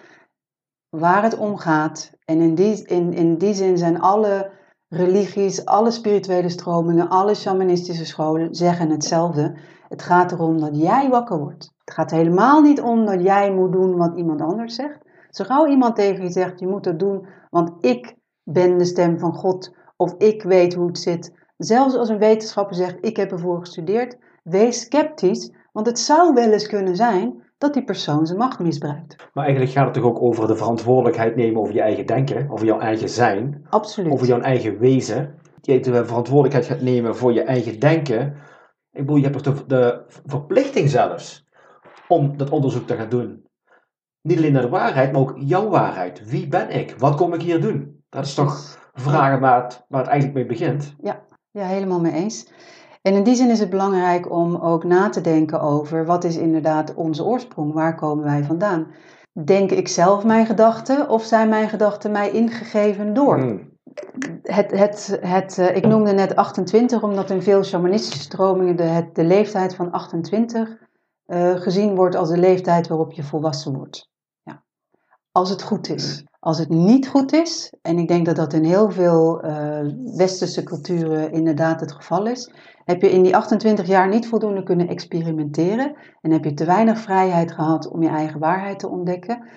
waar 0.89 1.23
het 1.23 1.37
om 1.37 1.57
gaat. 1.57 2.11
En 2.25 2.41
in 2.41 2.55
die, 2.55 2.85
in, 2.87 3.13
in 3.13 3.37
die 3.37 3.53
zin 3.53 3.77
zijn 3.77 3.99
alle 3.99 4.51
religies, 4.87 5.65
alle 5.65 5.91
spirituele 5.91 6.49
stromingen, 6.49 7.09
alle 7.09 7.35
shamanistische 7.35 8.05
scholen 8.05 8.55
zeggen 8.55 8.89
hetzelfde. 8.89 9.57
Het 9.87 10.01
gaat 10.01 10.31
erom 10.31 10.59
dat 10.59 10.77
jij 10.77 11.09
wakker 11.09 11.39
wordt. 11.39 11.71
Het 11.85 11.93
gaat 11.93 12.11
helemaal 12.11 12.61
niet 12.61 12.81
om 12.81 13.05
dat 13.05 13.21
jij 13.21 13.53
moet 13.53 13.71
doen 13.71 13.97
wat 13.97 14.17
iemand 14.17 14.41
anders 14.41 14.75
zegt. 14.75 15.02
Zo 15.33 15.43
gauw 15.43 15.67
iemand 15.67 15.95
tegen 15.95 16.23
je 16.23 16.29
zegt, 16.29 16.59
je 16.59 16.67
moet 16.67 16.83
dat 16.83 16.99
doen, 16.99 17.27
want 17.49 17.85
ik 17.85 18.15
ben 18.43 18.77
de 18.77 18.85
stem 18.85 19.19
van 19.19 19.33
God 19.33 19.75
of 19.97 20.13
ik 20.17 20.43
weet 20.43 20.73
hoe 20.73 20.87
het 20.87 20.99
zit. 20.99 21.33
Zelfs 21.57 21.95
als 21.95 22.09
een 22.09 22.17
wetenschapper 22.17 22.75
zegt, 22.75 22.97
ik 23.01 23.17
heb 23.17 23.31
ervoor 23.31 23.59
gestudeerd, 23.59 24.17
wees 24.43 24.79
sceptisch, 24.79 25.53
want 25.71 25.85
het 25.85 25.99
zou 25.99 26.33
wel 26.33 26.51
eens 26.51 26.67
kunnen 26.67 26.95
zijn 26.95 27.43
dat 27.57 27.73
die 27.73 27.83
persoon 27.83 28.25
zijn 28.25 28.37
macht 28.37 28.59
misbruikt. 28.59 29.15
Maar 29.33 29.43
eigenlijk 29.43 29.73
gaat 29.75 29.85
het 29.85 29.93
toch 29.93 30.03
ook 30.03 30.21
over 30.21 30.47
de 30.47 30.55
verantwoordelijkheid 30.55 31.35
nemen 31.35 31.61
over 31.61 31.73
je 31.73 31.81
eigen 31.81 32.05
denken, 32.05 32.49
over 32.49 32.65
jouw 32.65 32.79
eigen 32.79 33.09
zijn, 33.09 33.65
Absoluut. 33.69 34.11
over 34.11 34.27
jouw 34.27 34.41
eigen 34.41 34.79
wezen. 34.79 35.35
Je 35.61 35.79
de 35.79 36.05
verantwoordelijkheid 36.05 36.65
gaat 36.65 36.81
nemen 36.81 37.15
voor 37.15 37.33
je 37.33 37.43
eigen 37.43 37.79
denken. 37.79 38.35
Ik 38.91 38.99
bedoel, 39.05 39.15
je 39.15 39.23
hebt 39.23 39.43
toch 39.43 39.65
de, 39.65 39.65
de 39.65 40.03
verplichting 40.25 40.89
zelfs 40.89 41.47
om 42.07 42.37
dat 42.37 42.49
onderzoek 42.49 42.87
te 42.87 42.95
gaan 42.95 43.09
doen. 43.09 43.42
Niet 44.23 44.37
alleen 44.37 44.51
naar 44.51 44.61
de 44.61 44.69
waarheid, 44.69 45.11
maar 45.11 45.21
ook 45.21 45.33
jouw 45.35 45.69
waarheid. 45.69 46.29
Wie 46.29 46.47
ben 46.47 46.69
ik? 46.69 46.95
Wat 46.97 47.15
kom 47.15 47.33
ik 47.33 47.41
hier 47.41 47.61
doen? 47.61 48.03
Dat 48.09 48.25
is 48.25 48.33
toch 48.33 48.77
vragen 48.93 49.39
waar 49.39 49.63
het, 49.63 49.85
waar 49.87 50.01
het 50.01 50.09
eigenlijk 50.09 50.39
mee 50.39 50.57
begint. 50.57 50.95
Ja, 51.01 51.65
helemaal 51.65 51.99
mee 51.99 52.11
eens. 52.11 52.47
En 53.01 53.13
in 53.13 53.23
die 53.23 53.35
zin 53.35 53.49
is 53.49 53.59
het 53.59 53.69
belangrijk 53.69 54.31
om 54.31 54.55
ook 54.55 54.83
na 54.83 55.09
te 55.09 55.21
denken 55.21 55.61
over 55.61 56.05
wat 56.05 56.23
is 56.23 56.37
inderdaad 56.37 56.93
onze 56.93 57.23
oorsprong, 57.23 57.73
waar 57.73 57.95
komen 57.95 58.23
wij 58.23 58.43
vandaan? 58.43 58.87
Denk 59.43 59.71
ik 59.71 59.87
zelf 59.87 60.23
mijn 60.23 60.45
gedachten 60.45 61.09
of 61.09 61.23
zijn 61.23 61.49
mijn 61.49 61.69
gedachten 61.69 62.11
mij 62.11 62.31
ingegeven 62.31 63.13
door? 63.13 63.39
Hmm. 63.39 63.71
Het, 64.43 64.71
het, 64.71 65.19
het, 65.21 65.57
eh, 65.57 65.75
ik 65.75 65.87
noemde 65.87 66.11
net 66.13 66.35
28 66.35 67.03
omdat 67.03 67.29
in 67.29 67.41
veel 67.41 67.63
shamanistische 67.63 68.19
stromingen 68.19 68.75
de, 68.75 68.83
het, 68.83 69.15
de 69.15 69.23
leeftijd 69.23 69.75
van 69.75 69.91
28 69.91 70.77
eh, 71.25 71.55
gezien 71.55 71.95
wordt 71.95 72.15
als 72.15 72.29
de 72.29 72.37
leeftijd 72.37 72.87
waarop 72.87 73.11
je 73.11 73.23
volwassen 73.23 73.73
wordt. 73.73 74.11
Als 75.35 75.49
het 75.49 75.61
goed 75.63 75.89
is. 75.89 76.23
Als 76.39 76.57
het 76.57 76.69
niet 76.69 77.07
goed 77.07 77.33
is, 77.33 77.73
en 77.81 77.97
ik 77.97 78.07
denk 78.07 78.25
dat 78.25 78.35
dat 78.35 78.53
in 78.53 78.63
heel 78.63 78.91
veel 78.91 79.41
eh, 79.41 79.85
westerse 80.15 80.63
culturen 80.63 81.31
inderdaad 81.31 81.79
het 81.79 81.91
geval 81.91 82.25
is, 82.25 82.51
heb 82.85 83.01
je 83.01 83.11
in 83.11 83.23
die 83.23 83.35
28 83.35 83.87
jaar 83.87 84.09
niet 84.09 84.27
voldoende 84.27 84.63
kunnen 84.63 84.87
experimenteren 84.87 85.95
en 86.21 86.31
heb 86.31 86.43
je 86.43 86.53
te 86.53 86.65
weinig 86.65 86.99
vrijheid 86.99 87.51
gehad 87.51 87.87
om 87.87 88.03
je 88.03 88.09
eigen 88.09 88.39
waarheid 88.39 88.79
te 88.79 88.89
ontdekken 88.89 89.47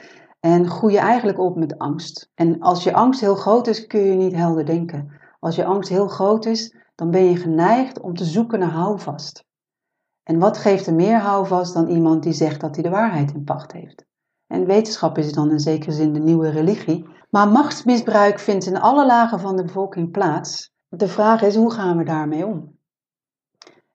en 0.41 0.69
groei 0.69 0.93
je 0.93 0.99
eigenlijk 0.99 1.39
op 1.39 1.57
met 1.57 1.79
angst. 1.79 2.31
En 2.35 2.61
als 2.61 2.85
je 2.85 2.95
angst 2.95 3.21
heel 3.21 3.35
groot 3.35 3.67
is, 3.67 3.87
kun 3.87 4.01
je 4.01 4.15
niet 4.15 4.35
helder 4.35 4.67
denken. 4.67 5.13
Als 5.41 5.57
je 5.57 5.65
angst 5.65 5.89
heel 5.89 6.09
groot 6.09 6.47
is, 6.47 6.75
dan 6.95 7.11
ben 7.11 7.25
je 7.25 7.37
geneigd 7.37 8.01
om 8.01 8.15
te 8.15 8.25
zoeken 8.25 8.59
naar 8.59 8.71
houvast. 8.71 9.45
En 10.23 10.39
wat 10.39 10.59
geeft 10.59 10.87
er 10.87 10.95
meer 10.95 11.19
houvast 11.19 11.75
dan 11.75 11.89
iemand 11.89 12.23
die 12.23 12.33
zegt 12.33 12.61
dat 12.61 12.75
hij 12.75 12.85
de 12.85 12.91
waarheid 12.91 13.33
in 13.33 13.45
pacht 13.45 13.73
heeft? 13.73 14.06
En 14.47 14.67
wetenschap 14.67 15.19
is 15.19 15.33
dan 15.33 15.51
in 15.51 15.61
zekere 15.61 15.93
zin 15.93 16.13
de 16.13 16.21
nieuwe 16.21 16.49
religie. 16.49 17.07
Maar 17.31 17.49
machtsmisbruik 17.49 18.39
vindt 18.39 18.67
in 18.67 18.81
alle 18.81 19.07
lagen 19.07 19.41
van 19.41 19.57
de 19.57 19.65
bevolking 19.65 20.11
plaats. 20.11 20.73
De 20.89 21.09
vraag 21.09 21.43
is, 21.43 21.57
hoe 21.57 21.73
gaan 21.73 21.97
we 21.97 22.05
daarmee 22.05 22.47
om? 22.47 22.79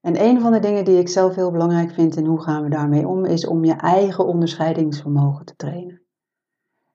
En 0.02 0.24
een 0.24 0.42
van 0.42 0.52
de 0.52 0.60
dingen 0.60 0.86
die 0.86 1.00
ik 1.00 1.10
zelf 1.10 1.36
heel 1.36 1.52
belangrijk 1.52 1.92
vind 1.92 2.16
in 2.16 2.26
hoe 2.26 2.42
gaan 2.42 2.64
we 2.64 2.70
daarmee 2.70 3.08
om, 3.08 3.26
is 3.26 3.48
om 3.48 3.66
je 3.66 3.74
eigen 3.74 4.26
onderscheidingsvermogen 4.26 5.46
te 5.46 5.56
trainen. 5.56 6.02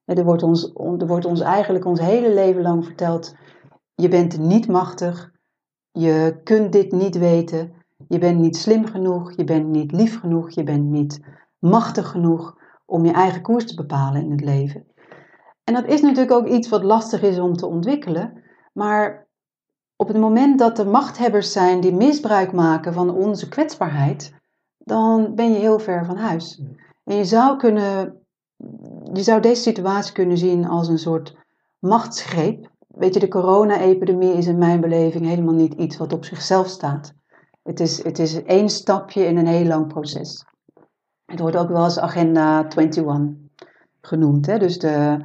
Er 0.05 0.25
wordt 0.25 0.43
ons, 0.43 0.73
er 0.75 1.07
wordt 1.07 1.25
ons 1.25 1.41
eigenlijk 1.41 1.85
ons 1.85 2.01
hele 2.01 2.35
leven 2.35 2.63
lang 2.63 2.85
verteld, 2.85 3.35
je 3.95 4.09
bent 4.09 4.39
niet 4.39 4.69
machtig, 4.69 5.33
je 5.93 6.41
kunt 6.45 6.73
dit 6.73 6.93
niet 6.93 7.19
weten, 7.19 7.73
je 8.09 8.19
bent 8.19 8.39
niet 8.39 8.57
slim 8.57 8.87
genoeg, 8.87 9.33
je 9.37 9.45
bent 9.45 9.67
niet 9.67 9.93
lief 9.93 10.21
genoeg, 10.21 10.51
je 10.51 10.63
bent 10.63 10.85
niet 10.85 11.21
machtig 11.59 12.09
genoeg 12.09 12.57
om 12.87 13.05
je 13.05 13.13
eigen 13.13 13.43
koers 13.43 13.67
te 13.67 13.75
bepalen 13.75 14.23
in 14.23 14.31
het 14.31 14.41
leven. 14.41 14.87
En 15.65 15.75
dat 15.75 15.87
is 15.87 16.01
natuurlijk 16.01 16.31
ook 16.31 16.47
iets 16.47 16.69
wat 16.69 16.85
lastig 16.85 17.23
is 17.23 17.39
om 17.39 17.57
te 17.57 17.67
ontwikkelen, 17.67 18.43
maar 18.73 19.27
op 19.97 20.09
het 20.09 20.17
moment 20.17 20.59
dat 20.59 20.79
er 20.79 20.89
machthebbers 20.89 21.53
zijn 21.53 21.81
die 21.81 21.95
misbruik 21.95 22.53
maken 22.53 22.93
van 22.93 23.11
onze 23.11 23.49
kwetsbaarheid, 23.49 24.35
dan 24.79 25.35
ben 25.35 25.53
je 25.53 25.59
heel 25.59 25.79
ver 25.79 26.05
van 26.05 26.17
huis. 26.17 26.63
En 27.05 27.17
je 27.17 27.25
zou, 27.25 27.57
kunnen, 27.57 28.21
je 29.13 29.23
zou 29.23 29.41
deze 29.41 29.63
situatie 29.63 30.13
kunnen 30.13 30.39
zien 30.39 30.67
als 30.67 30.89
een 30.89 30.99
soort 30.99 31.37
machtsgreep. 31.79 32.71
Weet 32.89 33.15
je, 33.15 33.21
de 33.21 33.29
corona-epidemie 33.29 34.33
is 34.33 34.47
in 34.47 34.59
mijn 34.59 34.81
beleving 34.81 35.27
helemaal 35.27 35.55
niet 35.55 35.75
iets 35.75 35.97
wat 35.97 36.13
op 36.13 36.25
zichzelf 36.25 36.67
staat. 36.67 37.15
Het 37.63 37.81
is, 37.81 38.03
het 38.03 38.19
is 38.19 38.43
één 38.43 38.69
stapje 38.69 39.25
in 39.25 39.37
een 39.37 39.47
heel 39.47 39.67
lang 39.67 39.87
proces. 39.87 40.45
Het 41.27 41.41
wordt 41.41 41.57
ook 41.57 41.69
wel 41.69 41.85
eens 41.85 41.99
Agenda 41.99 42.69
21 42.69 43.35
genoemd. 44.01 44.47
Hè? 44.47 44.59
Dus 44.59 44.79
de, 44.79 45.25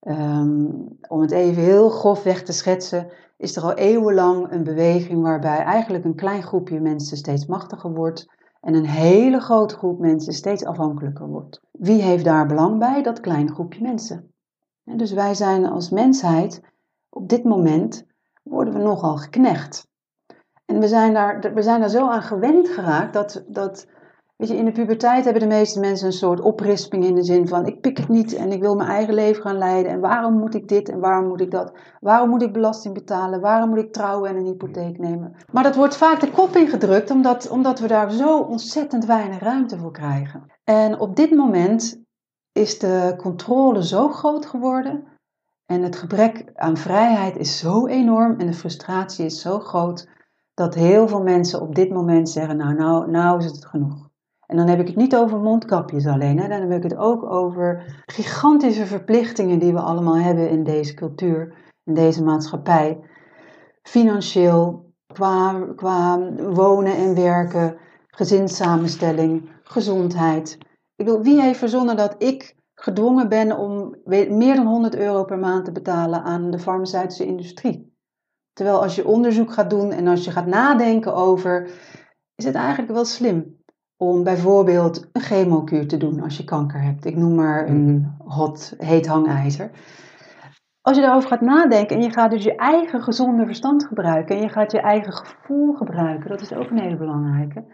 ehm, 0.00 0.66
om 1.08 1.20
het 1.20 1.30
even 1.30 1.62
heel 1.62 1.88
grofweg 1.88 2.42
te 2.42 2.52
schetsen, 2.52 3.12
is 3.36 3.56
er 3.56 3.62
al 3.62 3.74
eeuwenlang 3.74 4.52
een 4.52 4.64
beweging 4.64 5.22
waarbij 5.22 5.58
eigenlijk 5.58 6.04
een 6.04 6.14
klein 6.14 6.42
groepje 6.42 6.80
mensen 6.80 7.16
steeds 7.16 7.46
machtiger 7.46 7.94
wordt 7.94 8.26
en 8.60 8.74
een 8.74 8.86
hele 8.86 9.40
grote 9.40 9.76
groep 9.76 9.98
mensen 9.98 10.32
steeds 10.32 10.64
afhankelijker 10.64 11.26
wordt. 11.26 11.60
Wie 11.70 12.02
heeft 12.02 12.24
daar 12.24 12.46
belang 12.46 12.78
bij? 12.78 13.02
Dat 13.02 13.20
kleine 13.20 13.52
groepje 13.52 13.82
mensen. 13.82 14.32
En 14.84 14.96
dus 14.96 15.12
wij 15.12 15.34
zijn 15.34 15.66
als 15.66 15.90
mensheid 15.90 16.60
op 17.08 17.28
dit 17.28 17.44
moment 17.44 18.06
worden 18.42 18.74
we 18.74 18.80
nogal 18.80 19.16
geknecht. 19.16 19.88
En 20.64 20.78
we 20.78 20.88
zijn 20.88 21.14
daar, 21.14 21.54
we 21.54 21.62
zijn 21.62 21.80
daar 21.80 21.88
zo 21.88 22.08
aan 22.08 22.22
gewend 22.22 22.68
geraakt 22.68 23.12
dat, 23.12 23.44
dat 23.48 23.86
weet 24.36 24.48
je, 24.48 24.56
in 24.56 24.64
de 24.64 24.72
puberteit 24.72 25.24
hebben 25.24 25.42
de 25.42 25.54
meeste 25.54 25.80
mensen 25.80 26.06
een 26.06 26.12
soort 26.12 26.40
oprisping 26.40 27.04
in 27.04 27.14
de 27.14 27.22
zin 27.22 27.48
van 27.48 27.66
ik 27.66 27.80
pik 27.80 27.98
het 27.98 28.08
niet 28.08 28.34
en 28.34 28.52
ik 28.52 28.60
wil 28.60 28.74
mijn 28.74 28.88
eigen 28.88 29.14
leven 29.14 29.42
gaan 29.42 29.58
leiden 29.58 29.92
en 29.92 30.00
waarom 30.00 30.38
moet 30.38 30.54
ik 30.54 30.68
dit 30.68 30.88
en 30.88 31.00
waarom 31.00 31.28
moet 31.28 31.40
ik 31.40 31.50
dat? 31.50 31.72
Waarom 32.00 32.28
moet 32.28 32.42
ik 32.42 32.52
belasting 32.52 32.94
betalen? 32.94 33.40
Waarom 33.40 33.68
moet 33.68 33.78
ik 33.78 33.92
trouwen 33.92 34.30
en 34.30 34.36
een 34.36 34.44
hypotheek 34.44 34.98
nemen? 34.98 35.36
Maar 35.52 35.62
dat 35.62 35.76
wordt 35.76 35.96
vaak 35.96 36.20
de 36.20 36.30
kop 36.30 36.56
ingedrukt 36.56 37.10
omdat, 37.10 37.48
omdat 37.48 37.78
we 37.78 37.86
daar 37.86 38.10
zo 38.10 38.38
ontzettend 38.38 39.04
weinig 39.04 39.38
ruimte 39.38 39.78
voor 39.78 39.92
krijgen. 39.92 40.46
En 40.64 41.00
op 41.00 41.16
dit 41.16 41.30
moment 41.30 42.02
is 42.52 42.78
de 42.78 43.14
controle 43.16 43.84
zo 43.84 44.08
groot 44.08 44.46
geworden 44.46 45.04
en 45.66 45.82
het 45.82 45.96
gebrek 45.96 46.50
aan 46.54 46.76
vrijheid 46.76 47.36
is 47.36 47.58
zo 47.58 47.86
enorm 47.86 48.38
en 48.38 48.46
de 48.46 48.52
frustratie 48.52 49.24
is 49.24 49.40
zo 49.40 49.58
groot 49.58 50.08
dat 50.54 50.74
heel 50.74 51.08
veel 51.08 51.22
mensen 51.22 51.60
op 51.60 51.74
dit 51.74 51.90
moment 51.90 52.28
zeggen: 52.28 52.56
Nou, 52.56 52.74
nou, 52.74 53.10
nou 53.10 53.38
is 53.38 53.44
het 53.44 53.66
genoeg. 53.66 54.12
En 54.46 54.56
dan 54.56 54.68
heb 54.68 54.80
ik 54.80 54.86
het 54.86 54.96
niet 54.96 55.16
over 55.16 55.38
mondkapjes 55.38 56.06
alleen, 56.06 56.38
hè. 56.38 56.48
dan 56.48 56.60
heb 56.60 56.84
ik 56.84 56.90
het 56.90 56.96
ook 56.96 57.30
over 57.30 57.82
gigantische 58.06 58.86
verplichtingen 58.86 59.58
die 59.58 59.72
we 59.72 59.80
allemaal 59.80 60.16
hebben 60.16 60.50
in 60.50 60.64
deze 60.64 60.94
cultuur, 60.94 61.54
in 61.84 61.94
deze 61.94 62.22
maatschappij. 62.22 63.00
Financieel, 63.82 64.92
qua, 65.12 65.66
qua 65.76 66.32
wonen 66.36 66.96
en 66.96 67.14
werken, 67.14 67.76
gezinssamenstelling, 68.06 69.50
gezondheid. 69.62 70.58
Ik 70.96 71.04
bedoel, 71.04 71.22
wie 71.22 71.40
heeft 71.40 71.58
verzonnen 71.58 71.96
dat 71.96 72.14
ik 72.18 72.56
gedwongen 72.74 73.28
ben 73.28 73.58
om 73.58 73.96
meer 74.28 74.54
dan 74.54 74.66
100 74.66 74.94
euro 74.94 75.24
per 75.24 75.38
maand 75.38 75.64
te 75.64 75.72
betalen 75.72 76.22
aan 76.22 76.50
de 76.50 76.58
farmaceutische 76.58 77.26
industrie? 77.26 77.92
Terwijl 78.52 78.82
als 78.82 78.94
je 78.94 79.06
onderzoek 79.06 79.52
gaat 79.52 79.70
doen 79.70 79.90
en 79.90 80.06
als 80.06 80.24
je 80.24 80.30
gaat 80.30 80.46
nadenken 80.46 81.14
over, 81.14 81.70
is 82.34 82.44
het 82.44 82.54
eigenlijk 82.54 82.92
wel 82.92 83.04
slim 83.04 83.62
om 83.96 84.24
bijvoorbeeld 84.24 85.08
een 85.12 85.20
chemokuur 85.20 85.88
te 85.88 85.96
doen 85.96 86.22
als 86.22 86.36
je 86.36 86.44
kanker 86.44 86.82
hebt. 86.82 87.04
Ik 87.04 87.16
noem 87.16 87.34
maar 87.34 87.68
een 87.68 87.84
mhm. 87.84 88.30
hot, 88.30 88.74
heet 88.78 89.06
hangijzer. 89.06 89.70
Als 90.80 90.96
je 90.96 91.02
daarover 91.02 91.28
gaat 91.28 91.40
nadenken 91.40 91.96
en 91.96 92.02
je 92.02 92.10
gaat 92.10 92.30
dus 92.30 92.44
je 92.44 92.56
eigen 92.56 93.02
gezonde 93.02 93.46
verstand 93.46 93.84
gebruiken 93.84 94.36
en 94.36 94.42
je 94.42 94.48
gaat 94.48 94.72
je 94.72 94.80
eigen 94.80 95.12
gevoel 95.12 95.74
gebruiken, 95.74 96.30
dat 96.30 96.40
is 96.40 96.52
ook 96.52 96.70
een 96.70 96.80
hele 96.80 96.96
belangrijke, 96.96 97.64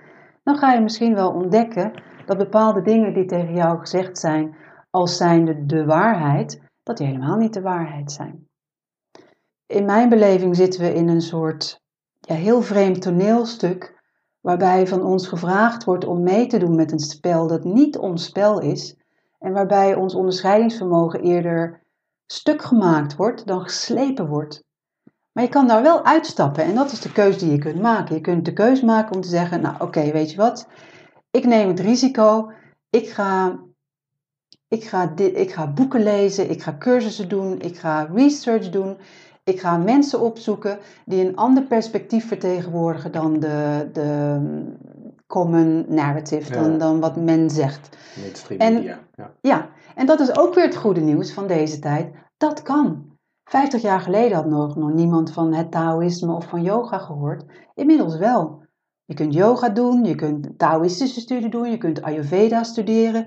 dan 0.43 0.57
ga 0.57 0.73
je 0.73 0.81
misschien 0.81 1.15
wel 1.15 1.31
ontdekken 1.31 2.03
dat 2.27 2.39
bepaalde 2.39 2.83
dingen 2.83 3.15
die 3.15 3.25
tegen 3.25 3.55
jou 3.55 3.79
gezegd 3.79 4.19
zijn 4.19 4.57
als 4.91 5.17
zijnde 5.17 5.67
de 5.67 5.85
waarheid, 5.85 6.63
dat 6.83 6.97
die 6.97 7.07
helemaal 7.07 7.37
niet 7.37 7.55
de 7.55 7.61
waarheid 7.61 8.13
zijn 8.13 8.49
in 9.71 9.85
mijn 9.85 10.09
beleving 10.09 10.57
zitten 10.57 10.81
we 10.81 10.95
in 10.95 11.09
een 11.09 11.21
soort 11.21 11.81
ja, 12.19 12.35
heel 12.35 12.63
vreemd 12.63 13.03
toneelstuk, 13.03 14.00
waarbij 14.41 14.87
van 14.87 15.03
ons 15.03 15.27
gevraagd 15.27 15.85
wordt 15.85 16.05
om 16.07 16.23
mee 16.23 16.47
te 16.47 16.59
doen 16.59 16.75
met 16.75 16.93
een 16.93 16.99
spel 16.99 17.47
dat 17.47 17.65
niet 17.65 17.99
ons 17.99 18.25
spel 18.25 18.61
is, 18.61 18.97
en 19.39 19.53
waarbij 19.53 19.95
ons 19.95 20.15
onderscheidingsvermogen 20.15 21.21
eerder 21.21 21.83
stuk 22.27 22.63
gemaakt 22.63 23.17
wordt 23.17 23.47
dan 23.47 23.61
geslepen 23.61 24.27
wordt. 24.29 24.65
Maar 25.33 25.45
je 25.45 25.51
kan 25.51 25.67
daar 25.67 25.83
wel 25.83 26.05
uitstappen 26.05 26.65
en 26.65 26.75
dat 26.75 26.93
is 26.93 27.01
de 27.01 27.13
keuze 27.13 27.39
die 27.39 27.51
je 27.51 27.59
kunt 27.59 27.81
maken. 27.81 28.15
Je 28.15 28.21
kunt 28.21 28.45
de 28.45 28.53
keuze 28.53 28.85
maken 28.85 29.15
om 29.15 29.21
te 29.21 29.29
zeggen, 29.29 29.61
nou 29.61 29.75
oké, 29.79 30.13
weet 30.13 30.31
je 30.31 30.37
wat, 30.37 30.69
ik 31.31 31.45
neem 31.45 31.69
het 31.69 31.81
risico, 31.81 32.53
ik 32.91 33.09
ga, 33.09 33.59
ik, 34.69 34.85
ga 34.85 35.07
dit, 35.07 35.37
ik 35.37 35.53
ga 35.53 35.73
boeken 35.73 36.03
lezen, 36.03 36.51
ik 36.51 36.63
ga 36.63 36.77
cursussen 36.79 37.29
doen, 37.29 37.61
ik 37.61 37.79
ga 37.79 38.09
research 38.13 38.71
doen, 38.71 38.99
ik 39.51 39.61
ga 39.61 39.77
mensen 39.77 40.21
opzoeken 40.21 40.79
die 41.05 41.27
een 41.27 41.37
ander 41.37 41.63
perspectief 41.63 42.29
vertegenwoordigen 42.29 43.13
dan 43.13 43.41
de, 43.41 43.89
de 43.93 44.39
common 45.27 45.85
narrative, 45.89 46.53
dan, 46.53 46.79
dan 46.79 47.01
wat 47.01 47.17
men 47.17 47.51
zegt. 47.51 47.97
En, 48.59 48.75
media. 48.75 48.99
Ja. 49.17 49.33
ja, 49.41 49.69
en 49.95 50.07
dat 50.07 50.21
is 50.21 50.39
ook 50.39 50.55
weer 50.55 50.65
het 50.65 50.77
goede 50.77 51.01
nieuws 51.01 51.33
van 51.33 51.47
deze 51.47 51.79
tijd. 51.79 52.15
Dat 52.37 52.63
kan. 52.63 53.09
Vijftig 53.45 53.83
jaar 53.83 54.01
geleden 54.01 54.37
had 54.37 54.47
nog, 54.47 54.77
nog 54.77 54.93
niemand 54.93 55.33
van 55.33 55.55
het 55.55 55.71
Taoïsme 55.71 56.33
of 56.33 56.49
van 56.49 56.63
yoga 56.63 56.99
gehoord. 56.99 57.45
Inmiddels 57.75 58.17
wel. 58.17 58.63
Je 59.05 59.15
kunt 59.15 59.35
yoga 59.35 59.69
doen, 59.69 60.05
je 60.05 60.15
kunt 60.15 60.59
Taoïstische 60.59 61.21
studie 61.21 61.49
doen, 61.49 61.71
je 61.71 61.79
kunt 61.79 62.03
Ayurveda 62.03 62.63
studeren. 62.63 63.27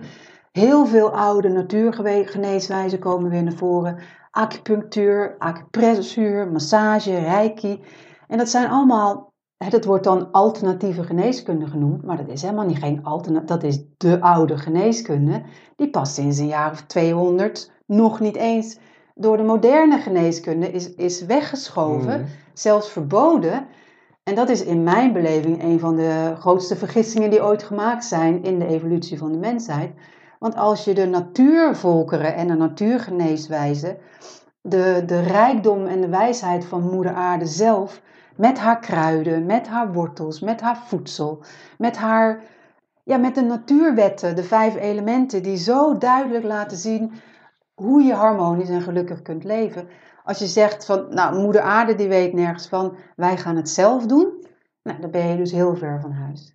Heel 0.52 0.86
veel 0.86 1.16
oude 1.16 1.50
natuurgeneeswijzen 1.50 3.00
komen 3.00 3.30
weer 3.30 3.44
naar 3.44 3.54
voren 3.54 4.00
acupunctuur, 4.34 5.36
acupressuur, 5.38 6.52
massage, 6.52 7.19
reiki. 7.19 7.80
En 8.28 8.38
dat 8.38 8.50
zijn 8.50 8.69
allemaal, 8.69 9.34
dat 9.69 9.86
wordt 9.86 10.04
dan 10.04 10.32
alternatieve 10.32 11.04
geneeskunde 11.04 11.67
genoemd, 11.67 12.04
maar 12.04 12.17
dat 12.17 12.28
is 12.28 12.41
helemaal 12.41 12.65
niet 12.65 12.78
geen 12.78 13.04
alternatief, 13.04 13.48
dat 13.48 13.63
is 13.63 13.84
de 13.98 14.22
oude 14.22 14.58
geneeskunde. 14.58 15.41
Die 15.76 15.89
past 15.89 16.13
sinds 16.13 16.38
een 16.38 16.48
jaar 16.48 16.72
of 16.72 16.82
200 16.82 17.72
nog 17.86 18.19
niet 18.19 18.36
eens 18.36 18.78
door 19.15 19.38
de 19.38 19.43
moderne 19.43 19.98
geneeskunde 19.98 20.72
is, 20.72 20.93
is 20.93 21.26
weggeschoven, 21.26 22.19
mm. 22.19 22.26
zelfs 22.54 22.89
verboden. 22.89 23.67
En 24.24 24.36
dat 24.36 24.50
is 24.50 24.63
in 24.63 24.84
mijn 24.84 25.13
beleving 25.13 25.63
een 25.63 25.80
van 25.80 25.96
de 25.96 26.36
grootste 26.39 26.76
vergissingen 26.76 27.30
die 27.30 27.43
ooit 27.43 27.63
gemaakt 27.63 28.06
zijn 28.06 28.43
in 28.43 28.60
de 28.60 28.67
evolutie 28.67 29.17
van 29.17 29.32
de 29.32 29.38
mensheid. 29.38 29.91
Want 30.44 30.56
als 30.56 30.84
je 30.84 30.94
de 30.94 31.06
natuurvolkeren 31.06 32.36
en 32.36 32.48
de 32.48 32.54
natuurgeneeswijzen, 32.54 33.98
de, 34.62 35.04
de 35.06 35.22
rijkdom 35.22 35.86
en 35.86 36.02
de 36.02 36.10
wijsheid 36.10 36.66
van 36.66 36.90
Moeder 36.92 37.14
Aarde 37.14 37.46
zelf, 37.46 38.02
met 38.36 38.60
haar 38.60 38.80
kruiden, 38.80 39.46
met 39.46 39.68
haar 39.68 39.94
wortels, 39.94 40.40
met 40.40 40.62
haar 40.62 40.78
voedsel, 40.78 41.44
met 41.78 41.98
haar, 41.98 42.44
ja, 43.04 43.18
met 43.18 43.36
de 43.36 43.42
natuurwetten, 43.42 44.36
de 44.36 44.44
vijf 44.44 44.76
elementen 44.76 45.44
die 45.44 45.58
zo 45.58 45.98
duidelijk 45.98 46.44
laten 46.44 46.78
zien 46.78 47.12
hoe 47.74 48.02
je 48.04 48.14
harmonisch 48.14 48.70
en 48.70 48.82
gelukkig 48.82 49.22
kunt 49.22 49.44
leven. 49.44 49.88
Als 50.24 50.40
je 50.40 50.48
zegt 50.48 50.86
van, 50.86 51.06
nou, 51.10 51.40
Moeder 51.40 51.62
Aarde 51.62 51.96
die 51.96 52.08
weet 52.08 52.34
nergens 52.34 52.68
van, 52.68 52.96
wij 53.16 53.38
gaan 53.38 53.56
het 53.56 53.70
zelf 53.70 54.06
doen, 54.06 54.46
nou, 54.84 55.02
dan 55.02 55.12
ben 55.12 55.28
je 55.28 55.38
dus 55.38 55.52
heel 55.52 55.76
ver 55.76 56.02
van 56.02 56.12
huis. 56.12 56.54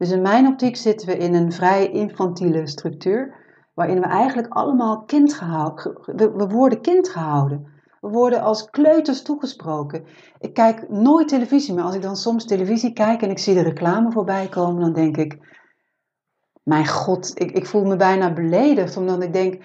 Dus 0.00 0.10
in 0.10 0.22
mijn 0.22 0.46
optiek 0.46 0.76
zitten 0.76 1.08
we 1.08 1.16
in 1.16 1.34
een 1.34 1.52
vrij 1.52 1.90
infantiele 1.90 2.66
structuur, 2.66 3.34
waarin 3.74 4.00
we 4.00 4.06
eigenlijk 4.06 4.48
allemaal 4.48 5.04
kind 5.04 5.34
gehouden, 5.34 6.00
we, 6.36 6.46
worden 6.48 6.80
kind 6.80 7.08
gehouden. 7.08 7.66
We 8.00 8.08
worden 8.08 8.42
als 8.42 8.70
kleuters 8.70 9.22
toegesproken. 9.22 10.04
Ik 10.38 10.54
kijk 10.54 10.88
nooit 10.88 11.28
televisie 11.28 11.74
meer. 11.74 11.84
Als 11.84 11.94
ik 11.94 12.02
dan 12.02 12.16
soms 12.16 12.44
televisie 12.44 12.92
kijk 12.92 13.22
en 13.22 13.30
ik 13.30 13.38
zie 13.38 13.54
de 13.54 13.62
reclame 13.62 14.12
voorbij 14.12 14.48
komen, 14.48 14.80
dan 14.80 14.92
denk 14.92 15.16
ik, 15.16 15.38
mijn 16.62 16.86
god, 16.86 17.40
ik, 17.40 17.50
ik 17.50 17.66
voel 17.66 17.84
me 17.84 17.96
bijna 17.96 18.32
beledigd, 18.32 18.96
omdat 18.96 19.22
ik 19.22 19.32
denk, 19.32 19.62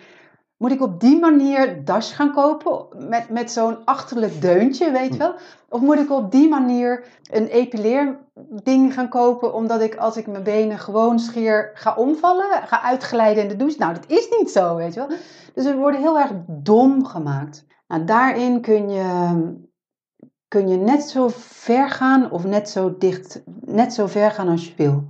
moet 0.57 0.71
ik 0.71 0.81
op 0.81 0.99
die 0.99 1.19
manier 1.19 1.85
das 1.85 2.11
gaan 2.11 2.31
kopen 2.31 2.87
met, 3.09 3.29
met 3.29 3.51
zo'n 3.51 3.85
achterlijk 3.85 4.41
deuntje, 4.41 4.91
weet 4.91 5.07
je 5.07 5.13
hm. 5.13 5.17
wel? 5.17 5.35
Of 5.69 5.81
moet 5.81 5.99
ik 5.99 6.11
op 6.11 6.31
die 6.31 6.49
manier 6.49 7.03
een 7.31 7.47
epileerding 7.47 8.93
gaan 8.93 9.09
kopen 9.09 9.53
omdat 9.53 9.81
ik 9.81 9.95
als 9.95 10.17
ik 10.17 10.27
mijn 10.27 10.43
benen 10.43 10.79
gewoon 10.79 11.19
scheer 11.19 11.71
ga 11.73 11.95
omvallen, 11.95 12.61
ga 12.67 12.81
uitglijden 12.81 13.43
in 13.43 13.49
de 13.49 13.55
douche? 13.55 13.77
Nou, 13.77 13.93
dat 13.93 14.05
is 14.07 14.27
niet 14.39 14.51
zo, 14.51 14.75
weet 14.75 14.93
je 14.93 14.99
wel? 14.99 15.17
Dus 15.53 15.65
we 15.65 15.75
worden 15.75 16.01
heel 16.01 16.19
erg 16.19 16.31
dom 16.47 17.05
gemaakt. 17.05 17.65
Nou, 17.87 18.03
daarin 18.03 18.61
kun 18.61 18.89
je, 18.89 19.39
kun 20.47 20.67
je 20.67 20.77
net 20.77 21.03
zo 21.03 21.27
ver 21.33 21.89
gaan 21.89 22.31
of 22.31 22.45
net 22.45 22.69
zo 22.69 22.97
dicht, 22.97 23.43
net 23.61 23.93
zo 23.93 24.07
ver 24.07 24.31
gaan 24.31 24.47
als 24.47 24.67
je 24.67 24.73
wil. 24.77 25.03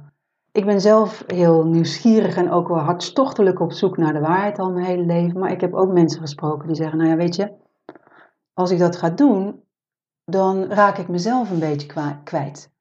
Ik 0.55 0.65
ben 0.65 0.81
zelf 0.81 1.23
heel 1.27 1.65
nieuwsgierig 1.65 2.35
en 2.35 2.51
ook 2.51 2.67
wel 2.67 2.77
hartstochtelijk 2.77 3.59
op 3.59 3.71
zoek 3.71 3.97
naar 3.97 4.13
de 4.13 4.19
waarheid 4.19 4.59
al 4.59 4.71
mijn 4.71 4.85
hele 4.85 5.05
leven. 5.05 5.39
Maar 5.39 5.51
ik 5.51 5.61
heb 5.61 5.73
ook 5.73 5.91
mensen 5.91 6.21
gesproken 6.21 6.67
die 6.67 6.75
zeggen: 6.75 6.97
Nou 6.97 7.09
ja, 7.09 7.15
weet 7.15 7.35
je, 7.35 7.53
als 8.53 8.71
ik 8.71 8.79
dat 8.79 8.95
ga 8.95 9.09
doen, 9.09 9.63
dan 10.25 10.63
raak 10.63 10.97
ik 10.97 11.07
mezelf 11.07 11.51
een 11.51 11.59
beetje 11.59 12.19
kwijt. 12.23 12.71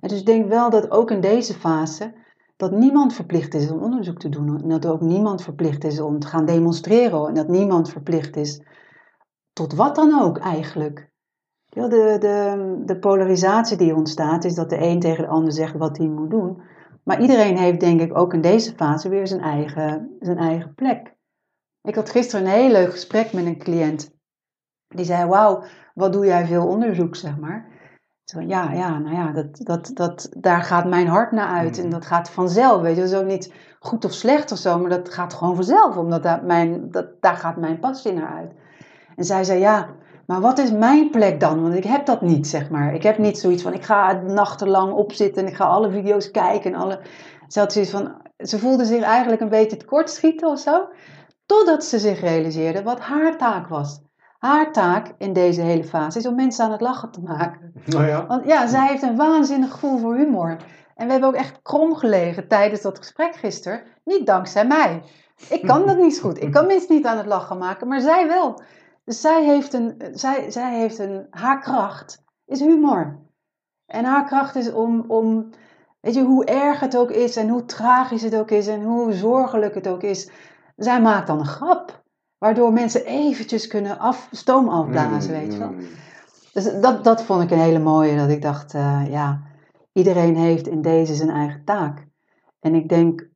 En 0.00 0.08
dus 0.08 0.18
ik 0.18 0.26
denk 0.26 0.48
wel 0.48 0.70
dat 0.70 0.90
ook 0.90 1.10
in 1.10 1.20
deze 1.20 1.54
fase 1.54 2.12
dat 2.56 2.72
niemand 2.72 3.14
verplicht 3.14 3.54
is 3.54 3.70
om 3.70 3.82
onderzoek 3.82 4.18
te 4.18 4.28
doen. 4.28 4.62
En 4.62 4.68
dat 4.68 4.86
ook 4.86 5.00
niemand 5.00 5.42
verplicht 5.42 5.84
is 5.84 6.00
om 6.00 6.18
te 6.18 6.26
gaan 6.26 6.44
demonstreren. 6.44 7.28
En 7.28 7.34
dat 7.34 7.48
niemand 7.48 7.90
verplicht 7.90 8.36
is 8.36 8.62
tot 9.52 9.74
wat 9.74 9.94
dan 9.94 10.20
ook 10.20 10.38
eigenlijk. 10.38 11.10
De, 11.64 11.88
de, 11.88 12.82
de 12.84 12.98
polarisatie 12.98 13.76
die 13.76 13.94
ontstaat 13.94 14.44
is 14.44 14.54
dat 14.54 14.70
de 14.70 14.82
een 14.82 15.00
tegen 15.00 15.24
de 15.24 15.30
ander 15.30 15.52
zegt 15.52 15.76
wat 15.76 15.98
hij 15.98 16.08
moet 16.08 16.30
doen. 16.30 16.62
Maar 17.04 17.20
iedereen 17.20 17.56
heeft 17.56 17.80
denk 17.80 18.00
ik 18.00 18.18
ook 18.18 18.34
in 18.34 18.40
deze 18.40 18.72
fase 18.72 19.08
weer 19.08 19.26
zijn 19.26 19.40
eigen, 19.40 20.16
zijn 20.20 20.38
eigen 20.38 20.74
plek. 20.74 21.14
Ik 21.82 21.94
had 21.94 22.10
gisteren 22.10 22.46
een 22.46 22.52
heel 22.52 22.70
leuk 22.70 22.90
gesprek 22.90 23.32
met 23.32 23.46
een 23.46 23.58
cliënt. 23.58 24.10
Die 24.88 25.04
zei, 25.04 25.28
wauw, 25.28 25.62
wat 25.94 26.12
doe 26.12 26.26
jij 26.26 26.46
veel 26.46 26.66
onderzoek, 26.66 27.16
zeg 27.16 27.38
maar. 27.38 27.68
Zo, 28.24 28.40
ja, 28.40 28.72
ja, 28.72 28.98
nou 28.98 29.14
ja, 29.16 29.32
dat, 29.32 29.56
dat, 29.56 29.90
dat, 29.94 30.28
daar 30.38 30.62
gaat 30.62 30.86
mijn 30.88 31.06
hart 31.06 31.32
naar 31.32 31.48
uit. 31.48 31.76
En 31.78 31.82
Mhm. 31.82 31.92
dat 31.92 32.06
gaat 32.06 32.30
vanzelf, 32.30 32.82
weet 32.82 32.94
je. 32.96 33.00
Dat 33.02 33.10
is 33.10 33.16
ook 33.18 33.26
niet 33.26 33.54
goed 33.78 34.04
of 34.04 34.12
slecht 34.12 34.52
of 34.52 34.58
zo, 34.58 34.78
maar 34.78 34.90
dat 34.90 35.08
gaat 35.14 35.34
gewoon 35.34 35.54
vanzelf. 35.54 35.96
Omdat 35.96 36.22
daar, 36.22 36.44
mijn, 36.44 36.90
dat, 36.90 37.06
daar 37.20 37.36
gaat 37.36 37.56
mijn 37.56 37.78
passie 37.80 38.12
naar 38.12 38.34
uit. 38.36 38.52
En 39.16 39.24
zij 39.24 39.44
zei, 39.44 39.58
ja, 39.60 39.88
maar 40.30 40.40
wat 40.40 40.58
is 40.58 40.70
mijn 40.70 41.10
plek 41.10 41.40
dan? 41.40 41.62
Want 41.62 41.74
ik 41.74 41.84
heb 41.84 42.06
dat 42.06 42.20
niet, 42.20 42.46
zeg 42.46 42.70
maar. 42.70 42.94
Ik 42.94 43.02
heb 43.02 43.18
niet 43.18 43.38
zoiets 43.38 43.62
van, 43.62 43.72
ik 43.72 43.84
ga 43.84 44.12
nachtenlang 44.12 44.92
opzitten 44.92 45.42
en 45.42 45.48
ik 45.48 45.56
ga 45.56 45.64
alle 45.64 45.90
video's 45.90 46.30
kijken. 46.30 46.72
En 46.72 46.80
alle... 46.80 47.00
Ze 47.48 47.58
had 47.58 47.72
zoiets 47.72 47.90
van, 47.90 48.14
ze 48.38 48.58
voelde 48.58 48.84
zich 48.84 49.02
eigenlijk 49.02 49.40
een 49.40 49.48
beetje 49.48 49.76
tekortschieten 49.76 50.48
of 50.48 50.58
zo. 50.58 50.88
Totdat 51.46 51.84
ze 51.84 51.98
zich 51.98 52.20
realiseerde 52.20 52.82
wat 52.82 53.00
haar 53.00 53.36
taak 53.36 53.68
was. 53.68 54.00
Haar 54.38 54.72
taak 54.72 55.14
in 55.18 55.32
deze 55.32 55.60
hele 55.60 55.84
fase 55.84 56.18
is 56.18 56.26
om 56.26 56.34
mensen 56.34 56.64
aan 56.64 56.72
het 56.72 56.80
lachen 56.80 57.10
te 57.10 57.20
maken. 57.20 57.72
Nou 57.84 58.06
ja. 58.06 58.26
Want 58.26 58.46
ja, 58.46 58.66
zij 58.66 58.86
heeft 58.86 59.02
een 59.02 59.16
waanzinnig 59.16 59.70
gevoel 59.70 59.98
voor 59.98 60.16
humor. 60.16 60.56
En 60.94 61.06
we 61.06 61.12
hebben 61.12 61.28
ook 61.28 61.34
echt 61.34 61.62
krom 61.62 61.94
gelegen 61.94 62.48
tijdens 62.48 62.82
dat 62.82 62.98
gesprek 62.98 63.34
gisteren. 63.34 63.82
Niet 64.04 64.26
dankzij 64.26 64.66
mij. 64.66 65.02
Ik 65.48 65.66
kan 65.66 65.86
dat 65.86 65.98
niet 65.98 66.14
zo 66.14 66.22
goed. 66.22 66.42
Ik 66.42 66.52
kan 66.52 66.66
mensen 66.66 66.94
niet 66.94 67.06
aan 67.06 67.16
het 67.16 67.26
lachen 67.26 67.58
maken, 67.58 67.88
maar 67.88 68.00
zij 68.00 68.26
wel. 68.26 68.60
Dus 69.04 69.20
zij 69.20 69.44
heeft 69.44 69.72
een, 69.72 70.02
zij, 70.12 70.50
zij 70.50 70.78
heeft 70.78 70.98
een, 70.98 71.26
haar 71.30 71.60
kracht 71.60 72.24
is 72.44 72.60
humor. 72.60 73.18
En 73.86 74.04
haar 74.04 74.24
kracht 74.24 74.56
is 74.56 74.72
om, 74.72 75.04
om, 75.08 75.50
weet 76.00 76.14
je, 76.14 76.22
hoe 76.22 76.44
erg 76.44 76.80
het 76.80 76.96
ook 76.96 77.10
is 77.10 77.36
en 77.36 77.48
hoe 77.48 77.64
tragisch 77.64 78.22
het 78.22 78.36
ook 78.36 78.50
is 78.50 78.66
en 78.66 78.82
hoe 78.82 79.12
zorgelijk 79.12 79.74
het 79.74 79.88
ook 79.88 80.02
is. 80.02 80.30
Zij 80.76 81.02
maakt 81.02 81.26
dan 81.26 81.38
een 81.38 81.46
grap, 81.46 82.02
waardoor 82.38 82.72
mensen 82.72 83.04
eventjes 83.04 83.66
kunnen 83.66 83.98
af, 83.98 84.28
stoom 84.30 84.68
afblazen, 84.68 85.32
weet 85.32 85.52
je 85.52 85.58
wel. 85.58 85.70
Mm. 85.70 85.86
Dus 86.52 86.80
dat, 86.80 87.04
dat 87.04 87.22
vond 87.22 87.42
ik 87.42 87.50
een 87.50 87.58
hele 87.58 87.78
mooie, 87.78 88.16
dat 88.16 88.28
ik 88.28 88.42
dacht, 88.42 88.74
eh, 88.74 89.02
ja, 89.08 89.42
iedereen 89.92 90.36
heeft 90.36 90.66
in 90.66 90.82
deze 90.82 91.14
zijn 91.14 91.30
eigen 91.30 91.64
taak. 91.64 92.06
En 92.60 92.74
ik 92.74 92.88
denk, 92.88 93.28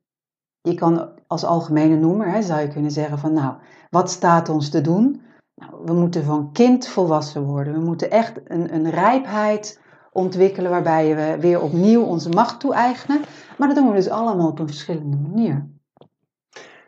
je 0.61 0.73
kan 0.73 1.09
als 1.27 1.45
algemene 1.45 1.95
noemer, 1.95 2.31
hè, 2.31 2.41
zou 2.41 2.61
je 2.61 2.67
kunnen 2.67 2.91
zeggen 2.91 3.19
van, 3.19 3.33
nou, 3.33 3.55
wat 3.89 4.09
staat 4.09 4.49
ons 4.49 4.69
te 4.69 4.81
doen? 4.81 5.21
Nou, 5.55 5.85
we 5.85 5.93
moeten 5.93 6.23
van 6.23 6.51
kind 6.51 6.87
volwassen 6.87 7.43
worden. 7.43 7.73
We 7.73 7.79
moeten 7.79 8.11
echt 8.11 8.39
een, 8.43 8.73
een 8.73 8.89
rijpheid 8.89 9.79
ontwikkelen 10.11 10.71
waarbij 10.71 11.15
we 11.15 11.37
weer 11.39 11.61
opnieuw 11.61 12.01
onze 12.03 12.29
macht 12.29 12.59
toe-eigenen. 12.59 13.21
Maar 13.57 13.67
dat 13.67 13.77
doen 13.77 13.87
we 13.87 13.95
dus 13.95 14.09
allemaal 14.09 14.47
op 14.47 14.59
een 14.59 14.67
verschillende 14.67 15.17
manier. 15.17 15.69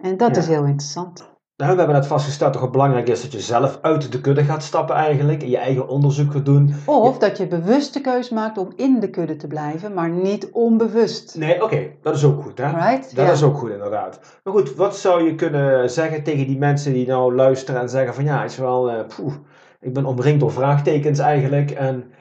En 0.01 0.17
dat 0.17 0.35
Ja. 0.35 0.41
is 0.41 0.47
heel 0.47 0.63
interessant. 0.65 1.29
We 1.57 1.65
hebben 1.65 1.89
net 1.89 2.07
vastgesteld 2.07 2.53
dat 2.53 2.61
het 2.61 2.71
belangrijk 2.71 3.09
is 3.09 3.21
dat 3.21 3.31
je 3.31 3.39
zelf 3.39 3.79
uit 3.81 4.11
de 4.11 4.21
kudde 4.21 4.43
gaat 4.43 4.63
stappen 4.63 4.95
eigenlijk. 4.95 5.41
En 5.41 5.49
je 5.49 5.57
eigen 5.57 5.87
onderzoek 5.87 6.31
gaat 6.31 6.45
doen. 6.45 6.75
Of 6.85 7.17
dat 7.17 7.37
je 7.37 7.47
bewust 7.47 7.93
de 7.93 8.01
keus 8.01 8.29
maakt 8.29 8.57
om 8.57 8.71
in 8.75 8.99
de 8.99 9.09
kudde 9.09 9.35
te 9.35 9.47
blijven, 9.47 9.93
maar 9.93 10.09
niet 10.09 10.49
onbewust. 10.51 11.35
Nee, 11.37 11.63
oké, 11.63 11.87
dat 12.01 12.15
is 12.15 12.23
ook 12.23 12.43
goed 12.43 12.57
hè. 12.57 12.65
Right? 12.89 13.15
Dat 13.15 13.25
Ja. 13.25 13.31
is 13.31 13.43
ook 13.43 13.57
goed 13.57 13.69
inderdaad. 13.69 14.19
Maar 14.43 14.53
goed, 14.53 14.75
wat 14.75 14.97
zou 14.97 15.23
je 15.23 15.35
kunnen 15.35 15.89
zeggen 15.89 16.23
tegen 16.23 16.47
die 16.47 16.57
mensen 16.57 16.93
die 16.93 17.07
nou 17.07 17.35
luisteren 17.35 17.81
en 17.81 17.89
zeggen 17.89 18.13
van 18.13 18.23
ja, 18.23 18.43
is 18.43 18.57
wel, 18.57 19.05
poeh, 19.15 19.33
ik 19.79 19.93
ben 19.93 20.05
omringd 20.05 20.39
door 20.39 20.51
vraagtekens 20.51 21.19
eigenlijk 21.19 21.71
en 21.71 22.11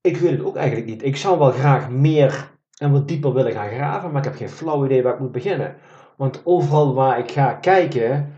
ik 0.00 0.16
weet 0.16 0.30
het 0.30 0.44
ook 0.44 0.56
eigenlijk 0.56 0.86
niet. 0.88 1.04
Ik 1.04 1.16
zou 1.16 1.38
wel 1.38 1.50
graag 1.50 1.90
meer 1.90 2.50
en 2.78 2.92
wat 2.92 3.08
dieper 3.08 3.32
willen 3.32 3.52
gaan 3.52 3.70
graven, 3.70 4.10
maar 4.10 4.18
ik 4.18 4.28
heb 4.28 4.36
geen 4.36 4.48
flauw 4.48 4.84
idee 4.84 5.02
waar 5.02 5.12
ik 5.14 5.20
moet 5.20 5.32
beginnen. 5.32 5.74
Want 6.16 6.40
overal 6.44 6.94
waar 6.94 7.18
ik 7.18 7.30
ga 7.30 7.52
kijken, 7.52 8.34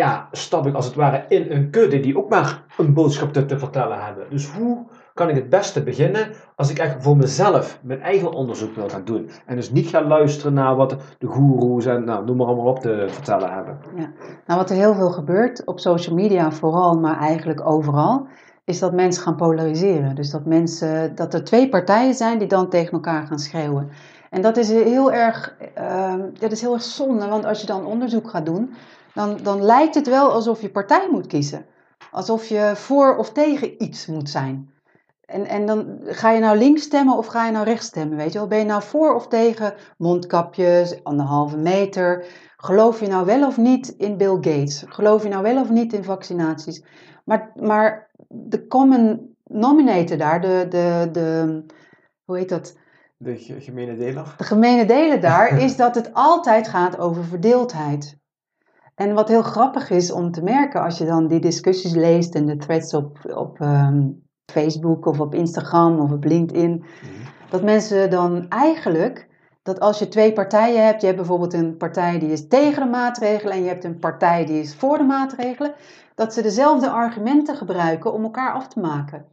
ja, 0.00 0.28
stap 0.32 0.66
ik 0.66 0.74
als 0.74 0.86
het 0.86 0.94
ware 0.94 1.24
in 1.28 1.46
een 1.50 1.70
kudde 1.70 2.00
die 2.00 2.18
ook 2.18 2.28
maar 2.28 2.62
een 2.76 2.94
boodschap 2.94 3.32
te, 3.32 3.46
te 3.46 3.58
vertellen 3.58 4.04
hebben. 4.04 4.26
Dus 4.30 4.50
hoe 4.52 4.86
kan 5.14 5.28
ik 5.28 5.34
het 5.34 5.48
beste 5.48 5.82
beginnen 5.82 6.28
als 6.56 6.70
ik 6.70 6.78
echt 6.78 7.02
voor 7.02 7.16
mezelf 7.16 7.78
mijn 7.82 8.02
eigen 8.02 8.32
onderzoek 8.32 8.74
wil 8.74 8.88
gaan 8.88 9.04
doen? 9.04 9.30
En 9.46 9.56
dus 9.56 9.70
niet 9.70 9.88
gaan 9.88 10.06
luisteren 10.06 10.52
naar 10.52 10.76
wat 10.76 10.96
de 11.18 11.26
goeroes 11.26 11.86
en 11.86 12.04
nou, 12.04 12.24
noem 12.24 12.36
maar 12.36 12.46
allemaal 12.46 12.66
op 12.66 12.78
te 12.78 13.06
vertellen 13.08 13.52
hebben. 13.52 13.78
Nou, 14.46 14.60
wat 14.60 14.70
er 14.70 14.76
heel 14.76 14.94
veel 14.94 15.10
gebeurt 15.10 15.64
op 15.64 15.80
social 15.80 16.14
media 16.14 16.50
vooral, 16.50 16.98
maar 16.98 17.18
eigenlijk 17.18 17.66
overal, 17.66 18.26
is 18.64 18.78
dat 18.78 18.92
mensen 18.92 19.22
gaan 19.22 19.36
polariseren. 19.36 20.14
Dus 20.14 20.30
dat, 20.30 20.44
mensen, 20.44 21.14
dat 21.14 21.34
er 21.34 21.44
twee 21.44 21.68
partijen 21.68 22.14
zijn 22.14 22.38
die 22.38 22.48
dan 22.48 22.68
tegen 22.68 22.92
elkaar 22.92 23.26
gaan 23.26 23.38
schreeuwen. 23.38 23.90
En 24.30 24.42
dat 24.42 24.56
is 24.56 24.70
heel 24.70 25.12
erg, 25.12 25.56
ehm, 25.74 26.20
dat 26.38 26.52
is 26.52 26.60
heel 26.60 26.72
erg 26.72 26.82
zonde, 26.82 27.28
want 27.28 27.44
als 27.44 27.60
je 27.60 27.66
dan 27.66 27.84
onderzoek 27.86 28.30
gaat 28.30 28.46
doen, 28.46 28.74
dan, 29.14 29.38
dan 29.42 29.62
lijkt 29.62 29.94
het 29.94 30.08
wel 30.08 30.32
alsof 30.32 30.60
je 30.60 30.70
partij 30.70 31.08
moet 31.10 31.26
kiezen. 31.26 31.66
Alsof 32.10 32.46
je 32.46 32.72
voor 32.74 33.16
of 33.16 33.32
tegen 33.32 33.82
iets 33.82 34.06
moet 34.06 34.30
zijn. 34.30 34.70
En, 35.26 35.46
en 35.46 35.66
dan 35.66 35.98
ga 36.02 36.30
je 36.30 36.40
nou 36.40 36.58
links 36.58 36.82
stemmen 36.82 37.16
of 37.16 37.26
ga 37.26 37.46
je 37.46 37.52
nou 37.52 37.64
rechts 37.64 37.86
stemmen, 37.86 38.16
weet 38.16 38.32
je 38.32 38.38
wel? 38.38 38.48
Ben 38.48 38.58
je 38.58 38.64
nou 38.64 38.82
voor 38.82 39.14
of 39.14 39.28
tegen 39.28 39.74
mondkapjes, 39.98 41.04
anderhalve 41.04 41.56
meter? 41.56 42.24
Geloof 42.56 43.00
je 43.00 43.06
nou 43.06 43.26
wel 43.26 43.46
of 43.46 43.56
niet 43.56 43.88
in 43.88 44.16
Bill 44.16 44.34
Gates? 44.34 44.84
Geloof 44.88 45.22
je 45.22 45.28
nou 45.28 45.42
wel 45.42 45.60
of 45.60 45.70
niet 45.70 45.92
in 45.92 46.04
vaccinaties? 46.04 46.84
Maar, 47.24 47.52
maar 47.54 48.10
de 48.28 48.66
common 48.66 49.34
nominator 49.44 50.16
daar, 50.16 50.40
de, 50.40 50.66
de, 50.68 51.08
de, 51.12 51.62
hoe 52.24 52.36
heet 52.36 52.48
dat? 52.48 52.76
De 53.16 53.36
ge- 53.36 53.60
gemene 53.60 53.96
deler. 53.96 54.34
De 54.36 54.44
gemene 54.44 54.86
delen 54.86 55.20
daar 55.20 55.58
is 55.58 55.76
dat 55.76 55.94
het 55.94 56.10
altijd 56.12 56.68
gaat 56.68 56.98
over 56.98 57.24
verdeeldheid. 57.24 58.18
En 59.00 59.14
wat 59.14 59.28
heel 59.28 59.42
grappig 59.42 59.90
is 59.90 60.12
om 60.12 60.30
te 60.30 60.42
merken 60.42 60.82
als 60.82 60.98
je 60.98 61.04
dan 61.04 61.26
die 61.26 61.40
discussies 61.40 61.94
leest 61.94 62.34
en 62.34 62.46
de 62.46 62.56
threads 62.56 62.94
op, 62.94 63.18
op 63.34 63.60
ehm, 63.60 64.08
Facebook 64.52 65.06
of 65.06 65.20
op 65.20 65.34
Instagram 65.34 66.00
of 66.00 66.12
op 66.12 66.24
LinkedIn, 66.24 66.84
dat 67.50 67.62
mensen 67.62 68.10
dan 68.10 68.48
eigenlijk, 68.48 69.28
dat 69.62 69.80
als 69.80 69.98
je 69.98 70.08
twee 70.08 70.32
partijen 70.32 70.84
hebt, 70.84 71.00
je 71.00 71.06
hebt 71.06 71.18
bijvoorbeeld 71.18 71.52
een 71.52 71.76
partij 71.76 72.18
die 72.18 72.30
is 72.30 72.48
tegen 72.48 72.82
de 72.82 72.88
maatregelen 72.88 73.54
en 73.54 73.62
je 73.62 73.68
hebt 73.68 73.84
een 73.84 73.98
partij 73.98 74.46
die 74.46 74.60
is 74.60 74.74
voor 74.74 74.98
de 74.98 75.04
maatregelen, 75.04 75.74
dat 76.14 76.34
ze 76.34 76.42
dezelfde 76.42 76.90
argumenten 76.90 77.56
gebruiken 77.56 78.12
om 78.12 78.22
elkaar 78.22 78.52
af 78.52 78.68
te 78.68 78.80
maken. 78.80 79.26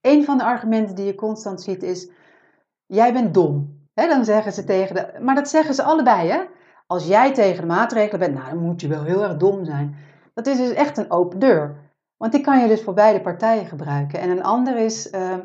Een 0.00 0.24
van 0.24 0.38
de 0.38 0.44
argumenten 0.44 0.94
die 0.94 1.06
je 1.06 1.14
constant 1.14 1.62
ziet 1.62 1.82
is, 1.82 2.10
jij 2.86 3.12
bent 3.12 3.34
dom. 3.34 3.80
Dan 3.94 4.24
zeggen 4.24 4.52
ze 4.52 4.64
tegen 4.64 4.94
de, 4.94 5.18
maar 5.20 5.34
dat 5.34 5.48
zeggen 5.48 5.74
ze 5.74 5.82
allebei 5.82 6.28
hè. 6.28 6.40
Als 6.92 7.06
jij 7.06 7.32
tegen 7.32 7.60
de 7.60 7.66
maatregelen 7.66 8.18
bent, 8.18 8.34
nou 8.34 8.48
dan 8.48 8.58
moet 8.58 8.80
je 8.80 8.88
wel 8.88 9.02
heel 9.02 9.22
erg 9.22 9.36
dom 9.36 9.64
zijn. 9.64 9.96
Dat 10.34 10.46
is 10.46 10.56
dus 10.56 10.70
echt 10.72 10.96
een 10.96 11.10
open 11.10 11.38
deur. 11.38 11.76
Want 12.16 12.32
die 12.32 12.40
kan 12.40 12.60
je 12.60 12.68
dus 12.68 12.82
voor 12.82 12.94
beide 12.94 13.20
partijen 13.20 13.66
gebruiken. 13.66 14.20
En 14.20 14.30
een 14.30 14.42
ander 14.42 14.76
is, 14.76 15.10
ehm, 15.10 15.40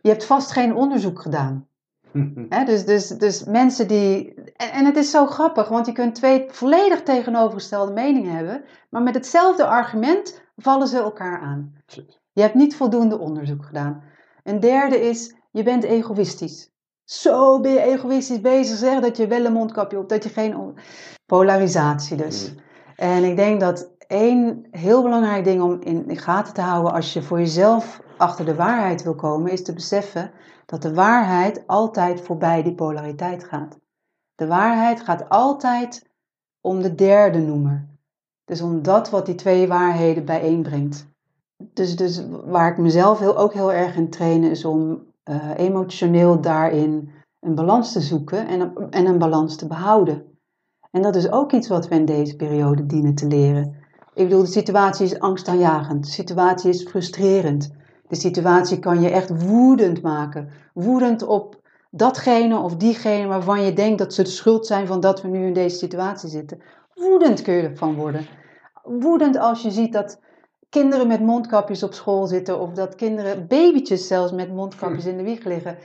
je 0.00 0.08
hebt 0.08 0.24
vast 0.24 0.50
geen 0.50 0.74
onderzoek 0.74 1.20
gedaan. 1.20 1.66
Dus, 2.66 2.84
dus, 2.84 3.08
dus 3.08 3.44
mensen 3.44 3.88
die. 3.88 4.34
En, 4.56 4.70
en 4.72 4.84
het 4.84 4.96
is 4.96 5.10
zo 5.10 5.26
grappig, 5.26 5.68
want 5.68 5.86
je 5.86 5.92
kunt 5.92 6.14
twee 6.14 6.44
volledig 6.48 7.02
tegenovergestelde 7.02 7.92
meningen 7.92 8.34
hebben, 8.34 8.64
maar 8.90 9.02
met 9.02 9.14
hetzelfde 9.14 9.66
argument 9.66 10.42
vallen 10.56 10.88
ze 10.88 10.98
elkaar 10.98 11.40
aan. 11.40 11.74
Je 12.32 12.42
hebt 12.42 12.54
niet 12.54 12.76
voldoende 12.76 13.18
onderzoek 13.18 13.64
gedaan. 13.64 14.02
Een 14.42 14.60
derde 14.60 15.00
is, 15.00 15.34
je 15.50 15.62
bent 15.62 15.84
egoïstisch. 15.84 16.71
Zo 17.12 17.60
ben 17.60 17.72
je 17.72 17.80
egoïstisch 17.80 18.40
bezig, 18.40 18.76
zeg 18.76 19.00
dat 19.00 19.16
je 19.16 19.26
wel 19.26 19.44
een 19.44 19.52
mondkapje 19.52 19.98
op, 19.98 20.08
dat 20.08 20.24
je 20.24 20.30
geen. 20.30 20.74
Polarisatie 21.26 22.16
dus. 22.16 22.54
En 22.96 23.24
ik 23.24 23.36
denk 23.36 23.60
dat 23.60 23.90
één 24.06 24.66
heel 24.70 25.02
belangrijk 25.02 25.44
ding 25.44 25.62
om 25.62 25.80
in 25.80 26.06
de 26.06 26.16
gaten 26.16 26.54
te 26.54 26.60
houden 26.60 26.92
als 26.92 27.12
je 27.12 27.22
voor 27.22 27.38
jezelf 27.38 28.00
achter 28.16 28.44
de 28.44 28.54
waarheid 28.54 29.02
wil 29.02 29.14
komen, 29.14 29.52
is 29.52 29.62
te 29.62 29.72
beseffen 29.72 30.30
dat 30.66 30.82
de 30.82 30.94
waarheid 30.94 31.66
altijd 31.66 32.20
voorbij 32.20 32.62
die 32.62 32.74
polariteit 32.74 33.44
gaat. 33.44 33.78
De 34.34 34.46
waarheid 34.46 35.00
gaat 35.00 35.28
altijd 35.28 36.10
om 36.60 36.82
de 36.82 36.94
derde 36.94 37.38
noemer. 37.38 37.88
Dus 38.44 38.60
om 38.60 38.82
dat 38.82 39.10
wat 39.10 39.26
die 39.26 39.34
twee 39.34 39.68
waarheden 39.68 40.24
bijeenbrengt. 40.24 41.06
Dus, 41.56 41.96
dus 41.96 42.22
waar 42.44 42.70
ik 42.70 42.78
mezelf 42.78 43.18
heel, 43.18 43.38
ook 43.38 43.52
heel 43.52 43.72
erg 43.72 43.96
in 43.96 44.10
train 44.10 44.42
is 44.44 44.64
om 44.64 45.10
eh, 45.22 45.50
emotioneel 45.56 46.40
daarin 46.40 47.10
een 47.40 47.54
balans 47.54 47.92
te 47.92 48.00
zoeken 48.00 48.46
en, 48.46 48.72
en 48.90 49.06
een 49.06 49.18
balans 49.18 49.56
te 49.56 49.66
behouden. 49.66 50.24
En 50.90 51.02
dat 51.02 51.16
is 51.16 51.30
ook 51.30 51.52
iets 51.52 51.68
wat 51.68 51.88
we 51.88 51.94
in 51.94 52.04
deze 52.04 52.36
periode 52.36 52.86
dienen 52.86 53.14
te 53.14 53.26
leren. 53.26 53.76
Ik 54.14 54.28
bedoel, 54.28 54.42
de 54.42 54.46
situatie 54.46 55.04
is 55.04 55.18
angstaanjagend. 55.18 56.04
De 56.04 56.10
situatie 56.10 56.70
is 56.70 56.88
frustrerend. 56.88 57.74
De 58.08 58.14
situatie 58.14 58.78
kan 58.78 59.00
je 59.00 59.10
echt 59.10 59.44
woedend 59.44 60.02
maken. 60.02 60.48
Woedend 60.74 61.22
op 61.22 61.60
datgene 61.90 62.58
of 62.58 62.76
diegene 62.76 63.26
waarvan 63.26 63.62
je 63.62 63.72
denkt 63.72 63.98
dat 63.98 64.14
ze 64.14 64.22
de 64.22 64.28
schuld 64.28 64.66
zijn 64.66 64.86
van 64.86 65.00
dat 65.00 65.22
we 65.22 65.28
nu 65.28 65.46
in 65.46 65.52
deze 65.52 65.76
situatie 65.76 66.28
zitten. 66.28 66.62
Woedend 66.94 67.42
kun 67.42 67.54
je 67.54 67.62
ervan 67.62 67.94
worden. 67.94 68.26
Woedend 68.82 69.38
als 69.38 69.62
je 69.62 69.70
ziet 69.70 69.92
dat 69.92 70.20
kinderen 70.72 71.06
met 71.06 71.20
mondkapjes 71.20 71.82
op 71.82 71.94
school 71.94 72.26
zitten 72.26 72.60
of 72.60 72.72
dat 72.72 72.94
kinderen, 72.94 73.46
babytjes 73.46 74.06
zelfs 74.06 74.32
met 74.32 74.54
mondkapjes 74.54 75.04
in 75.04 75.16
de 75.16 75.22
wieg 75.22 75.44
liggen. 75.44 75.78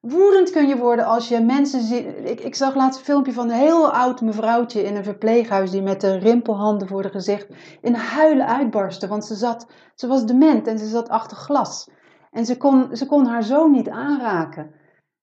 woedend 0.00 0.50
kun 0.50 0.68
je 0.68 0.76
worden 0.76 1.06
als 1.06 1.28
je 1.28 1.40
mensen 1.40 1.82
ziet. 1.82 2.06
Ik, 2.24 2.40
ik 2.40 2.54
zag 2.54 2.74
laatst 2.74 2.98
een 2.98 3.04
filmpje 3.04 3.32
van 3.32 3.50
een 3.50 3.56
heel 3.56 3.92
oud 3.92 4.20
mevrouwtje 4.20 4.82
in 4.82 4.96
een 4.96 5.04
verpleeghuis 5.04 5.70
die 5.70 5.82
met 5.82 6.00
de 6.00 6.18
rimpelhanden 6.18 6.88
voor 6.88 7.02
de 7.02 7.10
gezicht 7.10 7.46
in 7.80 7.94
huilen 7.94 8.46
uitbarstte. 8.46 9.08
Want 9.08 9.24
ze, 9.24 9.34
zat, 9.34 9.66
ze 9.94 10.06
was 10.06 10.26
dement 10.26 10.66
en 10.66 10.78
ze 10.78 10.86
zat 10.86 11.08
achter 11.08 11.36
glas. 11.36 11.90
En 12.30 12.46
ze 12.46 12.56
kon, 12.56 12.96
ze 12.96 13.06
kon 13.06 13.26
haar 13.26 13.42
zoon 13.42 13.70
niet 13.70 13.88
aanraken. 13.88 14.70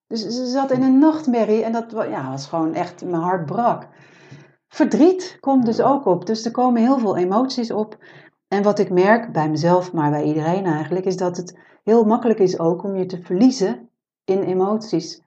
Dus 0.06 0.20
ze 0.20 0.46
zat 0.46 0.70
in 0.70 0.82
een 0.82 0.98
nachtmerrie 0.98 1.62
en 1.62 1.72
dat 1.72 1.90
ja, 1.90 2.30
was 2.30 2.46
gewoon 2.46 2.74
echt, 2.74 3.04
mijn 3.04 3.22
hart 3.22 3.46
brak. 3.46 3.88
Verdriet 4.68 5.36
komt 5.40 5.66
dus 5.66 5.80
ook 5.80 6.06
op. 6.06 6.26
Dus 6.26 6.44
er 6.44 6.50
komen 6.50 6.82
heel 6.82 6.98
veel 6.98 7.16
emoties 7.16 7.70
op. 7.70 7.96
En 8.48 8.62
wat 8.62 8.78
ik 8.78 8.90
merk 8.90 9.32
bij 9.32 9.50
mezelf, 9.50 9.92
maar 9.92 10.10
bij 10.10 10.22
iedereen 10.22 10.64
eigenlijk, 10.64 11.04
is 11.04 11.16
dat 11.16 11.36
het 11.36 11.58
heel 11.84 12.04
makkelijk 12.04 12.38
is 12.38 12.58
ook 12.58 12.84
om 12.84 12.96
je 12.96 13.06
te 13.06 13.22
verliezen 13.22 13.88
in 14.24 14.42
emoties. 14.42 15.22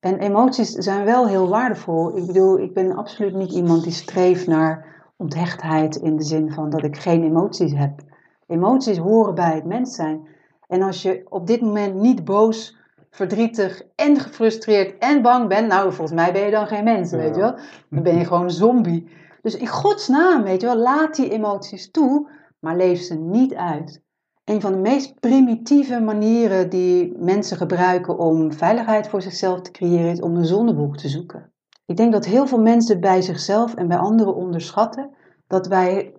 En 0.00 0.18
emoties 0.18 0.70
zijn 0.70 1.04
wel 1.04 1.28
heel 1.28 1.48
waardevol. 1.48 2.16
Ik 2.16 2.26
bedoel, 2.26 2.58
ik 2.58 2.74
ben 2.74 2.96
absoluut 2.96 3.34
niet 3.34 3.52
iemand 3.52 3.82
die 3.82 3.92
streeft 3.92 4.46
naar 4.46 5.02
onthechtheid 5.16 5.96
in 5.96 6.16
de 6.16 6.22
zin 6.22 6.52
van 6.52 6.70
dat 6.70 6.84
ik 6.84 6.96
geen 6.96 7.24
emoties 7.24 7.72
heb. 7.72 8.00
Emoties 8.46 8.98
horen 8.98 9.34
bij 9.34 9.54
het 9.54 9.64
mens 9.64 9.94
zijn. 9.94 10.28
En 10.68 10.82
als 10.82 11.02
je 11.02 11.26
op 11.28 11.46
dit 11.46 11.60
moment 11.60 11.94
niet 11.94 12.24
boos, 12.24 12.76
verdrietig 13.10 13.82
en 13.94 14.20
gefrustreerd 14.20 14.98
en 14.98 15.22
bang 15.22 15.48
bent, 15.48 15.68
nou, 15.68 15.92
volgens 15.92 16.20
mij 16.20 16.32
ben 16.32 16.44
je 16.44 16.50
dan 16.50 16.66
geen 16.66 16.84
mens, 16.84 17.10
weet 17.10 17.34
je 17.34 17.40
wel. 17.40 17.56
Dan 17.90 18.02
ben 18.02 18.18
je 18.18 18.24
gewoon 18.24 18.42
een 18.42 18.50
zombie. 18.50 19.10
Dus 19.42 19.56
in 19.56 19.66
Gods 19.66 20.08
naam, 20.08 20.42
weet 20.42 20.60
je 20.60 20.66
wel, 20.66 20.76
laat 20.76 21.16
die 21.16 21.30
emoties 21.30 21.90
toe, 21.90 22.28
maar 22.64 22.76
leef 22.76 23.00
ze 23.00 23.14
niet 23.14 23.54
uit. 23.54 24.02
Een 24.44 24.60
van 24.60 24.72
de 24.72 24.78
meest 24.78 25.20
primitieve 25.20 26.00
manieren 26.00 26.70
die 26.70 27.12
mensen 27.18 27.56
gebruiken 27.56 28.18
om 28.18 28.52
veiligheid 28.52 29.08
voor 29.08 29.22
zichzelf 29.22 29.60
te 29.60 29.70
creëren 29.70 30.10
is 30.10 30.20
om 30.20 30.36
een 30.36 30.44
zonneboek 30.44 30.96
te 30.96 31.08
zoeken. 31.08 31.52
Ik 31.86 31.96
denk 31.96 32.12
dat 32.12 32.24
heel 32.24 32.46
veel 32.46 32.60
mensen 32.60 33.00
bij 33.00 33.22
zichzelf 33.22 33.74
en 33.74 33.88
bij 33.88 33.96
anderen 33.96 34.34
onderschatten 34.34 35.10
dat 35.46 35.66
wij 35.66 36.14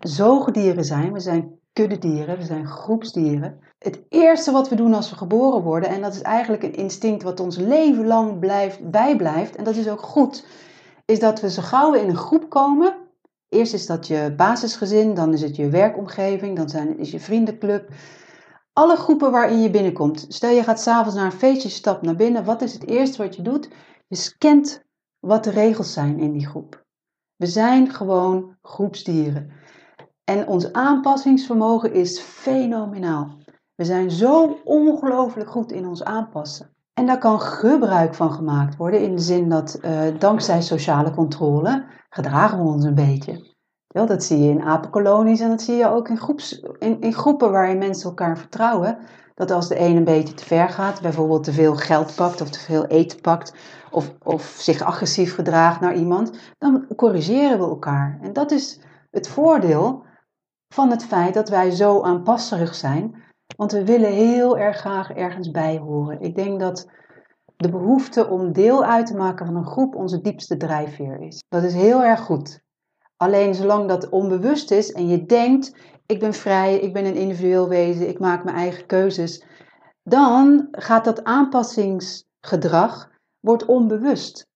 zoogdieren 0.00 0.84
zijn. 0.84 1.12
We 1.12 1.20
zijn 1.20 1.58
kuddedieren, 1.72 2.36
we 2.36 2.44
zijn 2.44 2.66
groepsdieren. 2.66 3.58
Het 3.78 4.02
eerste 4.08 4.52
wat 4.52 4.68
we 4.68 4.74
doen 4.74 4.94
als 4.94 5.10
we 5.10 5.16
geboren 5.16 5.62
worden, 5.62 5.88
en 5.88 6.00
dat 6.00 6.14
is 6.14 6.22
eigenlijk 6.22 6.62
een 6.62 6.74
instinct 6.74 7.22
wat 7.22 7.40
ons 7.40 7.56
leven 7.56 8.06
lang 8.06 8.38
blijft, 8.38 8.90
bijblijft, 8.90 9.56
en 9.56 9.64
dat 9.64 9.76
is 9.76 9.88
ook 9.88 10.02
goed, 10.02 10.46
is 11.04 11.20
dat 11.20 11.40
we 11.40 11.50
zo 11.50 11.62
gauw 11.62 11.94
in 11.94 12.08
een 12.08 12.16
groep 12.16 12.48
komen, 12.48 12.99
Eerst 13.50 13.74
is 13.74 13.86
dat 13.86 14.06
je 14.06 14.34
basisgezin, 14.36 15.14
dan 15.14 15.32
is 15.32 15.42
het 15.42 15.56
je 15.56 15.68
werkomgeving, 15.68 16.56
dan 16.56 16.68
zijn, 16.68 16.98
is 16.98 17.10
je 17.10 17.20
vriendenclub. 17.20 17.88
Alle 18.72 18.96
groepen 18.96 19.30
waarin 19.30 19.60
je 19.60 19.70
binnenkomt. 19.70 20.26
Stel 20.28 20.50
je 20.50 20.62
gaat 20.62 20.80
s'avonds 20.80 21.14
naar 21.14 21.24
een 21.24 21.38
feestje, 21.38 21.68
stap 21.68 22.02
naar 22.02 22.16
binnen. 22.16 22.44
Wat 22.44 22.62
is 22.62 22.72
het 22.72 22.86
eerste 22.86 23.22
wat 23.22 23.36
je 23.36 23.42
doet? 23.42 23.68
Je 24.06 24.16
scant 24.16 24.84
wat 25.18 25.44
de 25.44 25.50
regels 25.50 25.92
zijn 25.92 26.18
in 26.18 26.32
die 26.32 26.46
groep. 26.46 26.84
We 27.36 27.46
zijn 27.46 27.90
gewoon 27.90 28.56
groepsdieren. 28.62 29.50
En 30.24 30.46
ons 30.46 30.72
aanpassingsvermogen 30.72 31.92
is 31.92 32.20
fenomenaal. 32.20 33.38
We 33.74 33.84
zijn 33.84 34.10
zo 34.10 34.60
ongelooflijk 34.64 35.50
goed 35.50 35.72
in 35.72 35.86
ons 35.86 36.04
aanpassen. 36.04 36.74
En 36.94 37.06
daar 37.06 37.18
kan 37.18 37.40
gebruik 37.40 38.14
van 38.14 38.32
gemaakt 38.32 38.76
worden 38.76 39.02
in 39.02 39.16
de 39.16 39.22
zin 39.22 39.48
dat 39.48 39.78
uh, 39.82 40.00
dankzij 40.18 40.62
sociale 40.62 41.10
controle 41.10 41.84
gedragen 42.08 42.58
we 42.58 42.64
ons 42.64 42.84
een 42.84 42.94
beetje. 42.94 43.48
Dat 43.86 44.24
zie 44.24 44.38
je 44.38 44.50
in 44.50 44.62
apenkolonies 44.62 45.40
en 45.40 45.48
dat 45.48 45.62
zie 45.62 45.76
je 45.76 45.88
ook 45.88 46.08
in, 46.08 46.18
groeps, 46.18 46.60
in, 46.78 47.00
in 47.00 47.12
groepen 47.12 47.50
waarin 47.50 47.78
mensen 47.78 48.08
elkaar 48.08 48.38
vertrouwen. 48.38 48.98
Dat 49.34 49.50
als 49.50 49.68
de 49.68 49.80
een 49.80 49.96
een 49.96 50.04
beetje 50.04 50.34
te 50.34 50.44
ver 50.44 50.68
gaat, 50.68 51.00
bijvoorbeeld 51.00 51.44
te 51.44 51.52
veel 51.52 51.76
geld 51.76 52.14
pakt 52.14 52.40
of 52.40 52.50
te 52.50 52.58
veel 52.58 52.86
eten 52.86 53.20
pakt, 53.20 53.54
of, 53.90 54.14
of 54.22 54.42
zich 54.42 54.82
agressief 54.82 55.34
gedraagt 55.34 55.80
naar 55.80 55.94
iemand, 55.94 56.32
dan 56.58 56.86
corrigeren 56.96 57.58
we 57.58 57.64
elkaar. 57.64 58.18
En 58.22 58.32
dat 58.32 58.50
is 58.50 58.80
het 59.10 59.28
voordeel 59.28 60.04
van 60.74 60.90
het 60.90 61.04
feit 61.04 61.34
dat 61.34 61.48
wij 61.48 61.70
zo 61.70 62.02
aanpasserig 62.02 62.74
zijn, 62.74 63.22
want 63.56 63.72
we 63.72 63.84
willen 63.84 64.12
heel 64.12 64.58
erg 64.58 64.76
graag 64.76 65.10
ergens 65.10 65.50
bij 65.50 65.78
horen. 65.78 66.20
Ik 66.20 66.34
denk 66.34 66.60
dat 66.60 66.86
de 67.56 67.70
behoefte 67.70 68.28
om 68.28 68.52
deel 68.52 68.84
uit 68.84 69.06
te 69.06 69.16
maken 69.16 69.46
van 69.46 69.56
een 69.56 69.66
groep 69.66 69.94
onze 69.94 70.20
diepste 70.20 70.56
drijfveer 70.56 71.20
is. 71.20 71.44
Dat 71.48 71.62
is 71.62 71.74
heel 71.74 72.02
erg 72.02 72.20
goed. 72.20 72.60
Alleen 73.16 73.54
zolang 73.54 73.88
dat 73.88 74.08
onbewust 74.08 74.70
is 74.70 74.92
en 74.92 75.08
je 75.08 75.26
denkt: 75.26 75.76
ik 76.06 76.20
ben 76.20 76.32
vrij, 76.32 76.78
ik 76.78 76.92
ben 76.92 77.04
een 77.04 77.14
individueel 77.14 77.68
wezen, 77.68 78.08
ik 78.08 78.18
maak 78.18 78.44
mijn 78.44 78.56
eigen 78.56 78.86
keuzes, 78.86 79.44
dan 80.02 80.68
gaat 80.70 81.04
dat 81.04 81.24
aanpassingsgedrag 81.24 83.10
wordt 83.40 83.64
onbewust. 83.64 84.48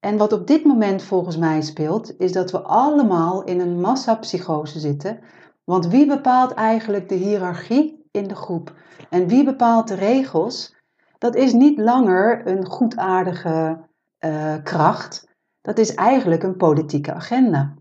En 0.00 0.16
wat 0.16 0.32
op 0.32 0.46
dit 0.46 0.64
moment 0.64 1.02
volgens 1.02 1.36
mij 1.36 1.62
speelt, 1.62 2.18
is 2.18 2.32
dat 2.32 2.50
we 2.50 2.60
allemaal 2.60 3.44
in 3.44 3.60
een 3.60 3.80
massapsychose 3.80 4.78
zitten. 4.78 5.20
Want 5.64 5.86
wie 5.86 6.06
bepaalt 6.06 6.52
eigenlijk 6.52 7.08
de 7.08 7.14
hiërarchie 7.14 7.99
in 8.10 8.28
de 8.28 8.34
groep? 8.34 8.74
En 9.10 9.26
wie 9.26 9.44
bepaalt 9.44 9.88
de 9.88 9.94
regels? 9.94 10.78
dat 11.20 11.34
is 11.34 11.52
niet 11.52 11.78
langer 11.78 12.46
een 12.46 12.66
goedaardige 12.66 13.80
uh, 14.20 14.54
kracht. 14.62 15.28
Dat 15.60 15.78
is 15.78 15.94
eigenlijk 15.94 16.42
een 16.42 16.56
politieke 16.56 17.12
agenda. 17.12 17.74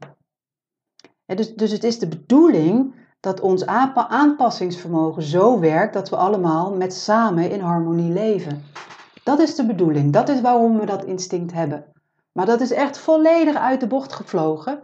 dus, 1.26 1.54
dus 1.54 1.72
het 1.72 1.84
is 1.84 2.00
de 2.00 2.08
bedoeling 2.08 2.96
dat 3.20 3.39
ons 3.39 3.65
aanpassingsvermogen 3.65 5.24
zo 5.24 5.60
werkt 5.60 5.94
dat 5.94 6.10
we 6.10 6.15
allemaal 6.15 6.76
met 6.76 6.94
samen 6.94 7.52
in 7.52 7.60
harmonie 7.60 8.13
leven. 8.13 8.63
Dat 9.24 9.39
is 9.39 9.56
de 9.56 9.65
bedoeling. 9.65 10.13
Dat 10.13 10.30
is 10.30 10.42
waarom 10.42 10.80
we 10.80 10.86
dat 10.86 11.06
instinct 11.06 11.54
hebben. 11.54 11.86
Maar 12.32 12.46
dat 12.46 12.62
is 12.62 12.72
echt 12.72 12.98
volledig 12.98 13.56
uit 13.56 13.80
de 13.80 13.88
bocht 13.88 14.13
gevlogen. 14.13 14.82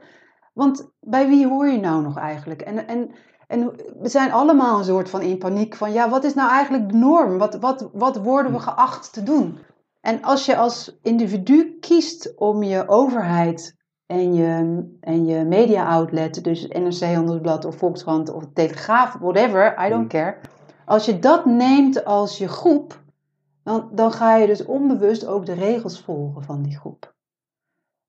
Want 0.54 0.92
bij 1.00 1.28
wie 1.28 1.48
hoor 1.48 1.68
je 1.68 1.80
nou 1.80 2.02
nog 2.02 2.18
eigenlijk? 2.18 2.62
En, 2.62 2.88
en 2.88 3.12
en 3.48 3.72
we 4.02 4.10
zijn 4.10 4.32
allemaal 4.32 4.78
een 4.78 4.84
soort 4.84 5.10
van 5.10 5.22
in 5.22 5.38
paniek 5.38 5.76
van, 5.76 5.94
ja, 5.94 6.10
wat 6.10 6.24
is 6.24 6.34
nou 6.34 6.50
eigenlijk 6.50 6.90
de 6.90 6.98
norm? 6.98 7.38
Wat, 7.38 7.56
wat, 7.56 7.90
wat 7.94 8.18
worden 8.18 8.52
we 8.52 8.60
geacht 8.60 9.14
te 9.14 9.24
doen? 9.24 9.58
En 10.02 10.22
als 10.22 10.46
je 10.46 10.58
als 10.58 10.98
individu 11.02 11.78
kiest 11.80 12.34
om 12.36 12.64
je 12.64 12.88
overheid 12.88 13.76
en 14.06 14.34
je, 14.34 14.84
en 15.00 15.26
je 15.26 15.44
media 15.44 15.88
outlet, 15.88 16.44
dus 16.44 16.68
NRC 16.68 17.14
Handelsblad 17.14 17.66
of 17.66 17.78
Volkskrant 17.78 18.30
of 18.30 18.44
Telegraaf, 18.54 19.14
whatever, 19.14 19.86
I 19.86 19.90
don't 19.90 20.02
mm. 20.02 20.08
care. 20.08 20.38
Als 20.86 21.06
je 21.06 21.20
dat 21.20 21.46
neemt 21.46 22.06
als 22.06 22.38
je 22.38 22.48
groep, 22.48 23.04
dan, 23.64 23.90
dan 23.92 24.12
ga 24.12 24.36
je 24.36 24.48
dus 24.48 24.66
onbewust 24.66 25.26
ook 25.26 25.46
de 25.46 25.54
regels 25.54 26.02
volgen 26.02 26.44
van 26.44 26.62
die 26.62 26.78
groep. 26.78 27.14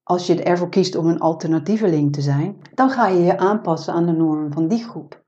Als 0.03 0.27
je 0.27 0.43
ervoor 0.43 0.69
kiest 0.69 0.97
om 0.97 1.07
een 1.07 1.21
alternatieveling 1.21 2.13
te 2.13 2.21
zijn, 2.21 2.57
dan 2.75 2.91
ga 2.91 3.07
je 3.09 3.23
je 3.23 3.39
aanpassen 3.39 3.95
aan 3.95 4.07
de 4.07 4.13
normen 4.13 4.53
van 4.53 4.69
die 4.69 4.85
groep. 4.85 5.25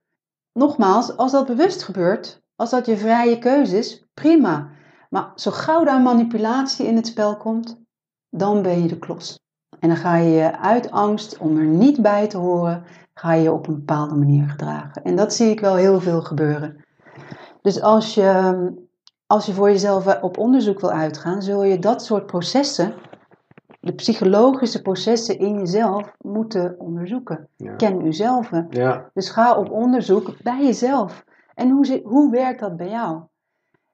Nogmaals, 0.58 1.16
als 1.16 1.32
dat 1.32 1.46
bewust 1.46 1.82
gebeurt, 1.82 2.42
als 2.56 2.70
dat 2.70 2.86
je 2.86 2.96
vrije 2.96 3.38
keuze 3.38 3.78
is, 3.78 4.04
prima. 4.14 4.68
Maar 5.10 5.32
zo 5.34 5.50
gauw 5.50 5.84
daar 5.84 6.00
manipulatie 6.00 6.86
in 6.86 6.96
het 6.96 7.06
spel 7.06 7.36
komt, 7.36 7.82
dan 8.30 8.62
ben 8.62 8.82
je 8.82 8.88
de 8.88 8.98
klos. 8.98 9.38
En 9.80 9.88
dan 9.88 9.96
ga 9.96 10.16
je 10.16 10.30
je 10.30 10.58
uit 10.58 10.90
angst 10.90 11.38
om 11.38 11.56
er 11.58 11.64
niet 11.64 12.02
bij 12.02 12.26
te 12.26 12.36
horen, 12.36 12.84
ga 13.14 13.32
je 13.32 13.42
je 13.42 13.52
op 13.52 13.66
een 13.66 13.74
bepaalde 13.74 14.14
manier 14.14 14.48
gedragen. 14.48 15.02
En 15.02 15.16
dat 15.16 15.34
zie 15.34 15.50
ik 15.50 15.60
wel 15.60 15.74
heel 15.74 16.00
veel 16.00 16.22
gebeuren. 16.22 16.84
Dus 17.62 17.82
als 17.82 18.14
je, 18.14 18.54
als 19.26 19.46
je 19.46 19.52
voor 19.52 19.70
jezelf 19.70 20.22
op 20.22 20.38
onderzoek 20.38 20.80
wil 20.80 20.90
uitgaan, 20.90 21.42
zul 21.42 21.64
je 21.64 21.78
dat 21.78 22.04
soort 22.04 22.26
processen 22.26 22.94
de 23.80 23.92
psychologische 23.92 24.82
processen 24.82 25.38
in 25.38 25.58
jezelf 25.58 26.14
moeten 26.18 26.74
onderzoeken. 26.78 27.48
Ken 27.76 28.06
uzelf. 28.06 28.50
Ja. 28.70 29.10
Dus 29.14 29.30
ga 29.30 29.58
op 29.58 29.70
onderzoek 29.70 30.42
bij 30.42 30.64
jezelf. 30.64 31.24
En 31.54 31.70
hoe, 31.70 32.00
hoe 32.04 32.30
werkt 32.30 32.60
dat 32.60 32.76
bij 32.76 32.88
jou? 32.88 33.22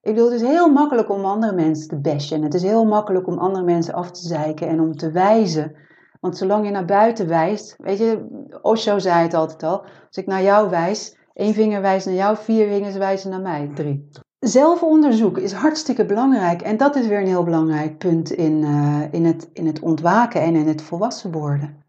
Ik 0.00 0.14
bedoel, 0.14 0.30
het 0.30 0.40
is 0.40 0.48
heel 0.48 0.70
makkelijk 0.70 1.10
om 1.10 1.24
andere 1.24 1.52
mensen 1.54 1.88
te 1.88 1.96
bashen. 1.96 2.42
Het 2.42 2.54
is 2.54 2.62
heel 2.62 2.84
makkelijk 2.84 3.26
om 3.26 3.38
andere 3.38 3.64
mensen 3.64 3.94
af 3.94 4.10
te 4.10 4.26
zeiken 4.26 4.68
en 4.68 4.80
om 4.80 4.96
te 4.96 5.10
wijzen. 5.10 5.76
Want 6.20 6.36
zolang 6.36 6.64
je 6.64 6.70
naar 6.70 6.84
buiten 6.84 7.28
wijst, 7.28 7.74
weet 7.78 7.98
je, 7.98 8.26
Osho 8.62 8.98
zei 8.98 9.22
het 9.22 9.34
altijd 9.34 9.62
al. 9.62 9.80
Als 9.82 10.16
ik 10.16 10.26
naar 10.26 10.42
jou 10.42 10.70
wijs, 10.70 11.16
één 11.34 11.54
vinger 11.54 11.80
wijst 11.80 12.06
naar 12.06 12.14
jou, 12.14 12.36
vier 12.36 12.68
vingers 12.68 12.96
wijzen 12.96 13.30
naar 13.30 13.40
mij, 13.40 13.70
drie. 13.74 14.08
Zelfonderzoek 14.44 15.38
is 15.38 15.52
hartstikke 15.52 16.04
belangrijk 16.04 16.62
en 16.62 16.76
dat 16.76 16.96
is 16.96 17.06
weer 17.06 17.20
een 17.20 17.26
heel 17.26 17.44
belangrijk 17.44 17.98
punt 17.98 18.30
in, 18.30 18.62
uh, 18.62 19.02
in, 19.10 19.24
het, 19.24 19.50
in 19.52 19.66
het 19.66 19.80
ontwaken 19.80 20.40
en 20.40 20.54
in 20.54 20.66
het 20.66 20.82
volwassen 20.82 21.32
worden. 21.32 21.84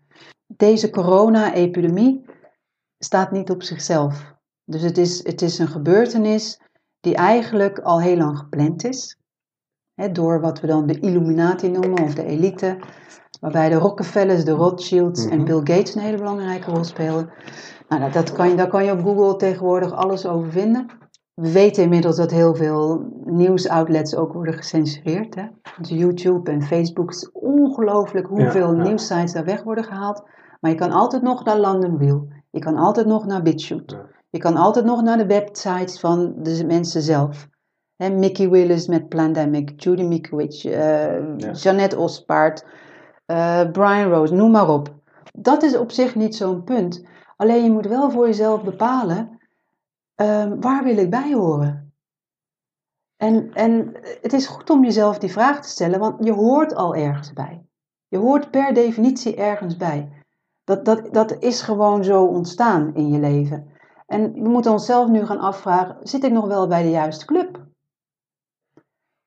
Deze 0.48 0.90
corona-epidemie 0.90 2.26
staat 2.98 3.32
niet 3.32 3.50
op 3.50 3.64
zichzelf. 3.64 4.36
Dus 4.66 4.82
het 4.82 4.98
is, 4.98 5.24
het 5.24 5.42
is 5.42 5.60
een 5.60 5.68
gebeurtenis 5.68 6.62
die 7.00 7.16
eigenlijk 7.16 7.80
al 7.80 8.02
heel 8.02 8.18
lang 8.18 8.38
gepland 8.38 8.86
is. 8.86 9.18
Hè, 9.94 10.12
door 10.12 10.42
wat 10.42 10.60
we 10.60 10.68
dan 10.68 10.88
de 10.88 11.00
Illuminati 11.00 11.70
noemen 11.70 12.04
of 12.04 12.14
de 12.14 12.26
elite. 12.26 12.78
Waarbij 13.40 13.70
de 13.70 13.76
Rockefellers, 13.76 14.46
de 14.46 14.52
Rothschilds 14.52 15.26
en 15.26 15.38
mhm. 15.38 15.46
Bill 15.46 15.76
Gates 15.76 15.96
een 15.96 16.02
hele 16.02 16.18
belangrijke 16.18 16.72
rol 16.72 16.84
spelen. 16.84 17.30
Nou, 17.90 18.12
dat 18.12 18.32
kan 18.32 18.50
je, 18.50 18.56
daar 18.56 18.68
kan 18.68 18.86
je 18.86 18.92
op 18.92 19.04
Google 19.04 19.36
tegenwoordig 19.36 19.92
alles 19.92 20.26
over 20.26 20.52
vinden. 20.52 21.04
We 21.36 21.52
weten 21.52 21.84
inmiddels 21.84 22.16
dat 22.16 22.32
heel 22.32 22.56
veel 22.56 23.08
nieuwsoutlets 23.26 24.16
ook 24.16 24.34
worden 24.34 24.54
gecensureerd. 24.54 25.36
Hè? 25.36 25.44
Dus 25.78 25.90
YouTube 25.90 26.52
en 26.52 26.62
Facebook 26.62 27.10
is 27.10 27.32
ongelooflijk 27.32 28.28
hoeveel 28.28 28.72
Ja, 28.72 28.78
ja. 28.78 28.84
nieuwssites 28.84 29.34
daar 29.34 29.46
weg 29.46 29.64
worden 29.64 29.84
gehaald. 29.84 30.24
Maar 30.60 30.72
je 30.72 30.78
kan 30.78 30.92
altijd 30.92 31.22
nog 31.22 31.44
naar 31.44 31.60
London 31.60 31.98
Real. 31.98 32.28
Je 32.50 32.60
kan 32.60 32.76
altijd 32.76 33.06
nog 33.06 33.26
naar 33.26 33.42
BitChute. 33.42 33.96
Ja. 33.96 34.06
Je 34.30 34.40
kan 34.40 34.56
altijd 34.56 34.86
nog 34.86 35.02
naar 35.02 35.18
de 35.18 35.26
websites 35.26 36.00
van 36.00 36.34
de 36.38 36.66
mensen 36.66 37.02
zelf. 37.02 37.48
Hè, 37.96 38.10
Mickey 38.10 38.50
Willis 38.50 38.88
met 38.88 39.10
Plandemic, 39.10 39.82
Judy 39.82 40.04
Mikovits, 40.04 40.66
eh 40.66 41.38
Jeannette 41.54 41.98
Ospaard, 41.98 42.66
eh, 43.26 43.72
Brian 43.72 44.12
Rose, 44.12 44.34
noem 44.34 44.52
maar 44.52 44.70
op. 44.70 44.94
Dat 45.34 45.64
is 45.64 45.78
op 45.78 45.92
zich 45.92 46.16
niet 46.16 46.36
zo'n 46.36 46.64
punt. 46.64 47.08
Alleen 47.36 47.64
je 47.64 47.72
moet 47.72 47.88
wel 47.88 48.12
voor 48.12 48.26
jezelf 48.26 48.64
bepalen, 48.64 49.35
ehm, 50.16 50.60
waar 50.60 50.84
wil 50.84 50.98
ik 50.98 51.10
bij 51.10 51.34
horen? 51.34 51.94
En, 53.18 53.54
en 53.54 53.94
het 54.22 54.34
is 54.34 54.48
goed 54.48 54.70
om 54.70 54.84
jezelf 54.84 55.18
die 55.18 55.32
vraag 55.32 55.62
te 55.62 55.70
stellen, 55.70 56.00
want 56.00 56.26
je 56.26 56.32
hoort 56.32 56.76
al 56.76 56.96
ergens 56.96 57.34
bij. 57.34 57.66
Je 58.08 58.18
hoort 58.18 58.52
per 58.52 58.74
definitie 58.74 59.36
ergens 59.36 59.78
bij. 59.78 60.24
Dat, 60.64 60.86
dat, 60.86 61.14
dat 61.14 61.44
is 61.44 61.62
gewoon 61.62 62.04
zo 62.04 62.26
ontstaan 62.26 62.96
in 62.96 63.12
je 63.12 63.20
leven. 63.20 63.68
En 64.06 64.34
we 64.34 64.50
moeten 64.50 64.72
onszelf 64.72 65.10
nu 65.10 65.26
gaan 65.26 65.40
afvragen: 65.40 65.98
zit 66.02 66.24
ik 66.24 66.32
nog 66.32 66.48
wel 66.48 66.68
bij 66.68 66.84
de 66.84 66.90
juiste 66.90 67.26
club? 67.26 67.66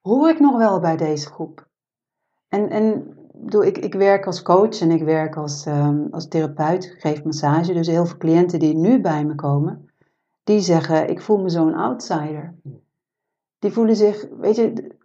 Hoor 0.00 0.28
ik 0.28 0.40
nog 0.40 0.56
wel 0.56 0.80
bij 0.80 0.96
deze 0.96 1.26
groep? 1.30 1.68
En, 2.48 2.70
en 2.70 3.16
bedoel, 3.32 3.64
ik, 3.64 3.78
ik 3.78 3.94
werk 3.94 4.26
als 4.26 4.42
coach 4.42 4.80
en 4.80 4.90
ik 4.90 5.02
werk 5.02 5.36
als, 5.36 5.66
ehm, 5.66 6.06
als 6.10 6.28
therapeut, 6.28 6.84
ik 6.84 7.00
geef 7.00 7.24
massage. 7.24 7.72
Dus 7.72 7.86
heel 7.86 8.06
veel 8.06 8.18
cliënten 8.18 8.58
die 8.58 8.76
nu 8.76 9.00
bij 9.00 9.24
me 9.24 9.34
komen, 9.34 9.87
die 10.48 10.60
zeggen: 10.60 11.10
Ik 11.10 11.20
voel 11.20 11.38
me 11.38 11.48
zo'n 11.48 11.74
outsider. 11.74 12.54
Die 13.58 13.72
voelen 13.72 13.96
zich, 13.96 14.26
weet 14.40 14.56
je, 14.56 14.96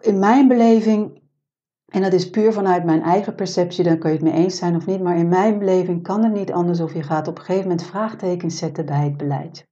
in 0.00 0.18
mijn 0.18 0.48
beleving, 0.48 1.22
en 1.86 2.02
dat 2.02 2.12
is 2.12 2.30
puur 2.30 2.52
vanuit 2.52 2.84
mijn 2.84 3.02
eigen 3.02 3.34
perceptie, 3.34 3.84
dan 3.84 3.98
kun 3.98 4.10
je 4.10 4.16
het 4.16 4.24
mee 4.24 4.34
eens 4.34 4.56
zijn 4.56 4.76
of 4.76 4.86
niet, 4.86 5.00
maar 5.00 5.16
in 5.16 5.28
mijn 5.28 5.58
beleving 5.58 6.02
kan 6.02 6.24
het 6.24 6.32
niet 6.32 6.52
anders 6.52 6.80
of 6.80 6.94
je 6.94 7.02
gaat 7.02 7.28
op 7.28 7.38
een 7.38 7.44
gegeven 7.44 7.68
moment 7.68 7.86
vraagtekens 7.86 8.58
zetten 8.58 8.86
bij 8.86 9.04
het 9.04 9.16
beleid. 9.16 9.68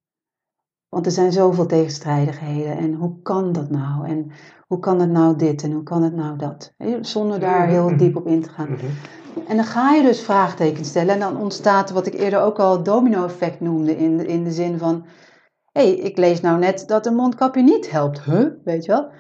Want 0.89 1.07
er 1.07 1.13
zijn 1.13 1.33
zoveel 1.33 1.67
tegenstrijdigheden 1.67 2.77
en 2.77 2.95
hoe 2.95 3.23
kan 3.23 3.53
dat 3.53 3.71
nou? 3.71 4.09
En 4.09 4.31
hoe 4.67 4.79
kan 4.79 5.01
het 5.01 5.11
nou 5.11 5.37
dit 5.37 5.63
en 5.63 5.73
hoe 5.73 5.83
kan 5.83 6.03
het 6.03 6.15
nou 6.15 6.39
dat? 6.39 6.75
Zonder 7.01 7.41
daar 7.41 7.69
heel 7.69 7.97
diep 7.97 8.17
op 8.17 8.27
in 8.27 8.43
te 8.43 8.49
gaan. 8.49 8.77
En 9.49 9.57
dan 9.57 9.65
ga 9.65 9.93
je 9.93 10.03
dus 10.03 10.21
vraagtekens 10.21 10.89
stellen 10.89 11.15
en 11.15 11.21
dan 11.21 11.37
ontstaat 11.37 11.91
wat 11.91 12.07
ik 12.07 12.15
eerder 12.15 12.41
ook 12.41 12.59
al 12.59 12.83
domino-effect 12.83 13.61
noemde 13.61 13.97
in 13.97 14.27
in 14.27 14.45
de 14.45 14.51
zin 14.51 14.79
van, 14.79 15.05
hé, 15.73 15.83
hey, 15.83 15.95
ik 15.95 16.17
lees 16.17 16.41
nou 16.41 16.59
net 16.59 16.85
dat 16.87 17.07
een 17.07 17.15
mondkapje 17.15 17.63
niet 17.63 17.91
helpt. 17.91 18.23
Huh? 18.23 18.47
Weet 18.65 18.85
je 18.85 18.93
wel? 18.93 19.11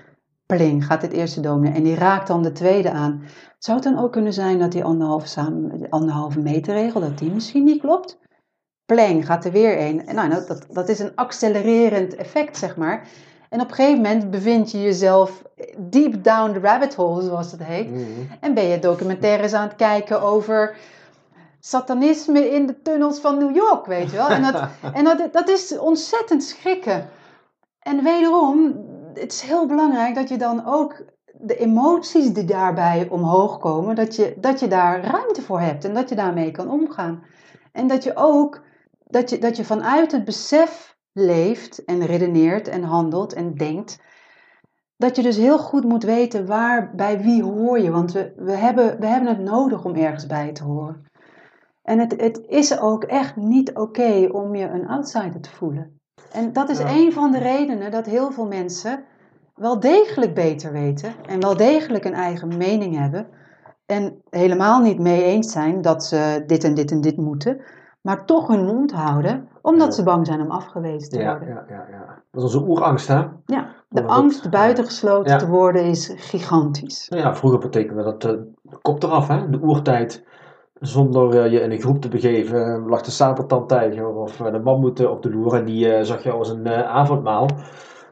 Pling, 0.46 0.84
gaat 0.84 1.02
het 1.02 1.12
eerste 1.12 1.40
domino 1.40 1.74
en 1.74 1.82
die 1.82 1.94
raakt 1.94 2.26
dan 2.26 2.42
de 2.42 2.52
tweede 2.52 2.90
aan. 2.90 3.22
Zou 3.58 3.78
het 3.78 3.86
dan 3.86 3.98
ook 3.98 4.12
kunnen 4.12 4.32
zijn 4.32 4.58
dat 4.58 4.72
die 4.72 4.84
anderhalve, 4.84 5.28
samen, 5.28 5.86
anderhalve 5.88 6.40
meter 6.40 6.74
regel, 6.74 7.00
dat 7.00 7.18
die 7.18 7.30
misschien 7.30 7.64
niet 7.64 7.80
klopt? 7.80 8.18
Pling, 8.84 9.26
gaat 9.26 9.44
er 9.44 9.52
weer 9.52 9.80
een. 9.80 10.06
En 10.06 10.14
nou, 10.14 10.28
nou, 10.28 10.46
dat, 10.46 10.66
dat 10.68 10.88
is 10.88 10.98
een 10.98 11.14
accelererend 11.14 12.14
effect, 12.14 12.56
zeg 12.56 12.76
maar. 12.76 13.08
En 13.52 13.60
op 13.60 13.68
een 13.68 13.74
gegeven 13.74 14.02
moment 14.02 14.30
bevind 14.30 14.70
je 14.70 14.82
jezelf 14.82 15.42
deep 15.76 16.24
down 16.24 16.52
the 16.52 16.60
rabbit 16.60 16.94
hole, 16.94 17.22
zoals 17.22 17.52
het 17.52 17.64
heet. 17.64 17.90
Mhm. 17.90 18.02
En 18.40 18.54
ben 18.54 18.64
je 18.64 18.78
documentaires 18.78 19.52
aan 19.52 19.68
het 19.68 19.76
kijken 19.76 20.22
over 20.22 20.76
satanisme 21.60 22.50
in 22.50 22.66
de 22.66 22.82
tunnels 22.82 23.18
van 23.18 23.38
New 23.38 23.56
York, 23.56 23.86
weet 23.86 24.10
je 24.10 24.16
wel. 24.16 24.28
En 24.28 24.42
dat, 24.42 24.62
en 24.98 25.04
dat, 25.04 25.32
dat 25.32 25.48
is 25.48 25.78
ontzettend 25.78 26.42
schrikken. 26.42 27.08
En 27.78 28.02
wederom, 28.02 28.74
het 29.14 29.32
is 29.32 29.40
heel 29.40 29.66
belangrijk 29.66 30.14
dat 30.14 30.28
je 30.28 30.36
dan 30.36 30.66
ook 30.66 31.04
de 31.32 31.56
emoties 31.56 32.32
die 32.32 32.44
daarbij 32.44 33.06
omhoog 33.10 33.58
komen, 33.58 33.94
dat 33.94 34.16
je, 34.16 34.34
dat 34.36 34.60
je 34.60 34.68
daar 34.68 35.04
ruimte 35.04 35.42
voor 35.42 35.60
hebt 35.60 35.84
en 35.84 35.94
dat 35.94 36.08
je 36.08 36.14
daarmee 36.14 36.50
kan 36.50 36.70
omgaan. 36.70 37.24
En 37.72 37.86
dat 37.86 38.02
je 38.02 38.16
ook, 38.16 38.60
dat 39.04 39.30
je, 39.30 39.38
dat 39.38 39.56
je 39.56 39.64
vanuit 39.64 40.12
het 40.12 40.24
besef 40.24 40.91
leeft 41.12 41.84
en 41.84 42.06
redeneert 42.06 42.68
en 42.68 42.82
handelt 42.82 43.32
en 43.32 43.54
denkt, 43.54 44.00
dat 44.96 45.16
je 45.16 45.22
dus 45.22 45.36
heel 45.36 45.58
goed 45.58 45.84
moet 45.84 46.04
weten 46.04 46.46
waar, 46.46 46.94
bij 46.94 47.20
wie 47.20 47.42
hoor 47.42 47.80
je. 47.80 47.90
Want 47.90 48.12
we, 48.12 48.32
we, 48.36 48.52
hebben, 48.52 49.00
we 49.00 49.06
hebben 49.06 49.28
het 49.28 49.40
nodig 49.40 49.84
om 49.84 49.94
ergens 49.94 50.26
bij 50.26 50.52
te 50.52 50.64
horen. 50.64 51.10
En 51.82 51.98
het, 51.98 52.20
het 52.20 52.42
is 52.48 52.78
ook 52.78 53.04
echt 53.04 53.36
niet 53.36 53.74
oké 53.74 54.28
om 54.32 54.54
je 54.54 54.68
een 54.68 54.88
outsider 54.88 55.40
te 55.40 55.50
voelen. 55.50 56.00
En 56.32 56.52
dat 56.52 56.68
is 56.68 56.78
Ja. 56.78 56.88
een 56.90 57.12
van 57.12 57.30
de 57.30 57.38
redenen 57.38 57.90
dat 57.90 58.06
heel 58.06 58.30
veel 58.30 58.46
mensen 58.46 59.04
wel 59.54 59.80
degelijk 59.80 60.34
beter 60.34 60.72
weten 60.72 61.14
en 61.26 61.40
wel 61.40 61.56
degelijk 61.56 62.04
een 62.04 62.14
eigen 62.14 62.56
mening 62.56 62.96
hebben. 62.96 63.26
En 63.86 64.22
helemaal 64.30 64.80
niet 64.80 64.98
mee 64.98 65.22
eens 65.22 65.52
zijn 65.52 65.82
dat 65.82 66.04
ze 66.04 66.44
dit 66.46 66.64
en 66.64 66.74
dit 66.74 66.90
en 66.90 67.00
dit 67.00 67.16
moeten, 67.16 67.60
maar 68.02 68.24
toch 68.24 68.46
hun 68.48 68.64
mond 68.64 68.92
houden, 68.92 69.48
omdat 69.62 69.86
Ja. 69.86 69.92
ze 69.92 70.02
bang 70.02 70.26
zijn 70.26 70.40
om 70.40 70.50
afgewezen 70.50 71.08
te 71.10 71.18
Ja, 71.18 71.30
worden. 71.30 71.48
ja, 71.48 71.64
ja, 71.68 71.86
ja. 71.90 72.22
Dat 72.30 72.42
is 72.44 72.54
onze 72.54 72.68
oerangst, 72.68 73.08
hè? 73.08 73.22
Ja, 73.46 73.68
de 73.88 74.04
angst 74.04 74.50
buitengesloten 74.50 75.38
te 75.38 75.48
worden 75.48 75.84
is 75.84 76.12
gigantisch. 76.16 77.08
Nou 77.08 77.22
ja, 77.22 77.34
vroeger 77.36 77.58
betekende 77.60 78.02
dat 78.02 78.24
eh, 78.24 78.30
de 78.62 78.78
kop 78.82 79.02
eraf, 79.02 79.28
hè? 79.28 79.50
De 79.50 79.60
oertijd. 79.62 80.24
Zonder 80.80 81.42
eh, 81.44 81.52
je 81.52 81.60
in 81.60 81.70
een 81.70 81.80
groep 81.80 82.00
te 82.00 82.08
begeven, 82.08 82.74
eh, 82.74 82.86
lag 82.86 83.02
de 83.02 83.10
sabeltandtijger 83.10 84.06
of 84.06 84.40
eh, 84.40 84.52
de 84.52 84.58
mammoet 84.58 85.06
op 85.06 85.22
de 85.22 85.30
loer 85.30 85.54
en 85.54 85.64
die 85.64 86.04
zag 86.04 86.22
je 86.22 86.30
als 86.30 86.48
een 86.50 86.68
avondmaal. 86.68 87.48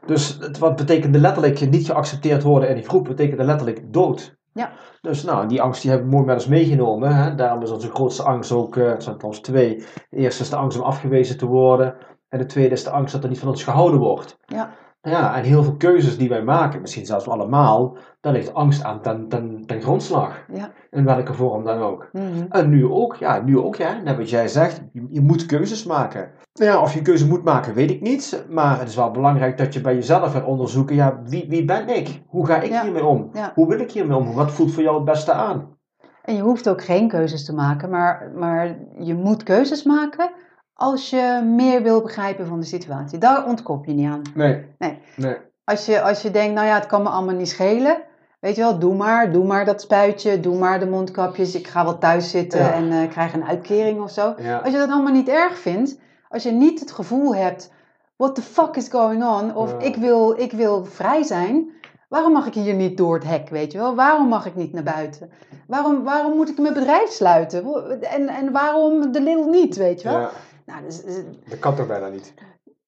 Dus 0.05 0.37
het, 0.39 0.57
wat 0.57 0.75
betekende 0.75 1.19
letterlijk 1.19 1.69
niet 1.69 1.85
geaccepteerd 1.85 2.43
worden 2.43 2.69
in 2.69 2.75
die 2.75 2.83
groep, 2.87 3.03
betekende 3.03 3.43
letterlijk 3.43 3.93
dood. 3.93 4.35
Ja. 4.53 4.71
Dus 5.01 5.23
nou, 5.23 5.47
die 5.47 5.61
angst 5.61 5.81
die 5.81 5.91
hebben 5.91 6.09
we 6.09 6.15
mooi 6.15 6.27
met 6.27 6.35
ons 6.35 6.47
meegenomen. 6.47 7.15
Hè? 7.15 7.35
Daarom 7.35 7.61
is 7.61 7.71
onze 7.71 7.89
grootste 7.89 8.23
angst 8.23 8.51
ook, 8.51 8.77
eh, 8.77 8.89
het 8.89 9.03
zijn 9.03 9.15
trouwens 9.15 9.43
twee. 9.43 9.75
De 10.09 10.17
eerste 10.17 10.43
is 10.43 10.49
de 10.49 10.55
angst 10.55 10.77
om 10.77 10.83
afgewezen 10.83 11.37
te 11.37 11.45
worden. 11.45 11.95
En 12.29 12.39
de 12.39 12.45
tweede 12.45 12.73
is 12.73 12.83
de 12.83 12.89
angst 12.89 13.13
dat 13.13 13.23
er 13.23 13.29
niet 13.29 13.39
van 13.39 13.49
ons 13.49 13.63
gehouden 13.63 13.99
wordt. 13.99 14.37
Ja. 14.45 14.71
Ja, 15.03 15.35
en 15.35 15.43
heel 15.43 15.63
veel 15.63 15.75
keuzes 15.75 16.17
die 16.17 16.29
wij 16.29 16.43
maken, 16.43 16.81
misschien 16.81 17.05
zelfs 17.05 17.27
allemaal, 17.27 17.97
daar 18.19 18.33
ligt 18.33 18.53
angst 18.53 18.83
aan 18.83 19.01
ten, 19.01 19.27
ten, 19.27 19.63
ten 19.65 19.81
grondslag. 19.81 20.45
Ja. 20.53 20.71
In 20.91 21.05
welke 21.05 21.33
vorm 21.33 21.63
dan 21.63 21.79
ook. 21.79 22.09
Mhm. 22.11 22.45
En 22.49 22.69
nu 22.69 22.85
ook, 22.85 23.15
ja, 23.15 23.41
nu 23.41 23.59
ook, 23.59 23.75
ja. 23.75 24.01
Net 24.03 24.17
wat 24.17 24.29
jij 24.29 24.47
zegt, 24.47 24.81
je, 24.93 25.07
je 25.09 25.21
moet 25.21 25.45
keuzes 25.45 25.85
maken. 25.85 26.31
Nou 26.53 26.71
ja, 26.71 26.81
of 26.81 26.93
je 26.93 27.01
keuze 27.01 27.27
moet 27.27 27.43
maken, 27.43 27.73
weet 27.73 27.89
ik 27.91 28.01
niet. 28.01 28.45
Maar 28.49 28.79
het 28.79 28.87
is 28.89 28.95
wel 28.95 29.11
belangrijk 29.11 29.57
dat 29.57 29.73
je 29.73 29.81
bij 29.81 29.93
jezelf 29.95 30.31
gaat 30.31 30.45
onderzoeken, 30.45 30.95
ja, 30.95 31.19
wie, 31.23 31.45
wie 31.49 31.65
ben 31.65 31.87
ik? 31.95 32.21
Hoe 32.27 32.45
ga 32.45 32.61
ik 32.61 32.71
Ja. 32.71 32.83
hiermee 32.83 33.05
om? 33.05 33.29
Ja. 33.33 33.51
Hoe 33.55 33.67
wil 33.67 33.79
ik 33.79 33.91
hiermee 33.91 34.17
om? 34.17 34.33
Wat 34.33 34.51
voelt 34.51 34.71
voor 34.73 34.83
jou 34.83 34.95
het 34.95 35.05
beste 35.05 35.31
aan? 35.31 35.77
En 36.23 36.35
je 36.35 36.41
hoeft 36.41 36.69
ook 36.69 36.83
geen 36.83 37.07
keuzes 37.07 37.45
te 37.45 37.53
maken, 37.53 37.89
maar, 37.89 38.31
maar 38.35 38.77
je 38.99 39.13
moet 39.13 39.43
keuzes 39.43 39.83
maken 39.83 40.29
als 40.73 41.09
je 41.09 41.41
meer 41.55 41.83
wil 41.83 42.01
begrijpen 42.01 42.45
van 42.47 42.59
de 42.59 42.65
situatie. 42.65 43.17
Daar 43.19 43.45
ontkop 43.45 43.85
je 43.85 43.93
niet 43.93 44.09
aan. 44.11 44.21
Nee. 44.35 44.65
Nee. 44.77 44.99
Nee. 45.15 45.37
Als 45.63 45.85
je, 45.85 46.01
als 46.01 46.21
je 46.21 46.31
denkt, 46.31 46.53
nou 46.55 46.67
ja, 46.67 46.73
het 46.75 46.85
kan 46.85 47.01
me 47.03 47.09
allemaal 47.09 47.35
niet 47.35 47.49
schelen. 47.49 47.97
Weet 48.39 48.55
je 48.55 48.61
wel, 48.61 48.79
doe 48.79 48.95
maar, 48.95 49.31
doe 49.31 49.45
maar 49.45 49.65
dat 49.65 49.81
spuitje, 49.81 50.39
doe 50.39 50.57
maar 50.57 50.79
de 50.79 50.85
mondkapjes. 50.87 51.55
Ik 51.55 51.67
ga 51.67 51.83
wel 51.83 51.97
thuis 51.97 52.29
zitten 52.29 52.59
Ja. 52.59 52.71
en 52.73 52.91
eh, 52.91 53.09
krijg 53.09 53.33
een 53.33 53.45
uitkering 53.45 54.01
of 54.01 54.11
zo. 54.11 54.21
Als 54.63 54.71
je 54.71 54.77
dat 54.77 54.89
allemaal 54.89 55.13
niet 55.13 55.29
erg 55.29 55.57
vindt, 55.57 55.99
als 56.31 56.43
je 56.43 56.51
niet 56.51 56.79
het 56.79 56.91
gevoel 56.91 57.35
hebt, 57.35 57.71
what 58.15 58.35
the 58.35 58.41
fuck 58.41 58.75
is 58.75 58.87
going 58.89 59.23
on? 59.23 59.55
Of 59.55 59.71
Ja. 59.71 59.79
ik, 59.79 59.95
wil, 59.95 60.39
ik 60.39 60.51
wil 60.51 60.85
vrij 60.85 61.23
zijn. 61.23 61.69
Waarom 62.09 62.31
mag 62.31 62.47
ik 62.47 62.53
hier 62.53 62.73
niet 62.73 62.97
door 62.97 63.13
het 63.13 63.23
hek, 63.27 63.49
weet 63.49 63.71
je 63.71 63.77
wel? 63.77 63.95
Waarom 63.95 64.27
mag 64.27 64.45
ik 64.45 64.55
niet 64.55 64.73
naar 64.73 64.83
buiten? 64.83 65.29
Waarom, 65.67 66.03
waarom 66.03 66.35
moet 66.35 66.49
ik 66.49 66.57
mijn 66.59 66.73
bedrijf 66.73 67.09
sluiten? 67.09 67.63
En, 68.01 68.27
en 68.27 68.51
waarom 68.51 69.11
de 69.11 69.21
Lidl 69.21 69.49
niet, 69.49 69.75
weet 69.75 70.01
je 70.01 70.09
wel? 70.09 70.19
Ja, 70.19 70.29
Nou, 70.65 70.83
dus, 70.83 71.03
dus- 71.03 71.23
dat 71.49 71.59
kan 71.59 71.75
toch 71.75 71.87
bijna 71.87 72.07
niet? 72.07 72.33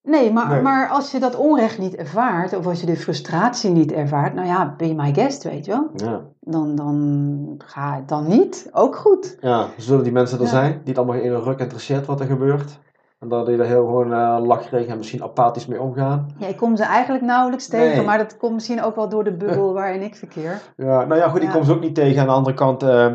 nee, 0.02 0.32
maar, 0.32 0.48
Nee. 0.48 0.62
maar 0.62 0.88
als 0.88 1.10
je 1.10 1.18
dat 1.20 1.36
onrecht 1.36 1.78
niet 1.78 1.94
ervaart, 1.94 2.56
of 2.56 2.66
als 2.66 2.80
je 2.80 2.86
de 2.86 2.96
frustratie 2.96 3.70
niet 3.70 3.92
ervaart, 3.92 4.34
nou 4.34 4.46
ja, 4.46 4.74
be 4.76 4.94
my 4.94 5.14
guest, 5.14 5.42
weet 5.42 5.64
je 5.64 5.70
wel? 5.70 5.90
Ja. 5.94 6.20
Dan, 6.40 6.74
dan 6.74 7.54
ga 7.64 7.94
het 7.94 8.08
dan 8.08 8.28
niet. 8.28 8.68
Ook 8.72 8.96
goed. 8.96 9.36
Ja, 9.40 9.66
zullen 9.76 10.02
die 10.04 10.12
mensen 10.12 10.38
er 10.38 10.44
Ja. 10.44 10.50
zijn 10.50 10.70
die 10.72 10.80
het 10.94 10.98
allemaal 10.98 11.16
in 11.16 11.32
een 11.32 11.42
ruk 11.42 11.58
interesseert 11.58 12.06
wat 12.06 12.20
er 12.20 12.26
gebeurt? 12.26 12.78
En 13.24 13.30
dat 13.30 13.46
die 13.46 13.58
er 13.58 13.66
heel 13.66 13.86
gewoon 13.86 14.12
uh, 14.12 14.38
lachrig 14.42 14.86
en 14.86 14.96
misschien 14.96 15.22
apathisch 15.22 15.66
mee 15.66 15.80
omgaan? 15.80 16.30
Ja, 16.36 16.46
ik 16.46 16.56
kom 16.56 16.76
ze 16.76 16.84
eigenlijk 16.84 17.24
nauwelijks 17.24 17.68
tegen, 17.68 17.96
Nee. 17.96 18.04
maar 18.04 18.18
dat 18.18 18.36
komt 18.36 18.52
misschien 18.54 18.82
ook 18.82 18.94
wel 18.96 19.08
door 19.08 19.24
de 19.24 19.32
bubbel 19.32 19.72
waarin 19.80 20.02
ik 20.02 20.16
verkeer. 20.16 20.60
Ja, 20.76 21.04
nou 21.04 21.20
ja, 21.20 21.28
goed, 21.28 21.40
ik 21.42 21.46
Ja. 21.46 21.52
kom 21.52 21.64
ze 21.64 21.72
ook 21.72 21.80
niet 21.80 21.94
tegen. 21.94 22.20
Aan 22.20 22.26
de 22.26 22.32
andere 22.32 22.56
kant, 22.56 22.82
eh, 22.82 23.12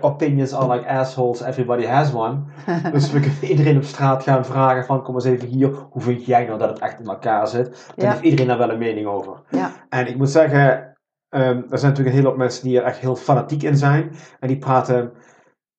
opinions 0.00 0.54
are 0.54 0.72
like 0.74 0.88
assholes, 0.88 1.40
everybody 1.42 1.84
has 1.86 2.14
one. 2.14 2.36
dus 2.92 3.12
we 3.12 3.20
kunnen 3.20 3.44
iedereen 3.44 3.76
op 3.76 3.82
straat 3.84 4.22
gaan 4.22 4.44
vragen 4.44 4.84
van, 4.84 5.02
kom 5.02 5.14
eens 5.14 5.24
even 5.24 5.48
hier, 5.48 5.70
hoe 5.90 6.02
vind 6.02 6.24
jij 6.24 6.44
nou 6.46 6.58
dat 6.58 6.68
het 6.68 6.78
echt 6.78 7.00
in 7.00 7.06
elkaar 7.06 7.48
zit? 7.48 7.64
Dan 7.94 8.04
Ja. 8.04 8.10
heeft 8.10 8.22
iedereen 8.22 8.46
daar 8.46 8.58
wel 8.58 8.70
een 8.70 8.78
mening 8.78 9.06
over. 9.06 9.32
Ja. 9.50 9.70
En 9.88 10.06
ik 10.08 10.16
moet 10.16 10.30
zeggen, 10.30 10.94
ehm, 11.28 11.42
er 11.46 11.78
zijn 11.78 11.90
natuurlijk 11.90 12.06
een 12.08 12.12
hele 12.12 12.26
hoop 12.28 12.36
mensen 12.36 12.64
die 12.64 12.78
er 12.78 12.84
echt 12.84 12.98
heel 12.98 13.16
fanatiek 13.16 13.62
in 13.62 13.76
zijn. 13.76 14.12
En 14.40 14.48
die 14.48 14.58
praten 14.58 15.12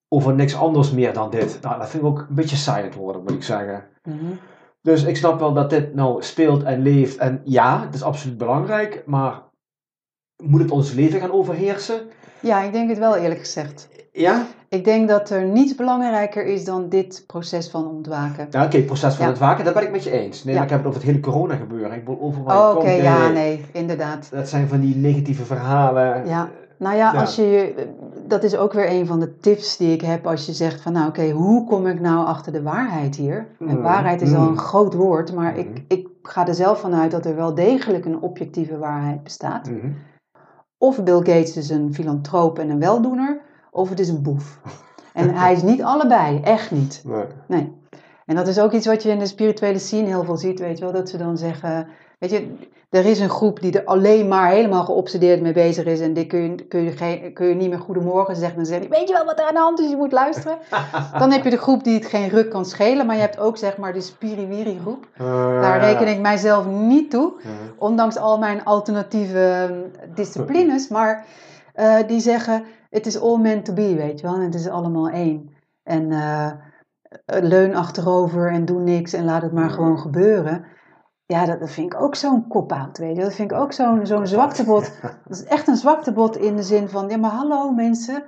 over 0.08 0.34
niks 0.34 0.56
anders 0.56 0.92
meer 0.92 1.14
dan 1.14 1.30
dit. 1.30 1.60
Nou, 1.62 1.80
dat 1.80 1.90
vind 1.90 2.04
ik 2.04 2.10
ook 2.10 2.20
een 2.30 2.36
beetje 2.36 2.56
saaiend 2.56 2.96
worden, 2.96 3.22
moet 3.22 3.32
ik 3.32 3.44
zeggen. 3.44 3.84
Mhm. 4.04 4.16
Dus 4.82 5.04
ik 5.04 5.18
snap 5.18 5.40
wel 5.40 5.54
dat 5.54 5.70
dit 5.70 5.94
nou 5.96 6.24
speelt 6.24 6.64
en 6.64 6.82
leeft. 6.82 7.18
En 7.18 7.42
ja, 7.44 7.82
het 7.86 7.94
is 7.96 8.04
absoluut 8.04 8.38
belangrijk. 8.38 9.04
Maar 9.06 9.42
moet 10.44 10.62
het 10.62 10.72
ons 10.72 10.92
leven 10.94 11.20
gaan 11.20 11.32
overheersen? 11.32 12.02
Ja, 12.40 12.62
ik 12.62 12.72
denk 12.72 12.90
het 12.90 12.98
wel 12.98 13.16
eerlijk 13.16 13.40
gezegd. 13.40 13.90
Ja? 14.12 14.46
Ik 14.70 14.84
denk 14.86 15.08
dat 15.10 15.30
er 15.30 15.46
niets 15.46 15.76
belangrijker 15.76 16.46
is 16.46 16.66
dan 16.66 16.90
dit 16.90 17.24
proces 17.28 17.70
van 17.70 17.88
ontwaken. 17.88 18.48
Ja, 18.50 18.64
oké, 18.66 18.78
het 18.78 18.86
proces 18.86 19.16
van 19.16 19.26
Ja. 19.26 19.32
het 19.32 19.40
waken, 19.40 19.66
daar 19.66 19.74
ben 19.74 19.84
ik 19.84 19.92
met 19.92 20.04
je 20.04 20.12
eens. 20.12 20.44
Nee, 20.44 20.54
Ja. 20.54 20.60
maar 20.60 20.70
ik 20.70 20.74
heb 20.76 20.84
het 20.84 20.88
over 20.88 21.02
het 21.02 21.10
hele 21.12 21.24
corona 21.24 21.56
gebeuren. 21.56 21.92
Ik 21.98 22.06
bedoel, 22.06 22.22
overal 22.22 22.72
Oh, 22.72 22.78
Oké, 22.78 22.90
ja, 22.92 23.30
nee, 23.30 23.66
inderdaad. 23.72 24.30
Dat 24.32 24.50
zijn 24.50 24.68
van 24.68 24.80
die 24.80 24.96
negatieve 24.96 25.46
verhalen. 25.46 26.28
Ja. 26.28 26.50
Nou 26.78 26.96
ja, 26.96 27.14
Ja. 27.14 27.20
als 27.20 27.36
je, 27.36 27.74
dat 28.28 28.44
is 28.44 28.56
ook 28.58 28.74
weer 28.74 28.90
een 28.92 29.06
van 29.08 29.20
de 29.20 29.38
tips 29.38 29.78
die 29.78 29.94
ik 29.94 30.02
heb 30.02 30.28
als 30.28 30.46
je 30.46 30.54
zegt 30.54 30.82
van 30.82 30.92
nou 30.94 31.08
oké, 31.08 31.30
hoe 31.30 31.66
kom 31.68 31.88
ik 31.88 32.00
nou 32.00 32.26
achter 32.26 32.52
de 32.52 32.62
waarheid 32.62 33.16
hier? 33.16 33.48
En 33.60 33.66
Mm, 33.76 33.82
waarheid 33.82 34.22
is 34.22 34.34
al 34.34 34.42
mm. 34.42 34.48
een 34.48 34.58
groot 34.58 34.94
woord, 34.94 35.34
maar 35.34 35.52
Mm. 35.52 35.58
ik, 35.60 35.84
ik 35.88 36.08
ga 36.22 36.48
er 36.48 36.54
zelf 36.56 36.80
vanuit 36.80 37.12
dat 37.12 37.26
er 37.26 37.36
wel 37.36 37.56
degelijk 37.56 38.06
een 38.06 38.20
objectieve 38.22 38.78
waarheid 38.78 39.24
bestaat. 39.24 39.70
Mhm. 39.70 39.88
Of 40.78 41.04
Bill 41.04 41.18
Gates 41.18 41.58
is 41.58 41.70
een 41.70 41.94
filantroop 41.94 42.60
en 42.60 42.70
een 42.70 42.80
weldoener, 42.80 43.42
of 43.72 43.90
het 43.90 44.00
is 44.00 44.10
een 44.10 44.22
boef. 44.22 44.60
En 45.14 45.36
hij 45.36 45.54
is 45.54 45.62
niet 45.62 45.84
allebei, 45.84 46.40
echt 46.42 46.72
niet. 46.72 47.02
Nee. 47.06 47.26
Nee. 47.48 47.76
En 48.26 48.36
dat 48.36 48.48
is 48.48 48.60
ook 48.60 48.72
iets 48.72 48.86
wat 48.88 49.04
je 49.04 49.10
in 49.10 49.20
de 49.20 49.26
spirituele 49.26 49.80
scene 49.80 50.08
heel 50.08 50.24
veel 50.24 50.38
ziet, 50.38 50.60
weet 50.60 50.78
je 50.78 50.84
wel. 50.84 50.94
Dat 50.94 51.10
ze 51.10 51.18
dan 51.18 51.38
zeggen, 51.38 51.88
weet 52.20 52.32
je, 52.32 52.58
er 52.90 53.06
is 53.06 53.20
een 53.20 53.30
groep 53.30 53.60
die 53.60 53.80
er 53.80 53.86
alleen 53.86 54.28
maar 54.28 54.50
helemaal 54.50 54.86
geobsedeerd 54.86 55.42
mee 55.42 55.54
bezig 55.54 55.86
is. 55.86 56.00
En 56.00 56.14
die 56.14 56.26
kun 56.28 56.42
je, 56.42 56.66
kun 56.68 56.82
je, 56.84 56.92
geen, 56.92 57.34
kun 57.34 57.48
je 57.48 57.56
niet 57.56 57.70
meer 57.70 57.80
goedemorgen 57.80 58.36
zeggen. 58.36 58.56
Dan 58.56 58.66
zeg 58.66 58.82
je, 58.82 58.88
weet 58.90 59.08
je 59.08 59.14
wel 59.14 59.26
wat 59.26 59.40
er 59.40 59.46
aan 59.46 59.54
de 59.54 59.60
hand 59.60 59.80
is, 59.80 59.90
je 59.90 59.98
moet 59.98 60.12
luisteren. 60.12 60.58
Dan 61.20 61.32
heb 61.32 61.44
je 61.44 61.50
de 61.50 61.58
groep 61.58 61.84
die 61.84 61.94
het 61.94 62.06
geen 62.06 62.30
ruk 62.30 62.50
kan 62.50 62.66
schelen. 62.66 63.06
Maar 63.06 63.16
je 63.16 63.22
hebt 63.22 63.40
ook 63.40 63.58
zeg 63.58 63.78
maar 63.78 63.94
de 63.94 64.02
spiriwiri 64.02 64.80
groep. 64.82 65.08
Eh, 65.18 65.62
Daar 65.62 65.80
reken 65.80 66.08
ik 66.08 66.20
mijzelf 66.20 66.66
niet 66.66 67.12
toe. 67.12 67.34
Ondanks 67.78 68.18
al 68.18 68.38
mijn 68.38 68.64
alternatieve 68.66 69.68
eh, 69.70 70.06
disciplines. 70.16 70.88
Maar 70.88 71.26
eh, 71.74 71.96
die 72.08 72.20
zeggen, 72.20 72.64
het 72.90 73.06
is 73.06 73.22
all 73.22 73.38
meant 73.38 73.66
to 73.66 73.74
be, 73.74 73.96
weet 73.96 74.20
je 74.20 74.26
wel. 74.28 74.36
En 74.36 74.42
het 74.42 74.56
is 74.56 74.70
allemaal 74.70 75.10
één. 75.10 75.56
En 75.84 76.12
eh, 76.12 76.52
leun 77.26 77.76
achterover 77.76 78.52
en 78.52 78.66
doe 78.66 78.80
niks 78.80 79.14
en 79.14 79.26
laat 79.26 79.42
het 79.42 79.54
maar 79.54 79.70
gewoon 79.70 80.00
gebeuren. 80.00 80.66
Ja, 81.28 81.46
dat, 81.46 81.60
dat 81.60 81.70
vind 81.70 81.94
ik 81.94 82.02
ook 82.02 82.16
zo'n 82.16 82.48
kop-out, 82.48 82.98
weet 82.98 83.16
je. 83.16 83.22
Dat 83.22 83.34
vind 83.34 83.52
ik 83.52 83.58
ook 83.58 83.74
zo'n 83.74 84.06
zo'n 84.06 84.28
zwaktebod. 84.28 84.92
Dat 85.28 85.38
is 85.38 85.44
echt 85.44 85.68
een 85.68 85.76
zwaktebod 85.76 86.38
in 86.38 86.56
de 86.56 86.64
zin 86.64 86.90
van, 86.90 87.10
ja 87.10 87.18
maar 87.18 87.32
hallo 87.32 87.72
mensen, 87.72 88.24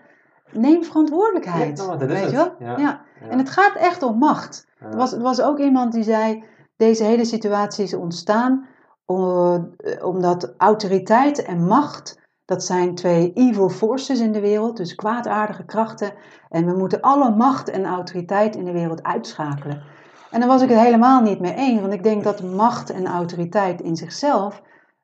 neem 0.52 0.84
verantwoordelijkheid. 0.84 1.78
Ja, 1.78 1.86
nou, 1.86 1.98
dat 1.98 2.08
weet 2.08 2.30
je 2.30 2.36
wel? 2.36 2.56
Ja. 2.60 3.02
En 3.30 3.38
het 3.38 3.50
gaat 3.50 3.76
echt 3.76 4.04
om 4.04 4.18
macht. 4.18 4.68
Er 4.80 4.98
was, 4.98 5.14
er 5.14 5.22
was 5.22 5.42
ook 5.42 5.60
iemand 5.60 5.94
die 5.94 6.04
zei, 6.04 6.44
deze 6.78 7.04
hele 7.04 7.26
situatie 7.26 7.84
is 7.84 7.94
ontstaan 7.94 8.68
eh, 9.06 9.58
omdat 10.02 10.54
autoriteit 10.58 11.44
en 11.44 11.66
macht, 11.66 12.20
dat 12.46 12.64
zijn 12.64 12.96
twee 12.96 13.34
evil 13.34 13.70
forces 13.70 14.20
in 14.20 14.32
de 14.32 14.40
wereld, 14.40 14.78
dus 14.78 14.96
kwaadaardige 14.96 15.66
krachten. 15.66 16.14
En 16.50 16.66
we 16.66 16.78
moeten 16.78 17.02
alle 17.02 17.36
macht 17.36 17.70
en 17.70 17.86
autoriteit 17.86 18.56
in 18.56 18.66
de 18.66 18.72
wereld 18.72 19.04
uitschakelen. 19.04 19.84
En 20.32 20.40
daar 20.40 20.50
was 20.50 20.62
ik 20.62 20.70
het 20.70 20.80
helemaal 20.80 21.22
niet 21.22 21.40
mee 21.40 21.54
eens, 21.56 21.82
want 21.82 21.94
ik 21.94 22.04
denk 22.04 22.24
dat 22.24 22.44
macht 22.44 22.90
en 22.90 23.08
autoriteit 23.08 23.82
in 23.82 23.96
zichzelf 23.96 24.62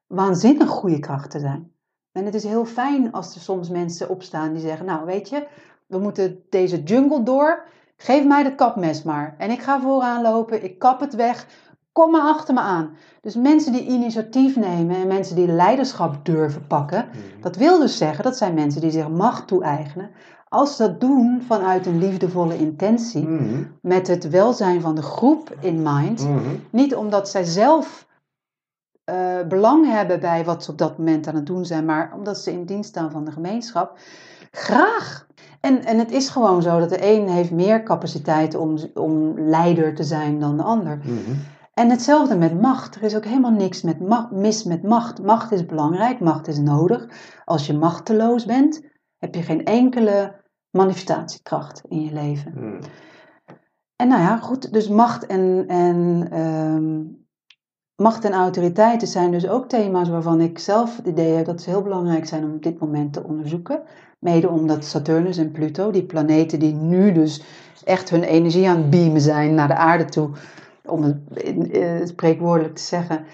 waanzinnig 0.07 0.69
goede 0.69 0.99
krachten 0.99 1.39
zijn. 1.39 1.71
En 2.11 2.25
het 2.25 2.35
is 2.35 2.43
heel 2.43 2.65
fijn 2.65 3.11
als 3.11 3.35
er 3.35 3.41
soms 3.41 3.69
mensen 3.69 4.09
opstaan 4.09 4.53
die 4.53 4.61
zeggen, 4.61 4.85
nou 4.85 5.05
weet 5.05 5.29
je, 5.29 5.47
we 5.87 5.97
moeten 5.97 6.43
deze 6.49 6.83
jungle 6.83 7.23
door, 7.23 7.63
geef 7.97 8.25
mij 8.25 8.43
dat 8.43 8.55
kapmes 8.55 9.03
maar. 9.03 9.35
En 9.37 9.51
ik 9.51 9.61
ga 9.61 9.79
vooraan 9.81 10.21
lopen, 10.21 10.63
ik 10.63 10.79
kap 10.79 10.99
het 10.99 11.15
weg, 11.15 11.47
kom 11.91 12.11
maar 12.11 12.21
achter 12.21 12.53
me 12.53 12.59
aan. 12.59 12.97
Dus 13.21 13.35
mensen 13.35 13.71
die 13.71 13.85
initiatief 13.87 14.55
nemen 14.55 14.95
en 14.95 15.07
mensen 15.07 15.35
die 15.35 15.47
leiderschap 15.47 16.25
durven 16.25 16.67
pakken, 16.67 17.05
Mhm. 17.07 17.41
dat 17.41 17.55
wil 17.55 17.79
dus 17.79 17.97
zeggen, 17.97 18.23
dat 18.23 18.37
zijn 18.37 18.53
mensen 18.53 18.81
die 18.81 18.91
zich 18.91 19.09
macht 19.09 19.47
toe-eigenen. 19.47 20.09
Als 20.55 20.75
ze 20.75 20.83
dat 20.83 20.99
doen 20.99 21.41
vanuit 21.47 21.85
een 21.85 21.99
liefdevolle 21.99 22.57
intentie, 22.57 23.27
Mhm. 23.27 23.63
met 23.81 24.07
het 24.07 24.29
welzijn 24.29 24.81
van 24.81 24.95
de 24.95 25.01
groep 25.01 25.55
in 25.59 25.81
mind, 25.83 26.23
Mhm. 26.23 26.39
niet 26.71 26.95
omdat 26.95 27.29
zij 27.29 27.43
zelf 27.43 28.03
eh, 29.05 29.41
belang 29.47 29.91
hebben 29.91 30.19
bij 30.19 30.45
wat 30.45 30.63
ze 30.63 30.71
op 30.71 30.77
dat 30.77 30.97
moment 30.97 31.27
aan 31.27 31.35
het 31.35 31.45
doen 31.45 31.65
zijn, 31.65 31.85
maar 31.85 32.13
omdat 32.15 32.37
ze 32.37 32.51
in 32.51 32.65
dienst 32.65 32.89
staan 32.89 33.11
van 33.11 33.25
de 33.25 33.31
gemeenschap. 33.31 33.97
Graag. 34.51 35.27
En, 35.61 35.85
en 35.85 35.99
het 35.99 36.11
is 36.11 36.29
gewoon 36.29 36.61
zo 36.61 36.79
dat 36.79 36.89
de 36.89 37.11
een 37.13 37.27
heeft 37.29 37.51
meer 37.51 37.83
capaciteit 37.83 38.55
om, 38.55 38.77
om 38.93 39.39
leider 39.39 39.95
te 39.95 40.03
zijn 40.03 40.39
dan 40.39 40.57
de 40.57 40.63
ander. 40.63 40.97
Mhm. 40.97 41.35
En 41.73 41.89
hetzelfde 41.89 42.35
met 42.37 42.61
macht. 42.61 42.95
Er 42.95 43.03
is 43.03 43.15
ook 43.15 43.25
helemaal 43.25 43.51
niks 43.51 43.81
met 43.81 43.97
mis 44.31 44.63
met 44.63 44.83
macht. 44.83 45.21
Macht 45.23 45.51
is 45.51 45.65
belangrijk, 45.65 46.19
macht 46.19 46.47
is 46.47 46.59
nodig. 46.59 47.07
Als 47.45 47.67
je 47.67 47.73
machteloos 47.73 48.45
bent, 48.45 48.81
heb 49.17 49.35
je 49.35 49.41
geen 49.41 49.65
enkele 49.65 50.43
manifestatiekracht 50.75 51.81
in 51.87 52.01
je 52.01 52.13
leven. 52.13 52.51
Mhm. 52.55 52.81
En 53.95 54.07
nou 54.07 54.21
ja, 54.21 54.37
goed, 54.37 54.73
dus 54.73 54.87
macht 54.87 55.25
en, 55.25 55.63
en, 55.67 56.27
ehm, 56.31 57.03
macht 57.95 58.25
en 58.25 58.33
autoriteiten 58.33 59.07
zijn 59.07 59.31
dus 59.31 59.47
ook 59.47 59.69
thema's 59.69 60.09
waarvan 60.09 60.41
ik 60.41 60.59
zelf 60.59 60.97
het 60.97 61.07
idee 61.07 61.33
heb 61.33 61.45
dat 61.45 61.61
ze 61.61 61.69
heel 61.69 61.81
belangrijk 61.81 62.25
zijn 62.25 62.43
om 62.43 62.53
op 62.53 62.63
dit 62.63 62.79
moment 62.79 63.13
te 63.13 63.23
onderzoeken. 63.23 63.81
Mede 64.19 64.49
omdat 64.49 64.85
Saturnus 64.85 65.37
en 65.37 65.51
Pluto, 65.51 65.91
die 65.91 66.05
planeten 66.05 66.59
die 66.59 66.73
nu 66.73 67.11
dus 67.11 67.43
echt 67.83 68.09
hun 68.09 68.23
energie 68.23 68.69
aan 68.69 68.77
het 68.77 68.89
beamen 68.89 69.21
zijn 69.21 69.53
naar 69.53 69.67
de 69.67 69.75
aarde 69.75 70.05
toe, 70.05 70.29
om 70.85 71.03
het 71.03 71.17
eh, 71.71 72.05
spreekwoordelijk 72.05 72.75
te 72.75 72.83
zeggen, 72.83 73.25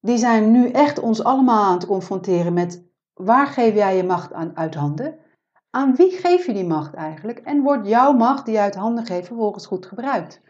die 0.00 0.18
zijn 0.18 0.50
nu 0.50 0.70
echt 0.70 1.00
ons 1.00 1.24
allemaal 1.24 1.64
aan 1.64 1.74
het 1.74 1.86
confronteren 1.86 2.52
met 2.52 2.82
waar 3.14 3.46
geef 3.46 3.74
jij 3.74 3.96
je 3.96 4.04
macht 4.04 4.32
aan 4.32 4.56
uit 4.56 4.74
handen? 4.74 5.14
Aan 5.74 5.94
wie 5.96 6.10
geef 6.10 6.46
je 6.46 6.52
die 6.52 6.66
macht 6.66 6.94
eigenlijk? 6.94 7.38
En 7.38 7.62
wordt 7.62 7.88
jouw 7.88 8.12
macht 8.12 8.44
die 8.44 8.54
je 8.54 8.60
uit 8.60 8.74
handen 8.74 9.06
geeft 9.06 9.26
vervolgens 9.26 9.66
goed 9.66 9.86
gebruikt? 9.86 10.40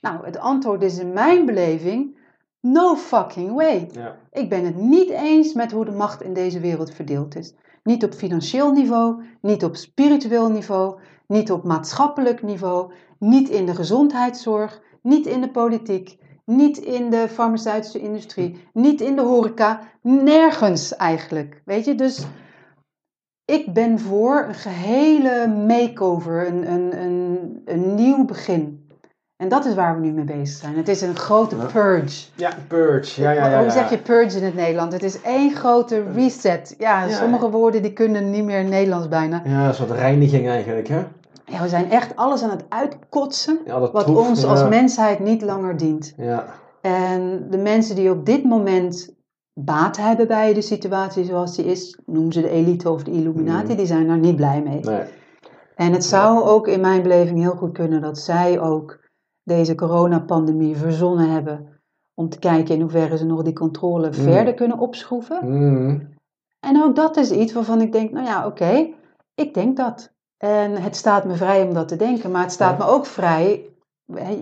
Nou, 0.00 0.24
het 0.24 0.38
antwoord 0.38 0.82
is 0.82 0.98
in 0.98 1.12
mijn 1.12 1.46
beleving 1.46 2.18
no 2.60 2.96
fucking 2.96 3.52
way. 3.52 3.88
Ja. 3.92 4.16
Ik 4.30 4.48
ben 4.48 4.64
het 4.64 4.76
niet 4.76 5.10
eens 5.10 5.52
met 5.52 5.72
hoe 5.72 5.84
de 5.84 5.90
macht 5.90 6.22
in 6.22 6.32
deze 6.32 6.60
wereld 6.60 6.94
verdeeld 6.94 7.36
is. 7.36 7.54
Niet 7.82 8.04
op 8.04 8.12
financieel 8.12 8.72
niveau, 8.72 9.22
niet 9.40 9.64
op 9.64 9.76
spiritueel 9.76 10.50
niveau, 10.50 11.00
niet 11.26 11.52
op 11.52 11.64
maatschappelijk 11.64 12.42
niveau, 12.42 12.92
niet 13.18 13.48
in 13.48 13.66
de 13.66 13.74
gezondheidszorg, 13.74 14.82
niet 15.02 15.26
in 15.26 15.40
de 15.40 15.50
politiek, 15.50 16.18
niet 16.44 16.78
in 16.78 17.10
de 17.10 17.28
farmaceutische 17.28 18.00
industrie, 18.00 18.64
niet 18.72 19.00
in 19.00 19.16
de 19.16 19.22
horeca, 19.22 19.80
nergens 20.02 20.96
eigenlijk. 20.96 21.62
Weet 21.64 21.84
je, 21.84 21.94
dus 21.94 22.26
ik 23.50 23.72
ben 23.72 23.98
voor 23.98 24.44
een 24.48 24.54
gehele 24.54 25.46
makeover, 25.66 26.46
een, 26.46 26.72
een, 26.72 27.02
een, 27.02 27.62
een 27.64 27.94
nieuw 27.94 28.24
begin. 28.24 28.88
En 29.36 29.48
dat 29.48 29.64
is 29.64 29.74
waar 29.74 30.00
we 30.00 30.06
nu 30.06 30.12
mee 30.12 30.24
bezig 30.24 30.58
zijn. 30.60 30.76
Het 30.76 30.88
is 30.88 31.00
een 31.00 31.16
grote 31.16 31.56
purge. 31.72 32.26
Ja, 32.34 32.50
purge. 32.68 33.20
Ja, 33.22 33.30
ja, 33.30 33.50
ja, 33.50 33.60
Hoe 33.62 33.70
zeg 33.70 33.90
je 33.90 33.98
purge 33.98 34.36
in 34.38 34.44
het 34.44 34.54
Nederlands? 34.54 34.94
Het 34.94 35.04
is 35.04 35.20
één 35.22 35.54
grote 35.54 36.02
reset. 36.14 36.74
Ja, 36.78 37.04
Ja. 37.04 37.16
sommige 37.16 37.50
woorden 37.50 37.82
die 37.82 37.92
kunnen 37.92 38.30
niet 38.30 38.44
meer 38.44 38.56
in 38.58 38.64
het 38.64 38.72
Nederlands 38.72 39.08
bijna. 39.08 39.42
Ja, 39.44 39.66
een 39.68 39.74
soort 39.74 39.90
reiniging 39.90 40.48
eigenlijk, 40.48 40.88
hè? 40.88 41.02
Ja, 41.44 41.62
we 41.62 41.68
zijn 41.68 41.90
echt 41.90 42.16
alles 42.16 42.42
aan 42.42 42.50
het 42.50 42.64
uitkotsen 42.68 43.58
wat 43.92 44.08
ons 44.14 44.44
als 44.44 44.68
mensheid 44.68 45.18
niet 45.18 45.42
langer 45.42 45.76
dient. 45.76 46.14
Ja. 46.16 46.44
En 46.80 47.46
de 47.50 47.58
mensen 47.58 47.94
die 47.96 48.10
op 48.10 48.26
dit 48.26 48.44
moment 48.44 49.14
baat 49.64 49.96
hebben 49.96 50.26
bij 50.26 50.54
de 50.54 50.60
situatie 50.62 51.24
zoals 51.24 51.56
die 51.56 51.64
is, 51.64 51.98
noemen 52.06 52.32
ze 52.32 52.40
de 52.40 52.48
elite 52.50 52.90
of 52.90 53.02
de 53.02 53.10
Illuminati, 53.10 53.66
Mhm. 53.66 53.76
die 53.76 53.86
zijn 53.86 54.06
daar 54.06 54.18
niet 54.18 54.36
blij 54.36 54.62
mee. 54.62 54.80
Nee. 54.80 55.02
En 55.74 55.92
het 55.92 56.04
zou 56.04 56.42
ook 56.42 56.68
in 56.68 56.80
mijn 56.80 57.02
beleving 57.02 57.38
heel 57.38 57.56
goed 57.56 57.72
kunnen 57.72 58.00
dat 58.00 58.18
zij 58.18 58.60
ook 58.60 58.98
deze 59.42 59.74
coronapandemie 59.74 60.76
verzonnen 60.76 61.30
hebben 61.30 61.68
om 62.14 62.28
te 62.28 62.38
kijken 62.38 62.74
in 62.74 62.80
hoeverre 62.80 63.16
ze 63.16 63.24
nog 63.26 63.42
die 63.42 63.52
controle 63.52 64.12
verder 64.12 64.54
kunnen 64.54 64.78
opschroeven. 64.78 65.38
Mhm. 65.50 66.00
En 66.60 66.82
ook 66.82 66.96
dat 66.96 67.16
is 67.16 67.30
iets 67.30 67.52
waarvan 67.52 67.80
ik 67.80 67.92
denk, 67.92 68.10
nou 68.10 68.26
ja, 68.26 68.46
oké, 68.46 68.88
ik 69.34 69.54
denk 69.54 69.76
dat. 69.76 70.12
En 70.36 70.72
het 70.82 70.96
staat 70.96 71.24
me 71.24 71.34
vrij 71.34 71.62
om 71.62 71.74
dat 71.74 71.88
te 71.88 71.96
denken, 71.96 72.30
maar 72.30 72.42
het 72.42 72.52
staat 72.52 72.78
Ja. 72.78 72.84
me 72.84 72.90
ook 72.90 73.06
vrij, 73.06 73.69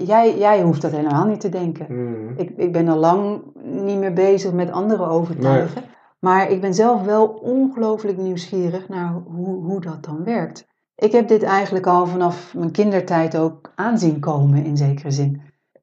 jij, 0.06 0.38
jij 0.38 0.62
hoeft 0.62 0.82
dat 0.82 0.90
helemaal 0.90 1.26
niet 1.26 1.40
te 1.40 1.48
denken. 1.48 1.86
Mhm. 1.88 2.40
Ik, 2.40 2.50
ik 2.56 2.72
ben 2.72 2.88
al 2.88 2.98
lang 2.98 3.42
niet 3.62 3.98
meer 3.98 4.12
bezig 4.12 4.52
met 4.52 4.70
anderen 4.70 5.08
overtuigen. 5.08 5.82
Maar 6.20 6.50
ik 6.50 6.60
ben 6.60 6.74
zelf 6.74 7.02
wel 7.02 7.26
ongelooflijk 7.26 8.16
nieuwsgierig 8.16 8.88
naar 8.88 9.12
hoe, 9.26 9.64
hoe 9.64 9.80
dat 9.80 10.04
dan 10.04 10.24
werkt. 10.24 10.66
Ik 10.94 11.12
heb 11.12 11.28
dit 11.28 11.42
eigenlijk 11.42 11.86
al 11.86 12.06
vanaf 12.06 12.54
mijn 12.54 12.70
kindertijd 12.70 13.36
ook 13.36 13.72
aanzien 13.74 14.20
komen 14.20 14.64
in 14.64 14.76
zekere 14.76 15.10
zin. 15.10 15.40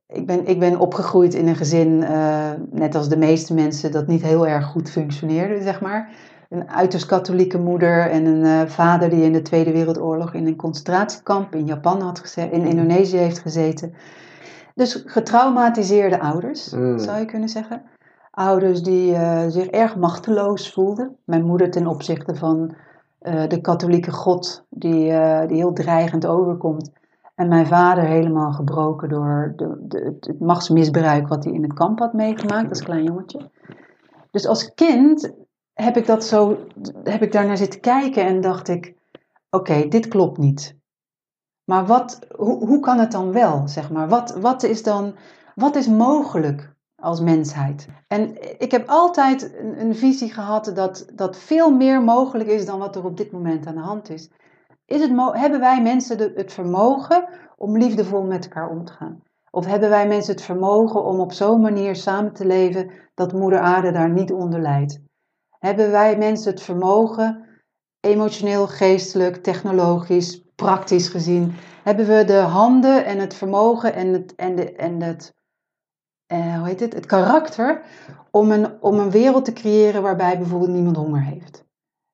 Ik 0.07 0.25
ben, 0.25 0.47
ik 0.47 0.59
ben 0.59 0.79
opgegroeid 0.79 1.33
in 1.33 1.47
een 1.47 1.55
gezin, 1.55 2.03
eh, 2.03 2.51
net 2.71 2.95
als 2.95 3.09
de 3.09 3.17
meeste 3.17 3.53
mensen, 3.53 3.91
dat 3.91 4.07
niet 4.07 4.21
heel 4.21 4.47
erg 4.47 4.65
goed 4.65 4.89
functioneerde, 4.89 5.61
zeg 5.61 5.81
maar. 5.81 6.09
Een 6.49 6.69
uiterst 6.69 7.05
katholieke 7.05 7.57
moeder 7.57 8.09
en 8.09 8.25
een 8.25 8.43
eh, 8.43 8.69
vader 8.69 9.09
die 9.09 9.23
in 9.23 9.33
de 9.33 9.41
Tweede 9.41 9.71
Wereldoorlog 9.71 10.33
in 10.33 10.47
een 10.47 10.55
concentratiekamp 10.55 11.55
in 11.55 11.65
Japan 11.65 12.01
had 12.01 12.19
gezeten, 12.19 12.51
in 12.51 12.65
Indonesië 12.65 13.17
heeft 13.17 13.39
gezeten. 13.39 13.93
Dus 14.75 15.03
getraumatiseerde 15.05 16.19
ouders, 16.19 16.69
Mm. 16.69 16.99
zou 16.99 17.19
je 17.19 17.25
kunnen 17.25 17.49
zeggen. 17.49 17.81
Ouders 18.31 18.83
die 18.83 19.13
eh, 19.13 19.43
zich 19.47 19.65
erg 19.67 19.95
machteloos 19.95 20.73
voelden. 20.73 21.15
Mijn 21.23 21.45
moeder 21.45 21.71
ten 21.71 21.87
opzichte 21.87 22.35
van 22.35 22.75
eh, 23.19 23.47
de 23.47 23.61
katholieke 23.61 24.11
God, 24.11 24.65
die, 24.69 25.13
die 25.47 25.57
heel 25.57 25.73
dreigend 25.73 26.25
overkomt. 26.25 26.91
En 27.35 27.47
mijn 27.47 27.67
vader 27.67 28.03
helemaal 28.03 28.51
gebroken 28.51 29.09
door 29.09 29.53
de, 29.55 29.75
de, 29.87 30.15
het 30.19 30.39
machtsmisbruik 30.39 31.27
wat 31.27 31.43
hij 31.43 31.53
in 31.53 31.63
het 31.63 31.73
kamp 31.73 31.99
had 31.99 32.13
meegemaakt 32.13 32.69
als 32.69 32.83
klein 32.83 33.03
jongetje. 33.03 33.49
Dus 34.31 34.47
als 34.47 34.73
kind 34.73 35.33
heb 35.75 35.97
ik, 35.97 36.05
dat 36.05 36.23
zo, 36.23 36.57
heb 37.03 37.21
ik 37.21 37.31
daarnaar 37.31 37.57
zitten 37.57 37.79
kijken 37.79 38.25
en 38.25 38.41
dacht 38.41 38.67
ik: 38.67 38.93
oké, 39.49 39.87
dit 39.87 40.07
klopt 40.07 40.37
niet. 40.37 40.75
Maar 41.63 41.85
wat, 41.85 42.19
hoe, 42.35 42.67
hoe 42.67 42.79
kan 42.79 42.99
het 42.99 43.11
dan 43.11 43.31
wel, 43.31 43.67
zeg 43.67 43.91
maar? 43.91 44.07
Wat, 44.07 44.35
wat 44.35 44.63
is 44.63 44.83
dan, 44.83 45.15
wat 45.55 45.75
is 45.75 45.87
mogelijk 45.87 46.73
als 46.95 47.21
mensheid? 47.21 47.87
En 48.07 48.37
ik 48.61 48.71
heb 48.71 48.87
altijd 48.87 49.53
een, 49.57 49.81
een 49.81 49.95
visie 49.95 50.33
gehad 50.33 50.71
dat, 50.75 51.05
dat 51.13 51.37
veel 51.37 51.71
meer 51.71 52.01
mogelijk 52.01 52.49
is 52.49 52.65
dan 52.65 52.79
wat 52.79 52.95
er 52.95 53.05
op 53.05 53.17
dit 53.17 53.31
moment 53.31 53.67
aan 53.67 53.75
de 53.75 53.81
hand 53.81 54.09
is. 54.09 54.29
is 54.85 55.01
het 55.01 55.11
hebben 55.31 55.59
wij 55.59 55.81
mensen 55.81 56.17
de, 56.17 56.31
het 56.35 56.53
vermogen 56.53 57.27
om 57.57 57.77
liefdevol 57.77 58.21
met 58.21 58.43
elkaar 58.43 58.69
om 58.69 58.85
te 58.85 58.93
gaan? 58.93 59.23
Of 59.51 59.65
hebben 59.65 59.89
wij 59.89 60.07
mensen 60.07 60.33
het 60.33 60.43
vermogen 60.43 61.05
om 61.05 61.19
op 61.19 61.31
zo'n 61.31 61.61
manier 61.61 61.95
samen 61.95 62.33
te 62.33 62.45
leven 62.45 62.91
dat 63.13 63.33
moeder 63.33 63.59
aarde 63.59 63.91
daar 63.91 64.09
niet 64.09 64.31
onder 64.31 64.61
lijdt? 64.61 65.04
Hebben 65.65 65.91
wij 65.91 66.17
mensen 66.17 66.51
het 66.51 66.61
vermogen, 66.61 67.45
emotioneel, 67.99 68.67
geestelijk, 68.67 69.43
technologisch, 69.43 70.41
praktisch 70.55 71.09
gezien, 71.09 71.53
hebben 71.83 72.07
we 72.07 72.23
de 72.23 72.37
handen 72.37 73.05
en 73.05 73.19
het 73.19 73.33
vermogen 73.33 73.93
en 73.93 74.13
het, 74.13 74.35
en 74.35 74.55
de, 74.55 74.75
en 74.75 75.01
het, 75.01 75.33
eh, 76.25 76.57
hoe 76.57 76.67
heet 76.67 76.79
het, 76.79 76.93
het 76.93 77.05
karakter 77.05 77.81
om 78.31 78.51
een, 78.51 78.81
om 78.81 78.99
een 78.99 79.11
wereld 79.11 79.45
te 79.45 79.53
creëren 79.53 80.01
waarbij 80.01 80.37
bijvoorbeeld 80.37 80.71
niemand 80.71 80.95
honger 80.95 81.23
heeft. 81.23 81.65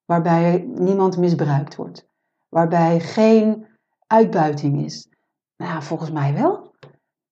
Waarbij 0.05 0.65
niemand 0.67 1.17
misbruikt 1.17 1.75
wordt. 1.75 2.07
Waarbij 2.49 2.99
geen 2.99 3.67
uitbuiting 4.07 4.83
is. 4.83 5.09
Nou, 5.57 5.83
volgens 5.83 6.11
mij 6.11 6.33
wel. 6.33 6.70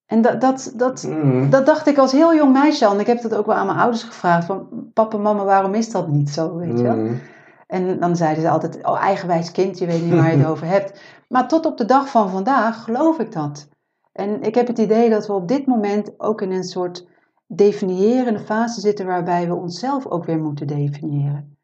En 0.09 0.21
dat, 0.21 0.41
dat, 0.41 0.73
dat, 0.75 1.03
Mm. 1.09 1.49
dat 1.49 1.65
dacht 1.65 1.87
ik 1.87 1.97
als 1.97 2.11
heel 2.11 2.35
jong 2.35 2.53
meisje 2.53 2.85
al. 2.85 2.93
En 2.93 2.99
ik 2.99 3.07
heb 3.07 3.21
dat 3.21 3.35
ook 3.35 3.45
wel 3.45 3.55
aan 3.55 3.65
mijn 3.65 3.77
ouders 3.77 4.03
gevraagd. 4.03 4.45
Van, 4.45 4.67
papa, 4.93 5.17
mama, 5.17 5.43
waarom 5.43 5.73
is 5.73 5.91
dat 5.91 6.07
niet 6.07 6.29
zo? 6.29 6.55
Weet 6.55 6.77
je 6.77 6.83
wel? 6.83 6.95
Mm. 6.95 7.19
En 7.67 7.99
dan 7.99 8.15
zeiden 8.15 8.43
ze 8.43 8.49
altijd, 8.49 8.85
oh 8.85 9.03
eigenwijs 9.03 9.51
kind, 9.51 9.77
je 9.77 9.85
weet 9.85 10.03
niet 10.03 10.13
waar 10.13 10.31
je 10.31 10.37
het 10.37 10.47
over 10.53 10.67
hebt. 10.67 11.01
Maar 11.27 11.47
tot 11.47 11.65
op 11.65 11.77
de 11.77 11.85
dag 11.85 12.09
van 12.09 12.29
vandaag 12.29 12.83
geloof 12.83 13.19
ik 13.19 13.31
dat. 13.31 13.67
En 14.11 14.41
ik 14.41 14.55
heb 14.55 14.67
het 14.67 14.77
idee 14.79 15.09
dat 15.09 15.27
we 15.27 15.33
op 15.33 15.47
dit 15.47 15.65
moment 15.65 16.11
ook 16.17 16.41
in 16.41 16.51
een 16.51 16.63
soort 16.63 17.07
definiërende 17.47 18.39
fase 18.39 18.79
zitten 18.79 19.05
waarbij 19.05 19.47
we 19.47 19.55
onszelf 19.55 20.07
ook 20.07 20.25
weer 20.25 20.39
moeten 20.39 20.67
definiëren. 20.67 21.57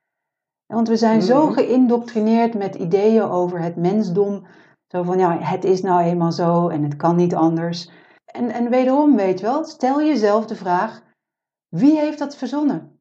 Want 0.66 0.88
we 0.88 0.96
zijn 0.96 1.22
zo 1.22 1.46
Mhm. 1.46 1.54
geïndoctrineerd 1.54 2.54
met 2.58 2.76
ideeën 2.76 3.24
over 3.24 3.60
het 3.60 3.76
mensdom. 3.76 4.46
Zo 4.88 5.04
van, 5.04 5.18
ja, 5.20 5.38
het 5.40 5.64
is 5.64 5.82
nou 5.82 6.02
eenmaal 6.04 6.32
zo 6.32 6.68
en 6.68 6.84
het 6.84 6.96
kan 6.96 7.16
niet 7.16 7.36
anders. 7.36 7.90
En, 8.36 8.50
en 8.52 8.70
wederom, 8.70 9.16
weet 9.16 9.40
je 9.40 9.46
wel, 9.46 9.64
stel 9.64 10.02
jezelf 10.04 10.46
de 10.46 10.56
vraag, 10.56 11.02
wie 11.70 11.98
heeft 12.00 12.20
dat 12.20 12.36
verzonnen? 12.36 13.00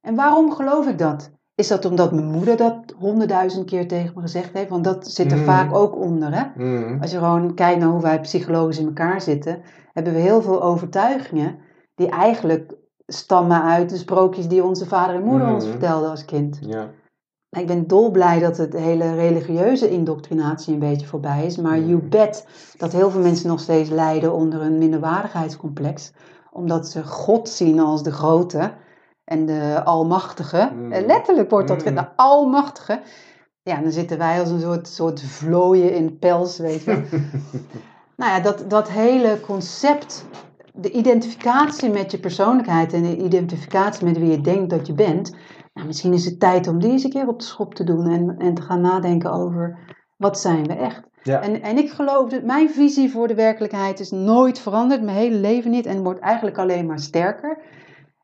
En 0.00 0.14
waarom 0.14 0.52
geloof 0.52 0.86
ik 0.88 0.98
dat? 0.98 1.30
Is 1.54 1.68
dat 1.68 1.84
omdat 1.84 2.12
mijn 2.12 2.30
moeder 2.30 2.56
dat 2.56 2.94
honderdduizend 2.98 3.66
keer 3.66 3.88
tegen 3.88 4.12
me 4.14 4.20
gezegd 4.20 4.52
heeft? 4.52 4.70
Want 4.70 4.84
dat 4.84 5.06
zit 5.06 5.30
er 5.32 5.36
Mhm. 5.36 5.46
vaak 5.46 5.74
ook 5.74 5.96
onder, 5.96 6.34
hè? 6.34 6.44
Mm. 6.64 7.00
Als 7.00 7.10
je 7.10 7.18
gewoon 7.18 7.54
kijkt 7.54 7.80
naar 7.80 7.88
hoe 7.88 8.02
wij 8.02 8.20
psychologisch 8.20 8.78
in 8.78 8.86
elkaar 8.86 9.20
zitten, 9.20 9.62
hebben 9.92 10.12
we 10.12 10.18
heel 10.18 10.42
veel 10.42 10.62
overtuigingen 10.62 11.58
die 11.94 12.08
eigenlijk 12.08 12.74
stammen 13.06 13.62
uit 13.62 13.90
de 13.90 13.96
sprookjes 13.96 14.48
die 14.48 14.64
onze 14.64 14.86
vader 14.86 15.14
en 15.14 15.24
moeder 15.24 15.48
ons 15.48 15.62
Mhm. 15.62 15.70
vertelden 15.72 16.10
als 16.10 16.24
kind. 16.24 16.58
Ja. 16.60 16.90
Ik 17.50 17.66
ben 17.66 17.86
dolblij 17.86 18.38
dat 18.38 18.56
het 18.56 18.72
hele 18.72 19.14
religieuze 19.14 19.90
indoctrinatie 19.90 20.72
een 20.72 20.78
beetje 20.78 21.06
voorbij 21.06 21.46
is, 21.46 21.56
maar 21.56 21.78
you 21.78 21.98
bet 22.02 22.46
dat 22.76 22.92
heel 22.92 23.10
veel 23.10 23.20
mensen 23.20 23.48
nog 23.48 23.60
steeds 23.60 23.90
lijden 23.90 24.32
onder 24.32 24.60
een 24.60 24.78
minderwaardigheidscomplex, 24.78 26.12
omdat 26.50 26.88
ze 26.88 27.04
God 27.04 27.48
zien 27.48 27.80
als 27.80 28.02
de 28.02 28.12
grote 28.12 28.72
en 29.24 29.46
de 29.46 29.80
almachtige. 29.84 30.70
Mm. 30.74 30.92
Eh, 30.92 31.06
Letterlijk 31.06 31.50
wordt 31.50 31.68
dat 31.68 31.84
Mm. 31.84 31.94
de 31.94 32.06
almachtige. 32.16 33.00
Ja, 33.62 33.80
dan 33.80 33.92
zitten 33.92 34.18
wij 34.18 34.40
als 34.40 34.50
een 34.50 34.60
soort, 34.60 34.88
soort 34.88 35.20
vlooien 35.22 35.94
in 35.94 36.18
pels, 36.18 36.58
weet 36.58 36.82
je 36.82 36.92
nou 38.16 38.32
ja, 38.32 38.40
dat, 38.40 38.64
dat 38.70 38.88
hele 38.90 39.40
concept, 39.40 40.24
de 40.72 40.90
identificatie 40.90 41.90
met 41.90 42.10
je 42.10 42.18
persoonlijkheid 42.18 42.92
en 42.92 43.02
de 43.02 43.16
identificatie 43.16 44.04
met 44.04 44.18
wie 44.18 44.30
je 44.30 44.40
denkt 44.40 44.70
dat 44.70 44.86
je 44.86 44.92
bent. 44.92 45.34
Nou, 45.78 45.90
misschien 45.90 46.12
is 46.12 46.24
het 46.24 46.40
tijd 46.40 46.68
om 46.68 46.80
die 46.80 46.90
eens 46.90 47.04
een 47.04 47.10
keer 47.10 47.28
op 47.28 47.38
de 47.38 47.44
schop 47.44 47.74
te 47.74 47.84
doen 47.84 48.06
en, 48.06 48.36
en 48.38 48.54
te 48.54 48.62
gaan 48.62 48.80
nadenken 48.80 49.32
over 49.32 49.78
wat 50.16 50.40
zijn 50.40 50.66
we 50.66 50.72
echt. 50.72 51.02
Ja. 51.22 51.40
En, 51.40 51.62
en 51.62 51.78
ik 51.78 51.90
geloof 51.90 52.30
dat 52.30 52.42
mijn 52.42 52.70
visie 52.70 53.10
voor 53.10 53.28
de 53.28 53.34
werkelijkheid 53.34 54.00
is 54.00 54.10
nooit 54.10 54.58
veranderd, 54.58 55.02
mijn 55.02 55.16
hele 55.16 55.36
leven 55.36 55.70
niet, 55.70 55.86
en 55.86 56.02
wordt 56.02 56.20
eigenlijk 56.20 56.58
alleen 56.58 56.86
maar 56.86 56.98
sterker. 56.98 57.62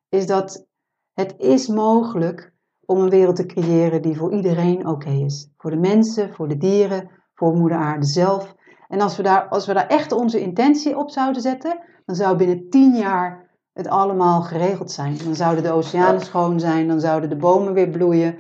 Is 0.09 0.26
dat 0.26 0.66
het 1.12 1.34
is 1.38 1.66
mogelijk 1.66 2.52
om 2.84 2.98
een 2.98 3.11
wereld 3.11 3.36
te 3.36 3.46
creëren 3.46 4.02
die 4.02 4.16
voor 4.16 4.32
iedereen 4.32 4.86
oké 4.86 5.11
is. 5.11 5.50
Voor 5.57 5.70
de 5.70 5.76
mensen, 5.76 6.34
voor 6.34 6.48
de 6.48 6.57
dieren, 6.57 7.11
voor 7.34 7.55
moeder 7.55 7.78
aarde 7.78 8.07
zelf. 8.07 8.55
En 8.88 9.00
als 9.00 9.16
we, 9.16 9.22
daar, 9.22 9.48
als 9.48 9.66
we 9.66 9.74
daar 9.74 9.86
echt 9.86 10.12
onze 10.12 10.40
intentie 10.40 10.98
op 10.98 11.11
zouden 11.11 11.42
zetten, 11.42 11.80
dan 12.05 12.16
zou 12.16 12.36
binnen 12.36 12.68
tien 12.70 12.94
jaar 12.94 13.43
het 13.74 13.88
allemaal 13.88 14.42
geregeld 14.42 14.90
zijn. 14.90 15.16
Dan 15.24 15.34
zouden 15.34 15.64
de 15.64 15.72
oceanen 15.72 16.20
schoon 16.20 16.60
zijn, 16.60 16.88
dan 16.88 17.00
zouden 17.00 17.28
de 17.28 17.36
bomen 17.36 17.72
weer 17.72 17.88
bloeien, 17.88 18.36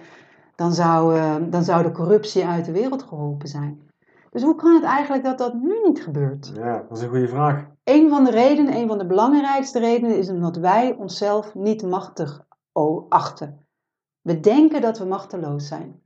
dan 0.54 0.72
zou, 0.72 1.16
eh, 1.16 1.36
dan 1.50 1.64
zou 1.64 1.82
de 1.82 1.92
corruptie 1.92 2.46
uit 2.46 2.64
de 2.64 2.72
wereld 2.72 3.02
geholpen 3.02 3.48
zijn. 3.48 3.82
Dus 4.30 4.42
hoe 4.42 4.54
kan 4.54 4.74
het 4.74 4.84
eigenlijk 4.84 5.24
dat 5.24 5.38
dat 5.38 5.54
nu 5.54 5.80
niet 5.84 6.02
gebeurt? 6.02 6.52
ja, 6.54 6.84
dat 6.88 6.98
is 6.98 7.02
een 7.02 7.08
goede 7.08 7.28
vraag. 7.28 7.66
Een 7.84 8.08
van 8.08 8.24
de 8.24 8.30
redenen, 8.30 8.74
een 8.74 8.88
van 8.88 8.98
de 8.98 9.06
belangrijkste 9.06 9.78
redenen, 9.78 10.18
is 10.18 10.28
omdat 10.28 10.56
wij 10.56 10.94
onszelf 10.98 11.54
niet 11.54 11.82
machtig 11.82 12.44
achten. 13.08 13.66
We 14.20 14.40
denken 14.40 14.80
dat 14.80 14.98
we 14.98 15.04
machteloos 15.04 15.66
zijn. 15.66 16.02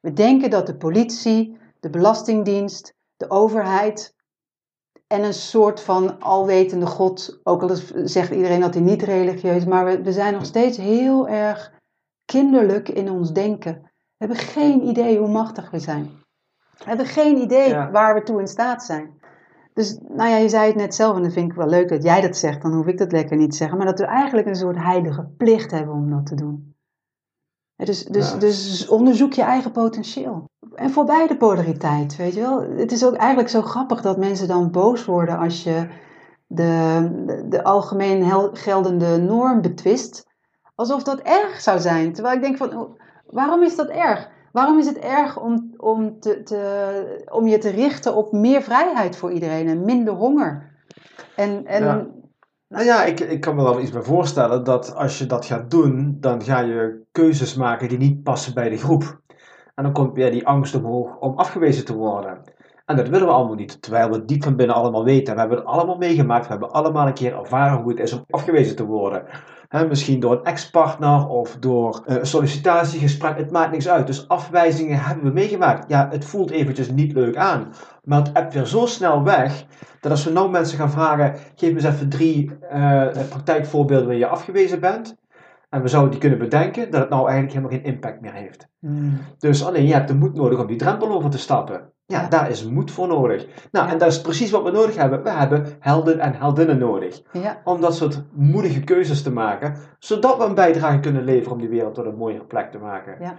We 0.00 0.12
denken 0.12 0.50
dat 0.50 0.66
de 0.66 0.76
politie, 0.76 1.58
de 1.80 1.90
belastingdienst, 1.90 2.94
de 3.16 3.30
overheid 3.30 4.14
en 5.12 5.24
een 5.24 5.34
soort 5.34 5.80
van 5.80 6.20
alwetende 6.20 6.86
God, 6.86 7.40
ook 7.42 7.62
al 7.62 7.76
zegt 8.04 8.30
iedereen 8.30 8.60
dat 8.60 8.74
hij 8.74 8.82
niet 8.82 9.02
religieus 9.02 9.56
is, 9.56 9.64
maar 9.64 9.84
we, 9.84 10.02
we 10.02 10.12
zijn 10.12 10.32
nog 10.34 10.44
steeds 10.44 10.76
heel 10.76 11.28
erg 11.28 11.72
kinderlijk 12.24 12.88
in 12.88 13.10
ons 13.10 13.32
denken. 13.32 13.72
We 13.82 14.26
hebben 14.26 14.36
geen 14.36 14.82
idee 14.82 15.18
hoe 15.18 15.28
machtig 15.28 15.70
we 15.70 15.78
zijn. 15.78 16.10
We 16.78 16.84
hebben 16.84 17.06
geen 17.06 17.36
idee 17.36 17.68
Ja. 17.68 17.90
waar 17.90 18.14
we 18.14 18.22
toe 18.22 18.40
in 18.40 18.46
staat 18.46 18.82
zijn. 18.82 19.20
Dus, 19.74 19.98
nou 20.08 20.30
ja, 20.30 20.36
je 20.36 20.48
zei 20.48 20.66
het 20.66 20.76
net 20.76 20.94
zelf 20.94 21.16
en 21.16 21.22
dat 21.22 21.32
vind 21.32 21.50
ik 21.50 21.56
wel 21.56 21.68
leuk 21.68 21.88
dat 21.88 22.02
jij 22.02 22.20
dat 22.20 22.36
zegt, 22.36 22.62
dan 22.62 22.72
hoef 22.72 22.86
ik 22.86 22.98
dat 22.98 23.12
lekker 23.12 23.36
niet 23.36 23.50
te 23.50 23.56
zeggen, 23.56 23.76
maar 23.76 23.86
dat 23.86 23.98
we 23.98 24.04
eigenlijk 24.06 24.46
een 24.46 24.56
soort 24.56 24.76
heilige 24.76 25.28
plicht 25.36 25.70
hebben 25.70 25.94
om 25.94 26.10
dat 26.10 26.26
te 26.26 26.34
doen. 26.34 26.74
Dus, 27.76 28.04
dus, 28.04 28.30
Ja. 28.30 28.38
dus 28.38 28.88
onderzoek 28.88 29.32
je 29.32 29.42
eigen 29.42 29.72
potentieel. 29.72 30.50
En 30.74 30.90
voorbij 30.90 31.26
de 31.26 31.36
polariteit, 31.36 32.16
weet 32.16 32.34
je 32.34 32.40
wel. 32.40 32.62
Het 32.76 32.92
is 32.92 33.04
ook 33.04 33.14
eigenlijk 33.14 33.48
zo 33.48 33.62
grappig 33.62 34.00
dat 34.00 34.16
mensen 34.16 34.48
dan 34.48 34.70
boos 34.70 35.04
worden 35.04 35.38
als 35.38 35.62
je 35.62 35.88
de, 36.46 37.08
de, 37.26 37.48
de 37.48 37.64
algemeen 37.64 38.24
hel- 38.24 38.50
geldende 38.52 39.16
norm 39.16 39.60
betwist. 39.60 40.26
Alsof 40.74 41.02
dat 41.02 41.20
erg 41.20 41.60
zou 41.60 41.78
zijn. 41.80 42.12
Terwijl 42.12 42.36
ik 42.36 42.42
denk 42.42 42.56
van, 42.56 42.98
waarom 43.26 43.62
is 43.62 43.76
dat 43.76 43.88
erg? 43.88 44.30
Waarom 44.52 44.78
is 44.78 44.86
het 44.86 44.98
erg 44.98 45.40
om, 45.40 45.74
om, 45.76 46.20
te, 46.20 46.42
te, 46.42 47.24
om 47.30 47.46
je 47.46 47.58
te 47.58 47.70
richten 47.70 48.14
op 48.14 48.32
meer 48.32 48.62
vrijheid 48.62 49.16
voor 49.16 49.32
iedereen 49.32 49.68
en 49.68 49.84
minder 49.84 50.14
honger? 50.14 50.70
En, 51.36 51.66
en 51.66 51.84
Ja. 51.84 52.06
Nou 52.72 52.84
ja, 52.84 53.04
ik, 53.04 53.20
ik 53.20 53.40
kan 53.40 53.54
me 53.54 53.62
wel 53.62 53.80
iets 53.80 53.90
bij 53.90 54.02
voorstellen 54.02 54.64
dat 54.64 54.94
als 54.94 55.18
je 55.18 55.26
dat 55.26 55.44
gaat 55.44 55.70
doen, 55.70 56.16
dan 56.20 56.42
ga 56.42 56.60
je 56.60 57.04
keuzes 57.10 57.54
maken 57.54 57.88
die 57.88 57.98
niet 57.98 58.22
passen 58.22 58.54
bij 58.54 58.68
de 58.68 58.76
groep. 58.76 59.21
En 59.74 59.84
dan 59.84 59.92
komt 59.92 60.14
weer 60.14 60.30
die 60.30 60.46
angst 60.46 60.74
omhoog 60.74 61.18
om 61.18 61.38
afgewezen 61.38 61.84
te 61.84 61.94
worden. 61.94 62.40
En 62.86 62.96
dat 62.96 63.08
willen 63.08 63.26
we 63.26 63.32
allemaal 63.32 63.54
niet, 63.54 63.82
terwijl 63.82 64.10
we 64.10 64.24
diep 64.24 64.42
van 64.42 64.56
binnen 64.56 64.76
allemaal 64.76 65.04
weten. 65.04 65.34
We 65.34 65.40
hebben 65.40 65.58
het 65.58 65.66
allemaal 65.66 65.96
meegemaakt, 65.96 66.44
we 66.44 66.50
hebben 66.50 66.72
allemaal 66.72 67.06
een 67.06 67.14
keer 67.14 67.38
ervaren 67.38 67.82
hoe 67.82 67.90
het 67.90 68.00
is 68.00 68.12
om 68.12 68.24
afgewezen 68.30 68.76
te 68.76 68.86
worden. 68.86 69.24
Misschien 69.88 70.20
door 70.20 70.32
een 70.32 70.44
ex-partner 70.44 71.28
of 71.28 71.56
door 71.56 72.02
eh, 72.06 72.16
een 72.16 72.26
sollicitatiegesprek, 72.26 73.36
het 73.36 73.50
maakt 73.50 73.70
niks 73.70 73.88
uit. 73.88 74.06
Dus 74.06 74.28
afwijzingen 74.28 74.98
hebben 74.98 75.24
we 75.24 75.30
meegemaakt. 75.30 75.88
Ja, 75.88 76.08
het 76.10 76.24
voelt 76.24 76.50
eventjes 76.50 76.90
niet 76.90 77.12
leuk 77.12 77.36
aan, 77.36 77.72
maar 78.04 78.18
het 78.18 78.34
appt 78.34 78.54
weer 78.54 78.66
zo 78.66 78.86
snel 78.86 79.22
weg 79.22 79.64
dat 80.00 80.10
als 80.10 80.24
we 80.24 80.32
nou 80.32 80.50
mensen 80.50 80.78
gaan 80.78 80.90
vragen, 80.90 81.34
geef 81.54 81.68
me 81.68 81.74
eens 81.74 81.84
even 81.84 82.08
drie 82.08 82.58
eh, 82.70 83.06
praktijkvoorbeelden 83.28 84.06
waar 84.06 84.16
je 84.16 84.26
afgewezen 84.26 84.80
bent, 84.80 85.16
En 85.72 85.82
we 85.82 85.88
zouden 85.88 86.10
die 86.10 86.20
kunnen 86.20 86.38
bedenken 86.38 86.90
dat 86.90 87.00
het 87.00 87.10
nou 87.10 87.22
eigenlijk 87.28 87.52
helemaal 87.54 87.78
geen 87.78 87.92
impact 87.94 88.20
meer 88.20 88.32
heeft. 88.32 88.68
Mm. 88.78 89.18
Dus 89.38 89.64
alleen 89.64 89.86
je 89.86 89.92
hebt 89.92 90.08
de 90.08 90.14
moed 90.14 90.34
nodig 90.34 90.58
om 90.60 90.66
die 90.66 90.76
drempel 90.76 91.10
over 91.10 91.30
te 91.30 91.38
stappen. 91.38 91.92
Ja, 92.06 92.20
Ja. 92.20 92.28
daar 92.28 92.50
is 92.50 92.66
moed 92.68 92.90
voor 92.90 93.06
nodig. 93.08 93.46
Nou, 93.70 93.86
Ja. 93.86 93.92
en 93.92 93.98
dat 93.98 94.08
is 94.08 94.20
precies 94.20 94.50
wat 94.50 94.62
we 94.62 94.70
nodig 94.70 94.96
hebben. 94.96 95.22
We 95.22 95.30
hebben 95.30 95.66
helden 95.80 96.18
en 96.20 96.34
heldinnen 96.34 96.78
nodig. 96.78 97.22
Ja, 97.32 97.60
Om 97.64 97.80
dat 97.80 97.96
soort 97.96 98.22
moedige 98.32 98.80
keuzes 98.84 99.22
te 99.22 99.32
maken, 99.32 99.76
zodat 99.98 100.36
we 100.38 100.44
een 100.44 100.54
bijdrage 100.54 101.00
kunnen 101.00 101.24
leveren 101.24 101.52
om 101.52 101.58
die 101.58 101.68
wereld 101.68 101.94
tot 101.94 102.04
een 102.06 102.16
mooiere 102.16 102.44
plek 102.44 102.70
te 102.70 102.78
maken. 102.78 103.16
Ja. 103.20 103.36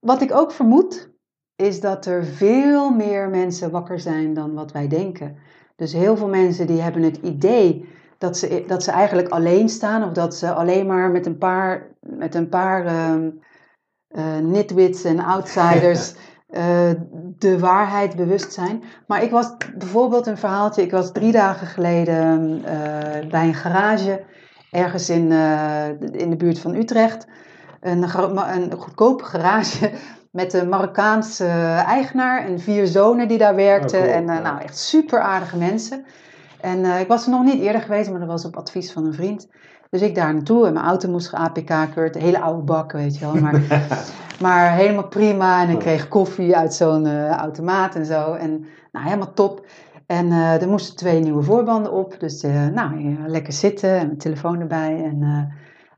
wat 0.00 0.20
ik 0.22 0.34
ook 0.34 0.52
vermoed, 0.52 1.12
is 1.56 1.80
dat 1.80 2.06
er 2.06 2.24
veel 2.24 2.90
meer 2.90 3.28
mensen 3.28 3.70
wakker 3.70 4.00
zijn 4.00 4.34
dan 4.34 4.54
wat 4.54 4.72
wij 4.72 4.88
denken. 4.88 5.36
Dus 5.76 5.92
heel 5.92 6.16
veel 6.16 6.28
mensen 6.28 6.66
die 6.66 6.80
hebben 6.80 7.02
het 7.02 7.16
idee 7.16 7.88
dat 8.18 8.36
ze, 8.36 8.64
dat 8.66 8.82
ze 8.82 8.90
eigenlijk 8.90 9.28
alleen 9.28 9.68
staan 9.68 10.04
of 10.04 10.12
dat 10.12 10.34
ze 10.34 10.52
alleen 10.52 10.86
maar 10.86 11.10
met 11.10 11.26
een 11.26 11.38
paar, 11.38 11.86
met 12.00 12.34
een 12.34 12.48
paar 12.48 12.86
ehm, 12.86 13.30
eh, 14.08 14.38
nitwits 14.38 15.04
en 15.04 15.20
outsiders 15.20 16.14
eh, 16.46 16.90
de 17.38 17.58
waarheid 17.58 18.16
bewust 18.16 18.52
zijn. 18.52 18.82
Maar 19.06 19.22
ik 19.22 19.30
was 19.30 19.56
bijvoorbeeld 19.78 20.26
een 20.26 20.38
verhaaltje, 20.38 20.82
ik 20.82 20.90
was 20.90 21.12
drie 21.12 21.32
dagen 21.32 21.66
geleden 21.66 22.60
eh, 22.64 23.28
bij 23.28 23.46
een 23.46 23.54
garage 23.54 24.24
ergens 24.70 25.10
in, 25.10 25.32
in 26.12 26.30
de 26.30 26.36
buurt 26.36 26.58
van 26.58 26.74
Utrecht. 26.74 27.26
Een, 27.80 28.02
een 28.54 28.72
goedkope 28.72 29.24
garage 29.24 29.90
met 30.30 30.52
een 30.52 30.68
Marokkaanse 30.68 31.46
eigenaar 31.86 32.46
en 32.46 32.60
vier 32.60 32.86
zonen 32.86 33.28
die 33.28 33.38
daar 33.38 33.54
werkten. 33.54 33.98
Oh, 33.98 34.04
cool, 34.04 34.16
en 34.16 34.24
nou, 34.24 34.60
echt 34.60 34.78
super 34.78 35.20
aardige 35.20 35.56
mensen. 35.56 36.04
En 36.60 36.84
eh, 36.84 37.00
ik 37.00 37.08
was 37.08 37.24
er 37.24 37.30
nog 37.30 37.44
niet 37.44 37.60
eerder 37.60 37.80
geweest, 37.80 38.10
maar 38.10 38.18
dat 38.18 38.28
was 38.28 38.44
op 38.44 38.56
advies 38.56 38.92
van 38.92 39.04
een 39.04 39.14
vriend. 39.14 39.48
Dus 39.90 40.02
ik 40.02 40.14
daar 40.14 40.34
naartoe 40.34 40.66
en 40.66 40.72
mijn 40.72 40.84
auto 40.84 41.08
moest 41.08 41.28
ge-APK-keurd. 41.28 42.16
Een 42.16 42.22
hele 42.22 42.40
oude 42.40 42.62
bak, 42.62 42.92
weet 42.92 43.18
je 43.18 43.24
wel. 43.24 43.34
Maar, 43.34 43.62
maar 44.40 44.72
helemaal 44.72 45.08
prima. 45.08 45.62
En 45.62 45.70
ik 45.70 45.78
kreeg 45.78 46.08
koffie 46.08 46.56
uit 46.56 46.74
zo'n 46.74 47.06
eh, 47.06 47.30
automaat 47.30 47.94
en 47.94 48.06
zo. 48.06 48.32
En 48.32 48.66
nou, 48.92 49.04
helemaal 49.04 49.32
top. 49.32 49.66
En 50.06 50.32
eh, 50.32 50.62
er 50.62 50.68
moesten 50.68 50.96
twee 50.96 51.20
nieuwe 51.20 51.42
voorbanden 51.42 51.92
op. 51.92 52.20
Dus 52.20 52.42
nou, 52.72 53.16
lekker 53.26 53.52
zitten 53.52 53.90
en 53.90 54.06
mijn 54.06 54.18
telefoon 54.18 54.60
erbij. 54.60 55.04
En, 55.04 55.22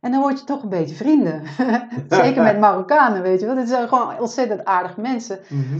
en 0.00 0.10
dan 0.10 0.20
word 0.20 0.38
je 0.38 0.44
toch 0.44 0.62
een 0.62 0.68
beetje 0.68 0.94
vrienden. 0.94 1.42
Zeker 2.08 2.42
met 2.42 2.58
Marokkanen, 2.58 3.22
weet 3.22 3.40
je 3.40 3.46
wel. 3.46 3.54
Dit 3.54 3.68
zijn 3.68 3.88
gewoon 3.88 4.20
ontzettend 4.20 4.64
aardige 4.64 5.00
mensen. 5.00 5.38
Mhm. 5.48 5.78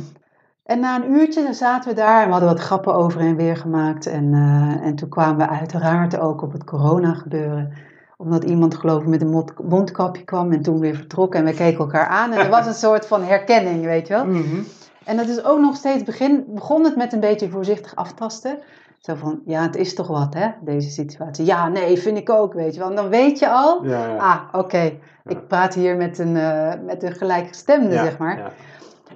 En 0.68 0.80
na 0.80 0.96
een 0.96 1.10
uurtje 1.12 1.42
dan 1.42 1.54
zaten 1.54 1.88
we 1.90 1.94
daar 1.96 2.20
en 2.20 2.26
we 2.26 2.30
hadden 2.32 2.48
wat 2.48 2.60
grappen 2.60 2.94
over 2.94 3.20
en 3.20 3.36
weer 3.36 3.56
gemaakt. 3.56 4.06
En, 4.06 4.34
eh, 4.34 4.86
en 4.86 4.94
toen 4.94 5.08
kwamen 5.08 5.36
we 5.36 5.48
uiteraard 5.48 6.18
ook 6.18 6.42
op 6.42 6.52
het 6.52 6.64
corona 6.64 7.14
gebeuren. 7.14 7.72
Omdat 8.16 8.44
iemand 8.44 8.74
geloof 8.76 9.02
ik 9.02 9.08
met 9.08 9.20
een 9.20 9.30
mond- 9.30 9.68
mondkapje 9.68 10.24
kwam 10.24 10.52
en 10.52 10.62
toen 10.62 10.78
weer 10.80 10.94
vertrok. 10.94 11.34
En 11.34 11.44
we 11.44 11.54
keken 11.54 11.78
elkaar 11.78 12.06
aan 12.06 12.32
en 12.32 12.38
er 12.38 12.50
was 12.50 12.66
een 12.66 12.74
soort 12.88 13.06
van 13.06 13.22
herkenning, 13.24 13.84
weet 13.84 14.06
je 14.06 14.14
wel. 14.14 14.24
Mhm. 14.26 14.60
En 15.04 15.16
dat 15.16 15.28
is 15.28 15.44
ook 15.44 15.60
nog 15.60 15.76
steeds 15.76 16.02
begin, 16.02 16.44
begon 16.48 16.84
het 16.84 16.96
met 16.96 17.12
een 17.12 17.20
beetje 17.20 17.48
voorzichtig 17.48 17.96
aftasten. 17.96 18.58
Zo 18.98 19.14
van, 19.14 19.40
ja, 19.44 19.62
het 19.62 19.76
is 19.76 19.94
toch 19.94 20.06
wat, 20.06 20.34
hè, 20.34 20.46
deze 20.60 20.90
situatie. 20.90 21.44
Ja, 21.44 21.68
nee, 21.68 21.98
vind 21.98 22.18
ik 22.18 22.30
ook, 22.30 22.52
weet 22.52 22.74
je 22.74 22.80
wel. 22.80 22.88
En 22.90 22.96
dan 22.96 23.08
weet 23.08 23.38
je 23.38 23.48
al, 23.48 23.84
Ja, 23.84 24.06
ja. 24.06 24.16
ah, 24.16 24.40
oké, 24.60 24.92
ik 25.26 25.46
praat 25.46 25.74
hier 25.74 25.96
met 25.96 26.18
een, 26.18 26.36
eh, 26.36 26.72
met 26.86 27.02
een 27.02 27.12
gelijkgestemde, 27.12 27.92
zeg 27.92 28.18
maar. 28.18 28.52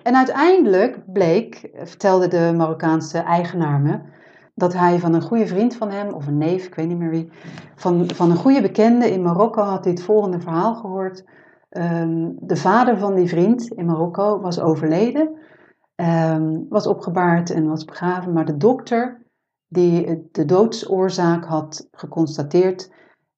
En 0.03 0.16
uiteindelijk 0.16 1.12
bleek, 1.12 1.70
vertelde 1.74 2.28
de 2.28 2.53
Marokkaanse 2.57 3.18
eigenaar 3.18 3.80
me, 3.80 4.00
dat 4.55 4.72
hij 4.72 4.98
van 4.98 5.14
een 5.14 5.22
goede 5.22 5.46
vriend 5.46 5.76
van 5.76 5.90
hem, 5.90 6.12
of 6.12 6.26
een 6.26 6.38
neef, 6.38 6.66
ik 6.66 6.74
weet 6.74 6.88
niet 6.88 6.98
meer 6.98 7.11
wie, 7.11 7.30
van, 7.74 8.11
van 8.11 8.30
een 8.30 8.36
goede 8.36 8.62
bekende 8.62 9.11
in 9.11 9.22
Marokko 9.22 9.62
had 9.62 9.84
hij 9.84 9.92
het 9.92 10.03
volgende 10.03 10.40
verhaal 10.40 10.74
gehoord. 10.74 11.24
Ehm, 11.68 12.30
de 12.40 12.57
vader 12.57 12.98
van 12.98 13.14
die 13.14 13.28
vriend 13.28 13.68
in 13.68 13.86
Marokko 13.86 14.40
was 14.40 14.61
overleden, 14.61 15.38
ehm, 15.94 16.59
was 16.68 16.86
opgebaard 16.86 17.50
en 17.50 17.68
was 17.68 17.84
begraven, 17.84 18.32
maar 18.32 18.44
de 18.44 18.57
dokter 18.57 19.26
die 19.68 20.28
de 20.32 20.44
doodsoorzaak 20.44 21.44
had 21.44 21.88
geconstateerd, 21.90 22.92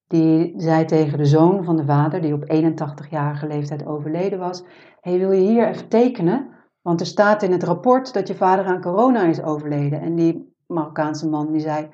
die 0.06 0.54
zei 0.56 0.84
tegen 0.84 1.18
de 1.18 1.24
zoon 1.24 1.64
van 1.64 1.76
de 1.76 1.84
vader, 1.84 2.20
die 2.20 2.34
op 2.34 2.44
81-jarige 2.46 3.46
leeftijd 3.46 3.86
overleden 3.86 4.38
was, 4.38 4.64
hey, 5.00 5.18
wil 5.18 5.32
je 5.32 5.40
hier 5.40 5.68
even 5.68 5.88
tekenen? 5.88 6.53
Want 6.84 7.00
er 7.00 7.06
staat 7.06 7.42
in 7.42 7.52
het 7.52 7.62
rapport 7.62 8.12
dat 8.12 8.28
je 8.28 8.34
vader 8.34 8.64
aan 8.64 8.80
corona 8.80 9.22
is 9.22 9.42
overleden. 9.42 10.00
En 10.00 10.14
die 10.14 10.54
Marokkaanse 10.66 11.28
man 11.28 11.52
die 11.52 11.60
zei, 11.60 11.88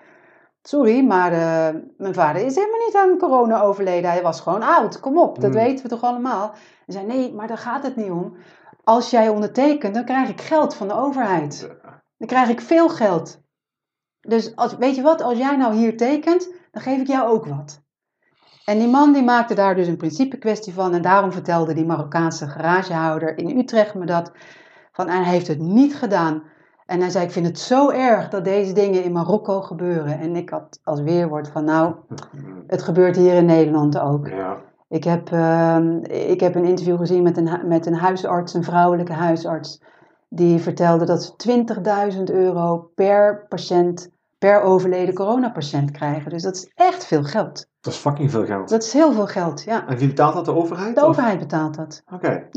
sorry, 0.62 1.04
maar 1.04 1.32
eh, 1.32 1.80
mijn 1.96 2.14
vader 2.14 2.44
is 2.44 2.54
helemaal 2.54 2.86
niet 2.86 2.96
aan 2.96 3.18
corona 3.18 3.60
overleden. 3.60 4.10
Hij 4.10 4.22
was 4.22 4.40
gewoon 4.40 4.62
oud, 4.62 5.00
kom 5.00 5.18
op, 5.18 5.40
dat 5.40 5.52
Hmm. 5.52 5.62
weten 5.62 5.82
we 5.82 5.90
toch 5.90 6.02
allemaal? 6.02 6.50
Hij 6.86 6.94
zei, 6.94 7.06
nee, 7.06 7.34
maar 7.34 7.46
daar 7.46 7.58
gaat 7.58 7.82
het 7.82 7.96
niet 7.96 8.10
om. 8.10 8.36
Als 8.84 9.10
jij 9.10 9.28
ondertekent, 9.28 9.94
dan 9.94 10.04
krijg 10.04 10.28
ik 10.28 10.40
geld 10.40 10.74
van 10.74 10.88
de 10.88 10.94
overheid. 10.94 11.70
Dan 12.16 12.28
krijg 12.28 12.48
ik 12.48 12.60
veel 12.60 12.88
geld. 12.88 13.40
Dus 14.20 14.56
als, 14.56 14.76
weet 14.76 14.96
je 14.96 15.02
wat, 15.02 15.22
als 15.22 15.38
jij 15.38 15.56
nou 15.56 15.74
hier 15.74 15.96
tekent, 15.96 16.52
dan 16.70 16.82
geef 16.82 17.00
ik 17.00 17.06
jou 17.06 17.28
ook 17.28 17.46
wat. 17.46 17.82
En 18.64 18.78
die 18.78 18.88
man 18.88 19.12
die 19.12 19.22
maakte 19.22 19.54
daar 19.54 19.74
dus 19.74 19.86
een 19.86 19.96
principe 19.96 20.38
kwestie 20.38 20.72
van. 20.74 20.94
En 20.94 21.02
daarom 21.02 21.32
vertelde 21.32 21.74
die 21.74 21.86
Marokkaanse 21.86 22.48
garagehouder 22.48 23.38
in 23.38 23.58
Utrecht 23.58 23.94
me 23.94 24.06
dat. 24.06 24.32
Van, 24.92 25.08
en 25.08 25.22
hij 25.22 25.32
heeft 25.32 25.48
het 25.48 25.58
niet 25.58 25.96
gedaan. 25.96 26.42
En 26.86 27.00
hij 27.00 27.10
zei, 27.10 27.24
ik 27.24 27.30
vind 27.30 27.46
het 27.46 27.58
zo 27.58 27.90
erg 27.90 28.28
dat 28.28 28.44
deze 28.44 28.72
dingen 28.72 29.04
in 29.04 29.12
Marokko 29.12 29.60
gebeuren. 29.60 30.18
En 30.18 30.36
ik 30.36 30.50
had 30.50 30.80
als 30.84 31.00
weerwoord 31.00 31.48
van, 31.48 31.64
nou, 31.64 31.94
het 32.66 32.82
gebeurt 32.82 33.16
hier 33.16 33.34
in 33.34 33.44
Nederland 33.44 33.98
ook. 33.98 34.28
Ja. 34.28 34.56
Ik 34.88 35.04
heb, 35.04 35.32
ehm, 35.32 35.96
ik 36.04 36.40
heb 36.40 36.54
een 36.54 36.64
interview 36.64 36.96
gezien 36.96 37.22
met 37.22 37.36
een, 37.36 37.68
met 37.68 37.86
een 37.86 37.94
huisarts, 37.94 38.54
een 38.54 38.64
vrouwelijke 38.64 39.12
huisarts. 39.12 39.82
Die 40.28 40.58
vertelde 40.58 41.04
dat 41.04 41.22
ze 41.22 41.36
20.000 41.36 42.22
euro 42.30 42.90
per 42.94 43.46
patiënt, 43.48 44.10
per 44.40 44.62
overleden 44.62 45.14
coronapatiënt 45.14 45.90
krijgen. 45.90 46.30
Dus 46.30 46.42
dat 46.42 46.56
is 46.56 46.70
echt 46.74 47.06
veel 47.06 47.24
geld. 47.24 47.68
Dat 47.80 47.92
is 47.92 47.98
fucking 47.98 48.30
veel 48.30 48.44
geld. 48.44 48.68
Dat 48.68 48.82
is 48.82 48.92
heel 48.92 49.12
veel 49.12 49.26
geld, 49.26 49.62
ja. 49.62 49.86
En 49.86 49.96
wie 49.96 50.08
betaalt 50.08 50.34
dat, 50.34 50.44
de 50.44 50.54
overheid? 50.54 50.94
De 50.94 51.00
of- 51.00 51.08
overheid 51.08 51.38
betaalt 51.38 51.74
dat. 51.76 52.02
Oké. 52.12 52.48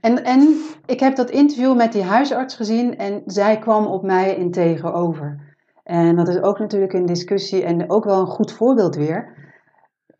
En, 0.00 0.24
en 0.24 0.60
ik 0.86 1.00
heb 1.00 1.16
dat 1.16 1.30
interview 1.30 1.76
met 1.76 1.92
die 1.92 2.02
huisarts 2.02 2.54
gezien 2.54 2.96
en 2.96 3.22
zij 3.26 3.58
kwam 3.58 3.86
op 3.86 4.02
mij 4.02 4.34
in 4.34 4.50
tegenover. 4.50 5.56
En 5.82 6.16
dat 6.16 6.28
is 6.28 6.40
ook 6.40 6.58
natuurlijk 6.58 6.92
een 6.92 7.06
discussie 7.06 7.64
en 7.64 7.90
ook 7.90 8.04
wel 8.04 8.20
een 8.20 8.26
goed 8.26 8.52
voorbeeld 8.52 8.94
weer. 8.94 9.40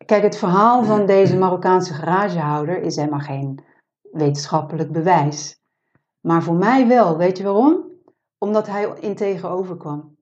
Kijk, 0.05 0.23
het 0.23 0.37
verhaal 0.37 0.83
van 0.83 1.05
deze 1.05 1.37
Marokkaanse 1.37 1.93
garagehouder 1.93 2.81
is 2.81 2.95
helemaal 2.95 3.19
geen 3.19 3.63
wetenschappelijk 4.11 4.91
bewijs. 4.91 5.61
Maar 6.21 6.43
voor 6.43 6.55
mij 6.55 6.87
wel. 6.87 7.17
Weet 7.17 7.37
je 7.37 7.43
waarom? 7.43 7.83
Omdat 8.37 8.67
hij 8.67 8.93
in 8.99 9.15
tegenover 9.15 9.77
kwam. 9.77 10.15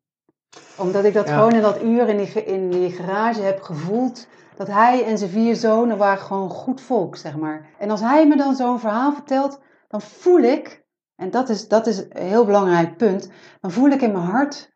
Omdat 0.81 1.03
ik 1.03 1.13
dat 1.13 1.27
Ja. 1.27 1.33
gewoon 1.35 1.53
in 1.53 1.61
dat 1.61 1.83
uur 1.83 2.07
in 2.09 2.17
die, 2.17 2.43
in 2.45 2.69
die 2.69 2.91
garage 2.91 3.41
heb 3.41 3.61
gevoeld. 3.61 4.27
Dat 4.55 4.67
hij 4.67 5.05
en 5.05 5.17
zijn 5.17 5.29
vier 5.29 5.55
zonen 5.55 5.97
waren 5.97 6.23
gewoon 6.23 6.49
goed 6.49 6.81
volk, 6.81 7.15
zeg 7.15 7.35
maar. 7.37 7.65
En 7.79 7.89
als 7.89 8.01
hij 8.01 8.27
me 8.27 8.35
dan 8.37 8.55
zo'n 8.55 8.79
verhaal 8.79 9.13
vertelt, 9.13 9.59
dan 9.87 10.01
voel 10.01 10.39
ik, 10.39 10.83
en 11.15 11.31
dat 11.31 11.49
is, 11.49 11.67
dat 11.67 11.87
is 11.87 11.97
een 11.97 12.27
heel 12.27 12.45
belangrijk 12.45 12.97
punt, 12.97 13.29
dan 13.61 13.71
voel 13.71 13.89
ik 13.89 14.01
in 14.01 14.11
mijn 14.11 14.23
hart 14.23 14.71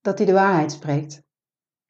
dat 0.00 0.18
hij 0.18 0.26
de 0.26 0.32
waarheid 0.32 0.72
spreekt. 0.72 1.22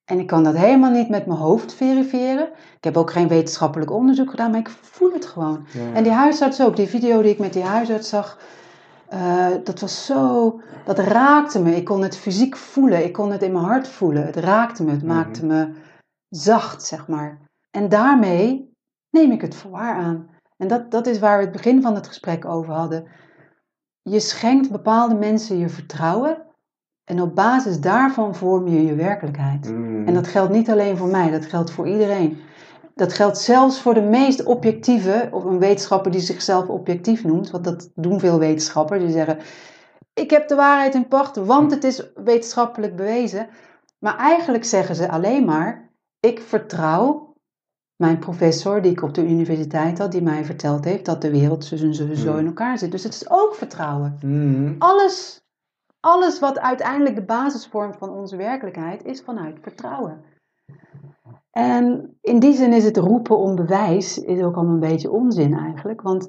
En 0.04 0.18
ik 0.18 0.26
kan 0.26 0.44
dat 0.44 0.56
helemaal 0.56 0.90
niet 0.90 1.08
met 1.08 1.26
mijn 1.26 1.38
hoofd 1.38 1.74
verifiëren. 1.74 2.48
Ik 2.76 2.84
heb 2.84 2.96
ook 2.96 3.10
geen 3.10 3.28
wetenschappelijk 3.28 3.90
onderzoek 3.90 4.30
gedaan, 4.30 4.50
maar 4.50 4.60
ik 4.60 4.70
voel 4.80 5.12
het 5.12 5.26
gewoon. 5.26 5.66
Ja. 5.72 5.92
En 5.94 6.02
die 6.02 6.12
huisarts 6.12 6.62
ook, 6.62 6.76
die 6.76 6.88
video 6.88 7.22
die 7.22 7.32
ik 7.32 7.38
met 7.38 7.52
die 7.52 7.62
huisarts 7.62 8.08
zag, 8.08 8.38
eh, 9.12 9.46
dat 9.64 9.80
was 9.80 10.04
zo, 10.06 10.60
dat 10.84 10.98
raakte 10.98 11.62
me. 11.62 11.76
Ik 11.76 11.84
kon 11.84 12.02
het 12.02 12.16
fysiek 12.16 12.56
voelen, 12.56 13.04
ik 13.04 13.12
kon 13.12 13.30
het 13.32 13.42
in 13.42 13.52
mijn 13.52 13.64
hart 13.64 13.88
voelen. 13.88 14.26
Het 14.26 14.36
raakte 14.36 14.84
me, 14.84 14.90
het 14.90 15.02
Mhm. 15.02 15.14
maakte 15.14 15.46
me 15.46 15.72
zacht, 16.28 16.82
zeg 16.82 17.08
maar. 17.08 17.40
En 17.70 17.88
daarmee 17.88 18.74
neem 19.10 19.30
ik 19.32 19.40
het 19.40 19.54
voor 19.54 19.70
waar 19.70 19.94
aan. 19.94 20.30
En 20.56 20.68
dat, 20.68 20.90
dat 20.90 21.06
is 21.06 21.18
waar 21.18 21.36
we 21.38 21.42
het 21.44 21.52
begin 21.52 21.82
van 21.82 21.94
het 21.94 22.06
gesprek 22.06 22.44
over 22.44 22.72
hadden. 22.74 23.06
Je 24.02 24.20
schenkt 24.20 24.70
bepaalde 24.70 25.14
mensen 25.14 25.58
je 25.58 25.68
vertrouwen 25.68 26.42
en 27.04 27.20
op 27.20 27.34
basis 27.34 27.80
daarvan 27.80 28.34
vorm 28.34 28.68
je 28.68 28.86
je 28.86 28.94
werkelijkheid. 28.94 29.70
Mm. 29.70 30.06
En 30.06 30.14
dat 30.14 30.26
geldt 30.26 30.52
niet 30.52 30.70
alleen 30.70 30.96
voor 30.96 31.08
mij, 31.08 31.30
dat 31.30 31.46
geldt 31.46 31.70
voor 31.70 31.88
iedereen. 31.88 32.38
Dat 32.95 33.12
geldt 33.12 33.38
zelfs 33.38 33.80
voor 33.80 33.95
de 33.95 34.03
meest 34.03 34.45
objectieve, 34.45 35.28
of 35.30 35.45
een 35.45 35.59
wetenschapper 35.59 36.12
die 36.12 36.20
zichzelf 36.20 36.68
objectief 36.68 37.24
noemt, 37.24 37.51
want 37.51 37.64
dat 37.64 37.90
doen 37.95 38.20
veel 38.20 38.38
wetenschappers. 38.38 39.03
Die 39.03 39.12
zeggen: 39.12 39.38
Ik 40.14 40.30
heb 40.30 40.49
de 40.49 40.55
waarheid 40.55 40.95
in 40.95 41.09
pacht, 41.09 41.36
want 41.36 41.70
het 41.70 41.84
is 41.84 42.12
wetenschappelijk 42.14 42.97
bewezen. 42.97 43.49
Maar 43.99 44.16
eigenlijk 44.16 44.64
zeggen 44.64 44.95
ze 44.95 45.09
alleen 45.09 45.45
maar: 45.45 45.90
Ik 46.20 46.40
vertrouw 46.40 47.32
mijn 48.03 48.18
professor, 48.18 48.82
die 48.82 48.93
ik 48.93 49.03
op 49.03 49.14
de 49.14 49.28
universiteit 49.28 49.99
had, 49.99 50.12
die 50.12 50.22
mij 50.22 50.45
verteld 50.45 50.84
heeft 50.84 51.05
dat 51.05 51.20
de 51.22 51.30
wereld 51.30 51.64
zo 51.64 51.74
en 51.74 51.95
zo 51.95 52.05
Hmm. 52.07 52.38
in 52.38 52.47
elkaar 52.47 52.78
zit. 52.78 52.90
Dus 52.90 53.03
het 53.03 53.14
is 53.14 53.30
ook 53.30 53.55
vertrouwen. 53.55 54.18
Mm. 54.22 54.76
Alles, 54.78 55.45
alles 56.01 56.38
wat 56.38 56.59
uiteindelijk 56.59 57.14
de 57.14 57.24
basis 57.24 57.66
vormt 57.66 57.97
van 57.97 58.11
onze 58.11 58.36
werkelijkheid, 58.36 59.05
is 59.05 59.20
vanuit 59.20 59.59
vertrouwen. 59.62 60.24
En 61.53 62.16
in 62.20 62.38
die 62.38 62.55
zin 62.55 62.72
is 62.72 62.84
het 62.84 62.96
roepen 62.96 63.38
om 63.38 63.55
bewijs 63.55 64.18
is 64.18 64.42
ook 64.42 64.57
al 64.57 64.64
een 64.64 64.80
beetje 64.80 65.11
onzin 65.11 65.55
eigenlijk. 65.55 66.00
Want 66.03 66.28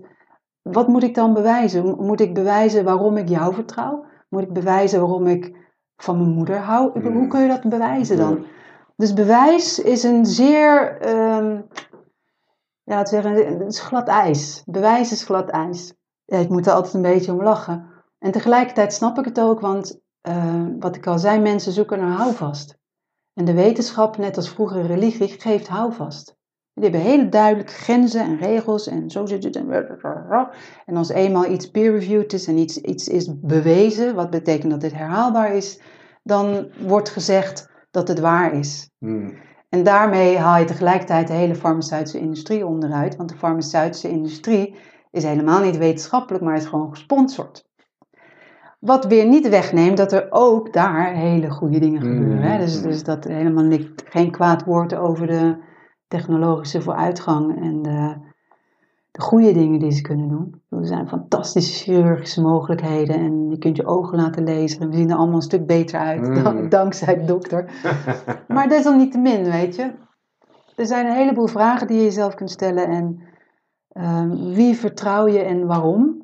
wat 0.61 0.87
moet 0.87 1.03
ik 1.03 1.15
dan 1.15 1.33
bewijzen? 1.33 1.95
Moet 2.05 2.21
ik 2.21 2.33
bewijzen 2.33 2.83
waarom 2.83 3.17
ik 3.17 3.29
jou 3.29 3.53
vertrouw? 3.53 4.05
Moet 4.29 4.41
ik 4.41 4.53
bewijzen 4.53 4.99
waarom 4.99 5.27
ik 5.27 5.55
van 5.95 6.17
mijn 6.17 6.29
moeder 6.29 6.57
hou? 6.57 7.11
Hoe 7.13 7.27
kun 7.27 7.41
je 7.41 7.47
dat 7.47 7.69
bewijzen 7.69 8.17
dan? 8.17 8.45
Dus 8.95 9.13
bewijs 9.13 9.79
is 9.79 10.03
een 10.03 10.25
zeer, 10.25 11.01
ehm, 11.01 11.61
ja, 12.83 12.95
laten 12.95 13.17
we 13.17 13.21
zeggen, 13.21 13.59
het 13.59 13.73
is 13.73 13.79
glad 13.79 14.07
ijs. 14.07 14.63
Bewijs 14.65 15.11
is 15.11 15.23
glad 15.23 15.49
ijs. 15.49 15.93
Ja, 16.25 16.37
ik 16.37 16.49
moet 16.49 16.65
er 16.65 16.73
altijd 16.73 16.93
een 16.93 17.01
beetje 17.01 17.31
om 17.31 17.43
lachen. 17.43 17.89
En 18.19 18.31
tegelijkertijd 18.31 18.93
snap 18.93 19.17
ik 19.17 19.25
het 19.25 19.39
ook, 19.39 19.59
want 19.59 20.01
uh, 20.29 20.65
wat 20.79 20.95
ik 20.95 21.07
al 21.07 21.19
zei, 21.19 21.39
mensen 21.39 21.71
zoeken 21.71 21.99
naar 21.99 22.17
houvast. 22.17 22.81
En 23.33 23.45
de 23.45 23.53
wetenschap, 23.53 24.17
net 24.17 24.37
als 24.37 24.49
vroeger 24.49 24.85
religie, 24.85 25.27
geeft 25.27 25.67
houvast. 25.67 26.35
Die 26.73 26.83
hebben 26.83 27.01
hele 27.01 27.29
duidelijke 27.29 27.73
grenzen 27.73 28.21
en 28.21 28.37
regels 28.37 28.87
en 28.87 29.09
zo 29.09 29.25
zit 29.25 29.43
het. 29.43 29.55
En 30.85 30.95
als 30.95 31.09
eenmaal 31.09 31.45
iets 31.45 31.69
peer-reviewed 31.69 32.33
is 32.33 32.47
en 32.47 32.57
iets, 32.57 32.77
iets 32.77 33.07
is 33.07 33.39
bewezen, 33.39 34.15
wat 34.15 34.29
betekent 34.29 34.71
dat 34.71 34.81
dit 34.81 34.93
herhaalbaar 34.93 35.55
is, 35.55 35.81
dan 36.23 36.67
wordt 36.79 37.09
gezegd 37.09 37.69
dat 37.91 38.07
het 38.07 38.19
waar 38.19 38.53
is. 38.53 38.89
Hmm. 38.97 39.37
En 39.69 39.83
daarmee 39.83 40.37
haal 40.37 40.59
je 40.59 40.65
tegelijkertijd 40.65 41.27
de 41.27 41.33
hele 41.33 41.55
farmaceutische 41.55 42.19
industrie 42.19 42.65
onderuit, 42.65 43.15
want 43.15 43.29
de 43.29 43.35
farmaceutische 43.35 44.09
industrie 44.09 44.75
is 45.11 45.23
helemaal 45.23 45.63
niet 45.63 45.77
wetenschappelijk, 45.77 46.43
maar 46.43 46.55
is 46.55 46.65
gewoon 46.65 46.89
gesponsord. 46.89 47.65
Wat 48.83 49.05
weer 49.05 49.27
niet 49.27 49.49
wegneemt 49.49 49.97
dat 49.97 50.11
er 50.11 50.27
ook 50.29 50.73
daar 50.73 51.13
hele 51.13 51.49
goede 51.49 51.79
dingen 51.79 52.01
gebeuren. 52.01 52.41
Hè? 52.41 52.57
Dus, 52.57 52.81
dus 52.81 53.03
dat 53.03 53.23
helemaal 53.23 53.63
niet, 53.63 54.03
geen 54.05 54.31
kwaad 54.31 54.65
woord 54.65 54.95
over 54.95 55.27
de 55.27 55.57
technologische 56.07 56.81
vooruitgang 56.81 57.61
en 57.61 57.81
de, 57.81 58.15
de 59.11 59.21
goede 59.21 59.53
dingen 59.53 59.79
die 59.79 59.91
ze 59.91 60.01
kunnen 60.01 60.27
doen. 60.27 60.61
Er 60.69 60.85
zijn 60.85 61.07
fantastische 61.07 61.83
chirurgische 61.83 62.41
mogelijkheden 62.41 63.15
en 63.15 63.49
je 63.49 63.57
kunt 63.57 63.77
je 63.77 63.85
ogen 63.85 64.17
laten 64.17 64.43
lezen. 64.43 64.81
En 64.81 64.89
we 64.89 64.95
zien 64.95 65.09
er 65.09 65.15
allemaal 65.15 65.35
een 65.35 65.41
stuk 65.41 65.65
beter 65.65 65.99
uit, 65.99 66.27
mm. 66.27 66.69
dankzij 66.69 67.15
de 67.15 67.25
dokter. 67.25 67.71
maar 68.47 68.67
desalniettemin, 68.69 69.43
weet 69.43 69.75
je. 69.75 69.91
Er 70.75 70.85
zijn 70.85 71.05
een 71.05 71.15
heleboel 71.15 71.47
vragen 71.47 71.87
die 71.87 71.97
je 71.97 72.03
jezelf 72.03 72.35
kunt 72.35 72.51
stellen. 72.51 72.87
En 72.87 73.19
ehm, 73.89 74.53
wie 74.53 74.75
vertrouw 74.75 75.27
je 75.27 75.39
en 75.39 75.65
waarom? 75.67 76.21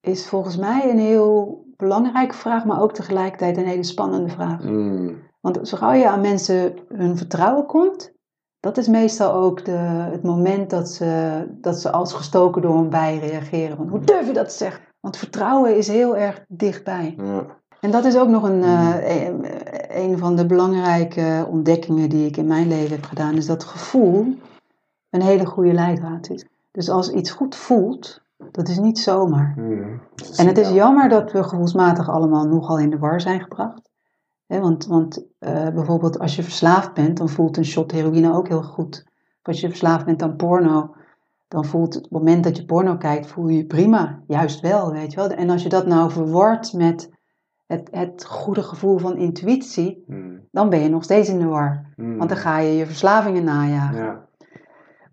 Is 0.00 0.28
volgens 0.28 0.56
mij 0.56 0.90
een 0.90 0.98
heel 0.98 1.68
belangrijke 1.80 2.34
vraag, 2.34 2.64
maar 2.64 2.80
ook 2.80 2.92
tegelijkertijd 2.92 3.56
een 3.56 3.66
hele 3.66 3.82
spannende 3.82 4.28
vraag. 4.28 4.64
Mm. 4.64 5.16
Want 5.40 5.68
zo 5.68 5.76
gauw 5.76 5.92
je 5.92 6.08
aan 6.08 6.20
mensen 6.20 6.78
hun 6.88 7.16
vertrouwen 7.16 7.66
komt, 7.66 8.12
dat 8.60 8.76
is 8.76 8.88
meestal 8.88 9.32
ook 9.32 9.64
de, 9.64 9.76
het 10.10 10.22
moment 10.22 10.70
dat 10.70 10.88
ze, 10.88 11.44
dat 11.50 11.80
ze 11.80 11.90
als 11.90 12.12
gestoken 12.12 12.62
door 12.62 12.76
een 12.76 12.90
bij 12.90 13.18
reageren. 13.18 13.76
Want 13.76 13.90
hoe 13.90 14.04
durf 14.04 14.26
je 14.26 14.32
dat 14.32 14.48
te 14.48 14.56
zeggen? 14.56 14.84
Want 15.00 15.16
vertrouwen 15.16 15.76
is 15.76 15.88
heel 15.88 16.16
erg 16.16 16.44
dichtbij. 16.48 17.14
Ja. 17.16 17.46
En 17.80 17.90
dat 17.90 18.04
is 18.04 18.16
ook 18.16 18.28
nog 18.28 18.42
een, 18.42 18.62
uh, 18.62 19.26
een 19.88 20.18
van 20.18 20.36
de 20.36 20.46
belangrijke 20.46 21.46
ontdekkingen 21.50 22.08
die 22.08 22.26
ik 22.26 22.36
in 22.36 22.46
mijn 22.46 22.68
leven 22.68 22.90
heb 22.90 23.04
gedaan. 23.04 23.36
Is 23.36 23.46
dat 23.46 23.64
gevoel 23.64 24.34
een 25.10 25.22
hele 25.22 25.46
goede 25.46 25.72
leidraad 25.72 26.30
is. 26.30 26.46
Dus 26.70 26.90
als 26.90 27.10
iets 27.10 27.30
goed 27.30 27.54
voelt, 27.56 28.22
dat 28.50 28.68
is 28.68 28.78
niet 28.78 28.98
zomaar. 28.98 29.52
Hmm, 29.54 30.00
en 30.36 30.46
het 30.46 30.58
is 30.58 30.70
jammer 30.70 31.08
dat 31.08 31.32
we 31.32 31.42
gevoelsmatig 31.42 32.10
allemaal 32.10 32.46
nogal 32.46 32.78
in 32.78 32.90
de 32.90 32.98
war 32.98 33.20
zijn 33.20 33.40
gebracht 33.40 33.90
want 34.58 34.86
want 34.86 35.26
uh, 35.40 35.68
bijvoorbeeld 35.68 36.18
als 36.18 36.36
je 36.36 36.42
verslaafd 36.42 36.94
bent, 36.94 37.16
dan 37.16 37.28
voelt 37.28 37.56
een 37.56 37.64
shot 37.64 37.90
heroïne 37.90 38.32
ook 38.32 38.48
heel 38.48 38.62
goed. 38.62 39.04
Of 39.40 39.46
als 39.46 39.60
je 39.60 39.68
verslaafd 39.68 40.04
bent 40.04 40.22
aan 40.22 40.36
porno, 40.36 40.94
dan 41.48 41.64
voelt 41.64 41.94
het 41.94 42.10
moment 42.10 42.44
dat 42.44 42.56
je 42.56 42.64
porno 42.64 42.96
kijkt, 42.96 43.26
voel 43.26 43.48
je 43.48 43.56
je 43.56 43.66
prima. 43.66 44.22
Juist 44.26 44.60
wel, 44.60 44.92
weet 44.92 45.12
je 45.12 45.16
wel. 45.16 45.30
En 45.30 45.50
als 45.50 45.62
je 45.62 45.68
dat 45.68 45.86
nou 45.86 46.10
verwart 46.10 46.72
met 46.72 47.10
het, 47.66 47.88
het 47.90 48.24
goede 48.24 48.62
gevoel 48.62 48.98
van 48.98 49.16
intuïtie, 49.16 50.04
hmm. 50.06 50.40
dan 50.50 50.68
ben 50.68 50.80
je 50.80 50.88
nog 50.88 51.04
steeds 51.04 51.28
in 51.28 51.38
de 51.38 51.46
war. 51.46 51.92
Hmm. 51.96 52.16
Want 52.16 52.28
dan 52.28 52.38
ga 52.38 52.58
je 52.58 52.76
je 52.76 52.86
verslavingen 52.86 53.44
najagen. 53.44 54.04
Ja. 54.04 54.28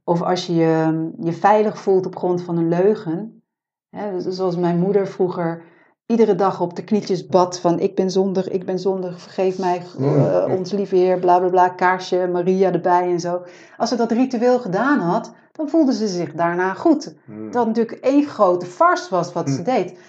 Of 0.07 0.21
als 0.21 0.45
je, 0.45 0.53
je 0.53 1.11
je 1.19 1.33
veilig 1.33 1.79
voelt 1.79 2.05
op 2.05 2.15
grond 2.15 2.41
van 2.41 2.57
een 2.57 2.67
leugen. 2.67 3.43
Hè, 3.89 4.31
zoals 4.31 4.57
mijn 4.57 4.79
moeder 4.79 5.07
vroeger 5.07 5.63
iedere 6.05 6.35
dag 6.35 6.61
op 6.61 6.75
de 6.75 6.83
knietjes 6.83 7.25
bad 7.25 7.59
van 7.59 7.79
ik 7.79 7.95
ben 7.95 8.11
zondig, 8.11 8.49
ik 8.49 8.65
ben 8.65 8.79
zondig, 8.79 9.21
vergeef 9.21 9.59
mij, 9.59 9.81
uh, 9.99 10.45
ons 10.57 10.71
lieve 10.71 10.95
Heer, 10.95 11.19
bla 11.19 11.39
bla 11.39 11.49
bla, 11.49 11.69
kaarsje, 11.69 12.29
Maria 12.31 12.71
erbij 12.71 13.11
en 13.11 13.19
zo. 13.19 13.41
Als 13.77 13.89
ze 13.89 13.95
dat 13.95 14.11
ritueel 14.11 14.59
gedaan 14.59 14.99
had, 14.99 15.33
dan 15.51 15.69
voelde 15.69 15.93
ze 15.93 16.07
zich 16.07 16.33
daarna 16.33 16.73
goed. 16.73 17.15
Hmm. 17.25 17.51
Dat 17.51 17.65
natuurlijk 17.65 18.03
één 18.03 18.25
grote 18.25 18.65
farce 18.65 19.09
was 19.09 19.33
wat 19.33 19.49
ze 19.49 19.55
hmm. 19.55 19.63
deed. 19.63 19.99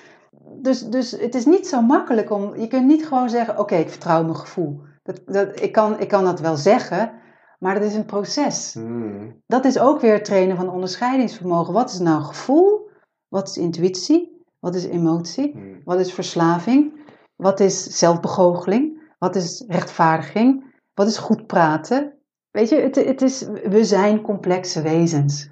Dus, 0.62 0.80
dus 0.88 1.11
het 1.11 1.34
is 1.34 1.46
niet 1.46 1.68
zo 1.68 1.80
makkelijk 1.80 2.30
om, 2.30 2.57
je 2.57 2.66
kunt 2.66 2.86
niet 2.86 3.07
gewoon 3.07 3.30
zeggen, 3.30 3.59
oké, 3.59 3.74
ik 3.74 3.90
vertrouw 3.90 4.22
mijn 4.22 4.36
gevoel. 4.36 4.80
Dat, 5.03 5.20
dat, 5.26 5.61
ik, 5.61 5.72
kan, 5.72 6.01
ik 6.01 6.09
kan 6.09 6.24
dat 6.24 6.40
wel 6.40 6.57
zeggen, 6.57 7.12
maar 7.59 7.74
dat 7.74 7.82
is 7.82 7.94
een 7.94 8.04
proces. 8.04 8.74
Hmm. 8.74 9.42
Dat 9.46 9.64
is 9.64 9.78
ook 9.78 10.00
weer 10.00 10.22
trainen 10.22 10.56
van 10.56 10.70
onderscheidingsvermogen. 10.70 11.72
Wat 11.72 11.90
is 11.90 11.98
nou 11.98 12.22
gevoel? 12.22 12.90
Wat 13.28 13.48
is 13.48 13.56
intuïtie? 13.56 14.44
Wat 14.59 14.74
is 14.74 14.84
emotie? 14.84 15.52
Hmm. 15.52 15.80
Wat 15.84 15.98
is 15.98 16.12
verslaving? 16.12 17.06
Wat 17.36 17.61
is 17.61 17.82
zelfbegoocheling? 17.82 19.12
Wat 19.18 19.36
is 19.36 19.64
rechtvaardiging? 19.68 20.74
Wat 20.94 21.06
is 21.06 21.18
goed 21.18 21.46
praten? 21.46 22.12
Weet 22.50 22.68
je, 22.68 22.76
het, 22.76 22.94
het 22.94 23.22
is, 23.22 23.42
we 23.64 23.84
zijn 23.84 24.20
complexe 24.20 24.82
wezens. 24.82 25.48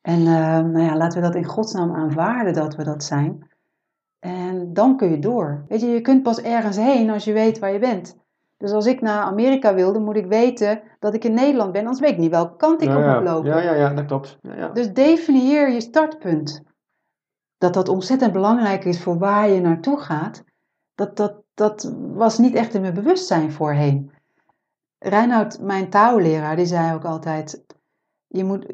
En 0.00 0.20
uh, 0.20 0.26
nou 0.58 0.80
ja, 0.80 0.96
laten 0.96 1.20
we 1.20 1.26
dat 1.26 1.34
in 1.34 1.44
godsnaam 1.44 1.94
aanvaarden 1.94 2.52
dat 2.52 2.76
we 2.76 2.84
dat 2.84 3.04
zijn. 3.04 3.48
En 4.18 4.72
dan 4.72 4.96
kun 4.96 5.10
je 5.10 5.18
door. 5.18 5.64
Weet 5.68 5.80
je, 5.80 5.86
je 5.86 6.00
kunt 6.00 6.22
pas 6.22 6.40
ergens 6.40 6.76
heen 6.76 7.10
als 7.10 7.24
je 7.24 7.32
weet 7.32 7.58
waar 7.58 7.72
je 7.72 7.78
bent. 7.78 8.16
Dus 8.56 8.72
als 8.72 8.86
ik 8.86 9.00
naar 9.00 9.22
Amerika 9.22 9.74
wilde, 9.74 9.98
moet 9.98 10.16
ik 10.16 10.26
weten 10.26 10.82
dat 10.98 11.14
ik 11.14 11.24
in 11.24 11.34
Nederland 11.34 11.72
ben, 11.72 11.80
anders 11.80 12.00
weet 12.00 12.10
ik 12.10 12.18
niet 12.18 12.30
welke 12.30 12.56
kant 12.56 12.82
ik 12.82 12.88
op 12.88 12.94
moet 12.94 13.22
lopen. 13.22 13.50
Ja, 13.50 13.60
ja, 13.60 13.74
ja, 13.74 13.94
dat 13.94 14.06
klopt. 14.06 14.38
Ja, 14.42 14.56
ja. 14.56 14.68
Dus 14.68 14.92
definieer 14.92 15.70
je 15.70 15.80
startpunt 15.80 16.62
dat 17.58 17.74
dat 17.74 17.88
ontzettend 17.88 18.32
belangrijk 18.32 18.84
is 18.84 19.02
voor 19.02 19.18
waar 19.18 19.48
je 19.48 19.60
naartoe 19.60 20.00
gaat, 20.00 20.44
dat, 20.94 21.16
dat, 21.16 21.42
dat 21.54 21.94
was 22.14 22.38
niet 22.38 22.54
echt 22.54 22.74
in 22.74 22.80
mijn 22.80 22.94
bewustzijn 22.94 23.52
voorheen. 23.52 24.12
Reinoud, 24.98 25.60
mijn 25.60 25.90
taalleraar, 25.90 26.56
die 26.56 26.66
zei 26.66 26.94
ook 26.94 27.04
altijd: 27.04 27.64
je 28.26 28.44
moet, 28.44 28.66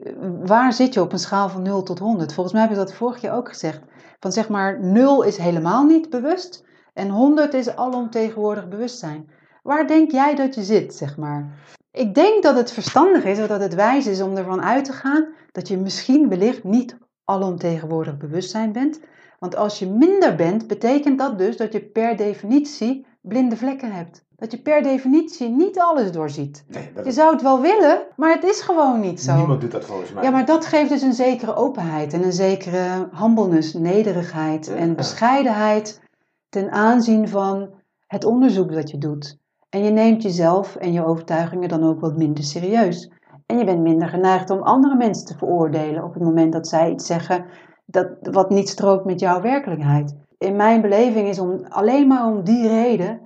waar 0.46 0.72
zit 0.72 0.94
je 0.94 1.00
op 1.00 1.12
een 1.12 1.18
schaal 1.18 1.48
van 1.48 1.62
0 1.62 1.82
tot 1.82 1.98
100? 1.98 2.32
Volgens 2.32 2.54
mij 2.54 2.62
heb 2.62 2.70
ik 2.70 2.76
dat 2.76 2.92
vorig 2.92 3.20
jaar 3.20 3.36
ook 3.36 3.48
gezegd. 3.48 3.80
Van 4.20 4.32
zeg 4.32 4.48
maar 4.48 4.80
0 4.80 5.22
is 5.22 5.36
helemaal 5.36 5.84
niet 5.84 6.10
bewust 6.10 6.64
en 6.92 7.08
100 7.08 7.54
is 7.54 7.76
alomtegenwoordig 7.76 8.68
bewustzijn. 8.68 9.30
Waar 9.62 9.86
denk 9.86 10.10
jij 10.10 10.34
dat 10.34 10.54
je 10.54 10.62
zit, 10.62 10.94
zeg 10.94 11.16
maar? 11.16 11.58
Ik 11.92 12.14
denk 12.14 12.42
dat 12.42 12.56
het 12.56 12.72
verstandig 12.72 13.24
is, 13.24 13.38
of 13.38 13.46
dat 13.46 13.60
het 13.60 13.74
wijs 13.74 14.06
is 14.06 14.20
om 14.20 14.36
ervan 14.36 14.62
uit 14.62 14.84
te 14.84 14.92
gaan 14.92 15.26
dat 15.52 15.68
je 15.68 15.76
misschien 15.76 16.28
wellicht 16.28 16.64
niet 16.64 16.98
alomtegenwoordig 17.24 18.16
bewustzijn 18.16 18.72
bent. 18.72 19.00
Want 19.38 19.56
als 19.56 19.78
je 19.78 19.86
minder 19.86 20.34
bent, 20.34 20.66
betekent 20.66 21.18
dat 21.18 21.38
dus 21.38 21.56
dat 21.56 21.72
je 21.72 21.80
per 21.80 22.16
definitie 22.16 23.06
blinde 23.20 23.56
vlekken 23.56 23.92
hebt. 23.92 24.24
Dat 24.36 24.50
je 24.50 24.62
per 24.62 24.82
definitie 24.82 25.48
niet 25.48 25.78
alles 25.78 26.12
doorziet. 26.12 26.64
Nee, 26.68 26.90
Je 27.04 27.12
zou 27.12 27.32
het 27.32 27.42
wel 27.42 27.60
willen, 27.60 28.06
maar 28.16 28.34
het 28.34 28.44
is 28.44 28.60
gewoon 28.60 29.00
niet 29.00 29.20
zo. 29.20 29.36
Niemand 29.36 29.60
doet 29.60 29.70
dat 29.70 29.84
volgens 29.84 30.12
mij. 30.12 30.22
Ja, 30.22 30.30
maar 30.30 30.46
dat 30.46 30.66
geeft 30.66 30.90
dus 30.90 31.02
een 31.02 31.12
zekere 31.12 31.54
openheid 31.54 32.12
en 32.12 32.24
een 32.24 32.32
zekere 32.32 33.08
humbleness, 33.12 33.72
nederigheid 33.72 34.68
en 34.68 34.96
bescheidenheid 34.96 36.00
ten 36.48 36.70
aanzien 36.70 37.28
van 37.28 37.70
het 38.06 38.24
onderzoek 38.24 38.72
dat 38.72 38.90
je 38.90 38.98
doet. 38.98 39.38
En 39.70 39.84
je 39.84 39.90
neemt 39.90 40.22
jezelf 40.22 40.76
en 40.76 40.92
je 40.92 41.04
overtuigingen 41.04 41.68
dan 41.68 41.84
ook 41.84 42.00
wat 42.00 42.16
minder 42.16 42.44
serieus. 42.44 43.10
En 43.46 43.58
je 43.58 43.64
bent 43.64 43.80
minder 43.80 44.08
geneigd 44.08 44.50
om 44.50 44.62
andere 44.62 44.96
mensen 44.96 45.26
te 45.26 45.38
veroordelen 45.38 46.04
op 46.04 46.14
het 46.14 46.22
moment 46.22 46.52
dat 46.52 46.68
zij 46.68 46.90
iets 46.90 47.06
zeggen 47.06 47.44
dat, 47.86 48.08
wat 48.20 48.50
niet 48.50 48.68
strookt 48.68 49.04
met 49.04 49.20
jouw 49.20 49.40
werkelijkheid. 49.40 50.16
In 50.38 50.56
mijn 50.56 50.80
beleving 50.80 51.28
is 51.28 51.38
om, 51.38 51.64
alleen 51.68 52.06
maar 52.06 52.26
om 52.26 52.44
die 52.44 52.68
reden 52.68 53.20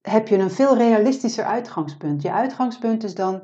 heb 0.00 0.28
je 0.28 0.38
een 0.38 0.50
veel 0.50 0.76
realistischer 0.76 1.44
uitgangspunt. 1.44 2.22
Je 2.22 2.32
uitgangspunt 2.32 3.04
is 3.04 3.14
dan, 3.14 3.42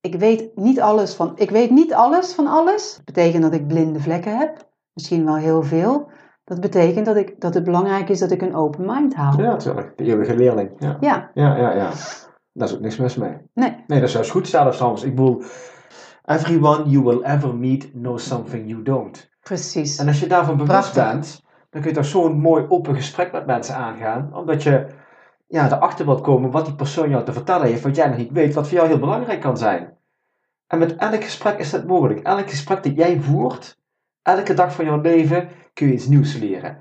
ik 0.00 0.14
weet 0.14 0.56
niet 0.56 0.80
alles 0.80 1.14
van, 1.14 1.32
ik 1.38 1.50
weet 1.50 1.70
niet 1.70 1.94
alles 1.94 2.34
van 2.34 2.46
alles. 2.46 2.94
Dat 2.96 3.04
betekent 3.04 3.42
dat 3.42 3.52
ik 3.52 3.66
blinde 3.66 4.00
vlekken 4.00 4.38
heb, 4.38 4.68
misschien 4.92 5.24
wel 5.24 5.36
heel 5.36 5.62
veel. 5.62 6.10
Dat 6.46 6.60
betekent 6.60 7.06
dat, 7.06 7.16
ik, 7.16 7.40
dat 7.40 7.54
het 7.54 7.64
belangrijk 7.64 8.08
is 8.08 8.18
dat 8.18 8.30
ik 8.30 8.42
een 8.42 8.54
open 8.54 8.84
mind 8.86 9.14
hou. 9.14 9.42
Ja, 9.42 9.50
natuurlijk. 9.50 9.92
De 9.96 10.04
eeuwige 10.04 10.36
leerling. 10.36 10.70
Ja. 10.78 10.96
Ja. 11.00 11.30
ja, 11.34 11.56
ja, 11.56 11.72
ja. 11.72 11.90
Daar 12.52 12.68
is 12.68 12.74
ook 12.74 12.80
niks 12.80 12.96
mis 12.96 13.16
mee. 13.16 13.36
Nee. 13.54 13.84
Nee, 13.86 14.00
dat 14.00 14.08
is 14.08 14.14
juist 14.14 14.30
goed 14.30 14.48
zelfs 14.48 14.78
soms. 14.78 15.02
Ik 15.02 15.14
bedoel, 15.14 15.42
everyone 16.24 16.88
you 16.88 17.04
will 17.04 17.22
ever 17.22 17.54
meet 17.54 17.90
knows 17.90 18.26
something 18.26 18.68
you 18.68 18.82
don't. 18.82 19.30
Precies. 19.40 19.98
En 19.98 20.06
als 20.06 20.20
je 20.20 20.26
daarvan 20.26 20.56
bewust 20.56 20.94
bent, 20.94 21.42
dan 21.70 21.80
kun 21.80 21.90
je 21.90 21.96
toch 21.96 22.06
zo'n 22.06 22.40
mooi 22.40 22.64
open 22.68 22.94
gesprek 22.94 23.32
met 23.32 23.46
mensen 23.46 23.74
aangaan. 23.74 24.34
Omdat 24.34 24.62
je 24.62 24.86
ja, 25.46 25.66
erachter 25.66 26.06
wilt 26.06 26.20
komen 26.20 26.50
wat 26.50 26.64
die 26.64 26.74
persoon 26.74 27.08
jou 27.08 27.24
te 27.24 27.32
vertellen 27.32 27.66
heeft, 27.66 27.82
wat 27.82 27.96
jij 27.96 28.08
nog 28.08 28.16
niet 28.16 28.32
weet, 28.32 28.54
wat 28.54 28.68
voor 28.68 28.76
jou 28.76 28.88
heel 28.88 28.98
belangrijk 28.98 29.40
kan 29.40 29.56
zijn. 29.56 29.96
En 30.66 30.78
met 30.78 30.96
elk 30.96 31.24
gesprek 31.24 31.58
is 31.58 31.70
dat 31.70 31.86
mogelijk. 31.86 32.20
Elk 32.20 32.50
gesprek 32.50 32.82
dat 32.82 32.96
jij 32.96 33.20
voert, 33.20 33.78
elke 34.26 34.54
dag 34.54 34.74
van 34.74 34.84
jouw 34.84 35.00
leven, 35.00 35.48
kun 35.72 35.86
je 35.86 35.92
iets 35.92 36.06
nieuws 36.06 36.36
leren. 36.36 36.78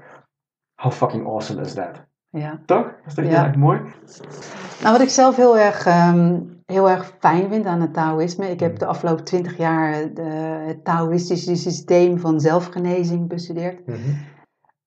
How 0.82 0.92
fucking 0.92 1.26
awesome 1.28 1.62
is 1.62 1.74
that? 1.74 2.06
Ja. 2.30 2.60
Toch? 2.66 2.94
Is 3.06 3.14
dat 3.14 3.26
Ja. 3.26 3.46
erg 3.46 3.56
mooi? 3.56 3.80
Nou, 4.82 4.92
wat 4.92 5.02
ik 5.02 5.10
zelf 5.10 5.36
heel 5.36 5.58
erg, 5.58 5.86
ehm, 5.86 6.42
heel 6.66 6.90
erg 6.90 7.16
fijn 7.20 7.50
vind 7.50 7.66
aan 7.66 7.82
het 7.82 7.94
Taoïsme. 7.94 8.50
Ik 8.50 8.60
heb 8.60 8.80
de 8.80 8.86
afgelopen 8.86 9.24
twintig 9.24 9.58
jaar 9.58 10.14
de, 10.14 10.22
het 10.68 10.84
Taoïstische 10.84 11.56
systeem 11.56 12.20
van 12.20 12.40
zelfgenezing 12.40 13.28
bestudeerd. 13.28 13.82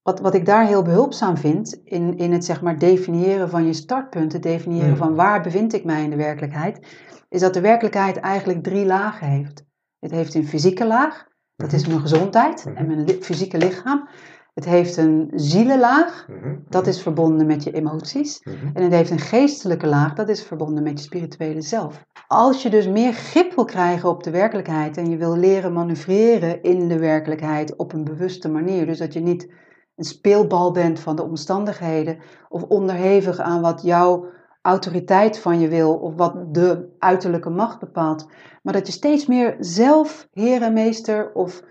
Wat, 0.03 0.21
wat 0.21 0.35
ik 0.35 0.47
daar 0.47 0.67
heel 0.67 0.83
behulpzaam 0.83 1.37
vind 1.37 1.81
in, 1.85 2.17
in 2.17 2.33
het 2.33 2.45
zeg 2.45 2.63
maar 2.63 2.79
definiëren 2.79 3.51
van 3.51 3.67
je 3.67 3.73
startpunt, 3.73 4.33
het 4.33 4.43
definiëren 4.43 4.89
Mm. 4.91 4.97
van 4.97 5.15
waar 5.15 5.43
bevind 5.43 5.73
ik 5.73 5.85
mij 5.85 6.03
in 6.03 6.11
de 6.11 6.17
werkelijkheid, 6.17 6.97
is 7.29 7.41
dat 7.41 7.55
de 7.55 7.61
werkelijkheid 7.61 8.17
eigenlijk 8.17 8.63
drie 8.63 8.87
lagen 8.87 9.27
heeft. 9.27 9.65
Het 9.99 10.11
heeft 10.11 10.35
een 10.35 10.47
fysieke 10.47 10.87
laag, 10.87 11.27
dat 11.59 11.73
is 11.73 11.87
mijn 11.87 12.01
gezondheid 12.01 12.67
en 12.75 12.87
mijn 12.87 13.05
li- 13.05 13.19
fysieke 13.23 13.59
lichaam. 13.59 14.09
Het 14.55 14.65
heeft 14.65 14.97
een 14.97 15.31
zielenlaag, 15.35 16.27
dat 16.69 16.87
is 16.87 17.03
verbonden 17.03 17.47
met 17.47 17.65
je 17.65 17.73
emoties. 17.73 18.41
En 18.75 18.83
het 18.83 18.93
heeft 18.93 19.11
een 19.11 19.19
geestelijke 19.19 19.87
laag, 19.87 20.15
dat 20.15 20.29
is 20.29 20.43
verbonden 20.43 20.83
met 20.83 20.99
je 20.99 21.05
spirituele 21.05 21.61
zelf. 21.63 22.05
Als 22.27 22.63
je 22.63 22.71
dus 22.71 22.87
meer 22.89 23.13
grip 23.13 23.55
wil 23.55 23.65
krijgen 23.65 24.09
op 24.09 24.23
de 24.23 24.31
werkelijkheid 24.31 24.97
en 24.97 25.11
je 25.11 25.17
wil 25.17 25.37
leren 25.37 25.73
manoeuvreren 25.73 26.63
in 26.63 26.89
de 26.89 26.99
werkelijkheid 26.99 27.77
op 27.77 27.93
een 27.93 28.05
bewuste 28.05 28.49
manier, 28.49 28.87
dus 28.87 28.99
dat 28.99 29.13
je 29.13 29.21
niet 29.21 29.53
een 29.97 30.05
speelbal 30.05 30.73
bent 30.73 31.01
van 31.01 31.17
de 31.17 31.23
omstandigheden 31.23 32.19
of 32.49 32.63
onderhevig 32.63 33.39
aan 33.39 33.61
wat 33.61 33.83
jouw 33.83 34.27
autoriteit 34.63 35.39
van 35.39 35.61
je 35.61 35.69
wil 35.69 35.95
of 35.95 36.15
wat 36.15 36.55
de 36.55 36.95
uiterlijke 36.99 37.51
macht 37.51 37.79
bepaalt, 37.79 38.29
maar 38.69 38.77
dat 38.77 38.87
je 38.87 38.93
steeds 38.93 39.27
meer 39.27 39.57
zelf 39.59 40.29
heer 40.33 40.62
en 40.62 40.73
meester 40.73 41.33
of 41.33 41.62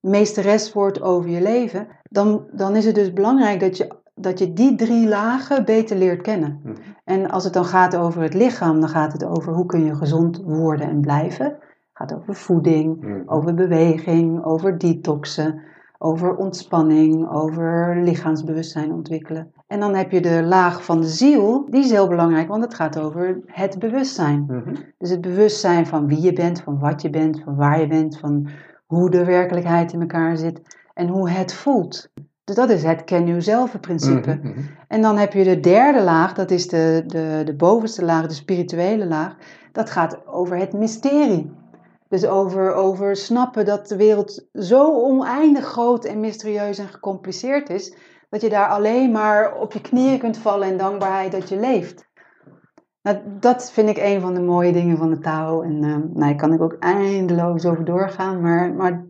meesteres 0.00 0.72
wordt 0.72 1.02
over 1.02 1.30
je 1.30 1.42
leven, 1.42 1.86
dan, 2.02 2.46
dan 2.52 2.76
is 2.76 2.84
het 2.84 2.94
dus 2.94 3.12
belangrijk 3.12 3.60
dat 3.60 3.76
je, 3.76 3.96
dat 4.14 4.38
je 4.38 4.52
die 4.52 4.74
drie 4.74 5.08
lagen 5.08 5.64
beter 5.64 5.96
leert 5.96 6.22
kennen. 6.22 6.60
Mhm. 6.62 6.74
En 7.04 7.30
als 7.30 7.44
het 7.44 7.52
dan 7.52 7.64
gaat 7.64 7.96
over 7.96 8.22
het 8.22 8.34
lichaam, 8.34 8.80
dan 8.80 8.88
gaat 8.88 9.12
het 9.12 9.24
over 9.24 9.52
hoe 9.52 9.66
kun 9.66 9.84
je 9.84 9.94
gezond 9.94 10.42
worden 10.42 10.88
en 10.88 11.00
blijven. 11.00 11.46
Het 11.46 11.58
gaat 11.92 12.14
over 12.14 12.34
voeding, 12.34 13.22
over 13.26 13.54
beweging, 13.54 14.44
over 14.44 14.78
detoxen, 14.78 15.62
over 15.98 16.36
ontspanning, 16.36 17.30
over 17.30 18.00
lichaamsbewustzijn 18.02 18.92
ontwikkelen. 18.92 19.52
En 19.74 19.80
dan 19.80 19.94
heb 19.94 20.10
je 20.10 20.20
de 20.20 20.42
laag 20.42 20.84
van 20.84 21.00
de 21.00 21.06
ziel, 21.06 21.66
die 21.70 21.84
is 21.84 21.90
heel 21.90 22.08
belangrijk, 22.08 22.48
want 22.48 22.64
het 22.64 22.74
gaat 22.74 22.98
over 22.98 23.40
het 23.46 23.78
bewustzijn. 23.78 24.44
Mhm. 24.48 24.74
Dus 24.98 25.10
het 25.10 25.20
bewustzijn 25.20 25.86
van 25.86 26.06
wie 26.06 26.20
je 26.20 26.32
bent, 26.32 26.60
van 26.60 26.78
wat 26.78 27.02
je 27.02 27.10
bent, 27.10 27.40
van 27.44 27.56
waar 27.56 27.80
je 27.80 27.86
bent, 27.86 28.18
van 28.18 28.48
hoe 28.86 29.10
de 29.10 29.24
werkelijkheid 29.24 29.92
in 29.92 30.00
elkaar 30.00 30.36
zit 30.36 30.60
en 30.92 31.08
hoe 31.08 31.30
het 31.30 31.54
voelt. 31.54 32.08
Dus 32.44 32.54
dat 32.54 32.70
is 32.70 32.82
het 32.82 33.04
ken 33.04 33.26
jezelf 33.26 33.80
principe. 33.80 34.34
Mhm, 34.34 34.48
mhm. 34.48 34.60
En 34.88 35.02
dan 35.02 35.16
heb 35.16 35.32
je 35.32 35.44
de 35.44 35.60
derde 35.60 36.02
laag, 36.02 36.34
dat 36.34 36.50
is 36.50 36.68
de, 36.68 37.02
de, 37.06 37.42
de 37.44 37.54
bovenste 37.54 38.04
laag, 38.04 38.26
de 38.26 38.34
spirituele 38.34 39.06
laag. 39.06 39.36
Dat 39.72 39.90
gaat 39.90 40.26
over 40.26 40.56
het 40.56 40.72
mysterie. 40.72 41.50
Dus 42.08 42.26
over, 42.26 42.72
over 42.74 43.16
snappen 43.16 43.64
dat 43.64 43.88
de 43.88 43.96
wereld 43.96 44.46
zo 44.52 45.02
oneindig 45.02 45.64
groot 45.64 46.04
en 46.04 46.20
mysterieus 46.20 46.78
en 46.78 46.88
gecompliceerd 46.88 47.70
is, 47.70 47.94
dat 48.34 48.42
je 48.42 48.48
daar 48.48 48.68
alleen 48.68 49.10
maar 49.10 49.56
op 49.56 49.72
je 49.72 49.80
knieën 49.80 50.18
kunt 50.18 50.38
vallen 50.38 50.68
in 50.68 50.76
dankbaarheid 50.76 51.32
dat 51.32 51.48
je 51.48 51.56
leeft. 51.56 52.08
Nou, 53.02 53.18
dat 53.40 53.72
vind 53.72 53.88
ik 53.88 53.96
een 53.96 54.20
van 54.20 54.34
de 54.34 54.40
mooie 54.40 54.72
dingen 54.72 54.96
van 54.96 55.10
de 55.10 55.18
Tao. 55.18 55.62
En 55.62 55.74
eh, 55.74 55.90
nou, 55.90 56.10
daar 56.14 56.36
kan 56.36 56.52
ik 56.52 56.60
ook 56.60 56.76
eindeloos 56.78 57.64
over 57.64 57.84
doorgaan, 57.84 58.40
maar, 58.40 58.72
maar 58.72 59.06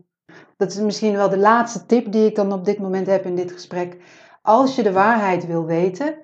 dat 0.57 0.71
is 0.71 0.79
misschien 0.79 1.15
wel 1.15 1.29
de 1.29 1.37
laatste 1.37 1.85
tip 1.85 2.11
die 2.11 2.25
ik 2.25 2.35
dan 2.35 2.51
op 2.51 2.65
dit 2.65 2.79
moment 2.79 3.07
heb 3.07 3.25
in 3.25 3.35
dit 3.35 3.51
gesprek. 3.51 3.97
Als 4.41 4.75
je 4.75 4.83
de 4.83 4.93
waarheid 4.93 5.45
wil 5.45 5.65
weten 5.65 6.15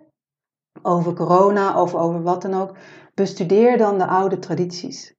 over 0.81 1.13
corona 1.13 1.81
of 1.81 1.95
over 1.95 2.23
wat 2.23 2.41
dan 2.41 2.53
ook, 2.53 2.75
bestudeer 3.13 3.77
dan 3.77 3.97
de 3.97 4.07
oude 4.07 4.39
tradities. 4.39 5.15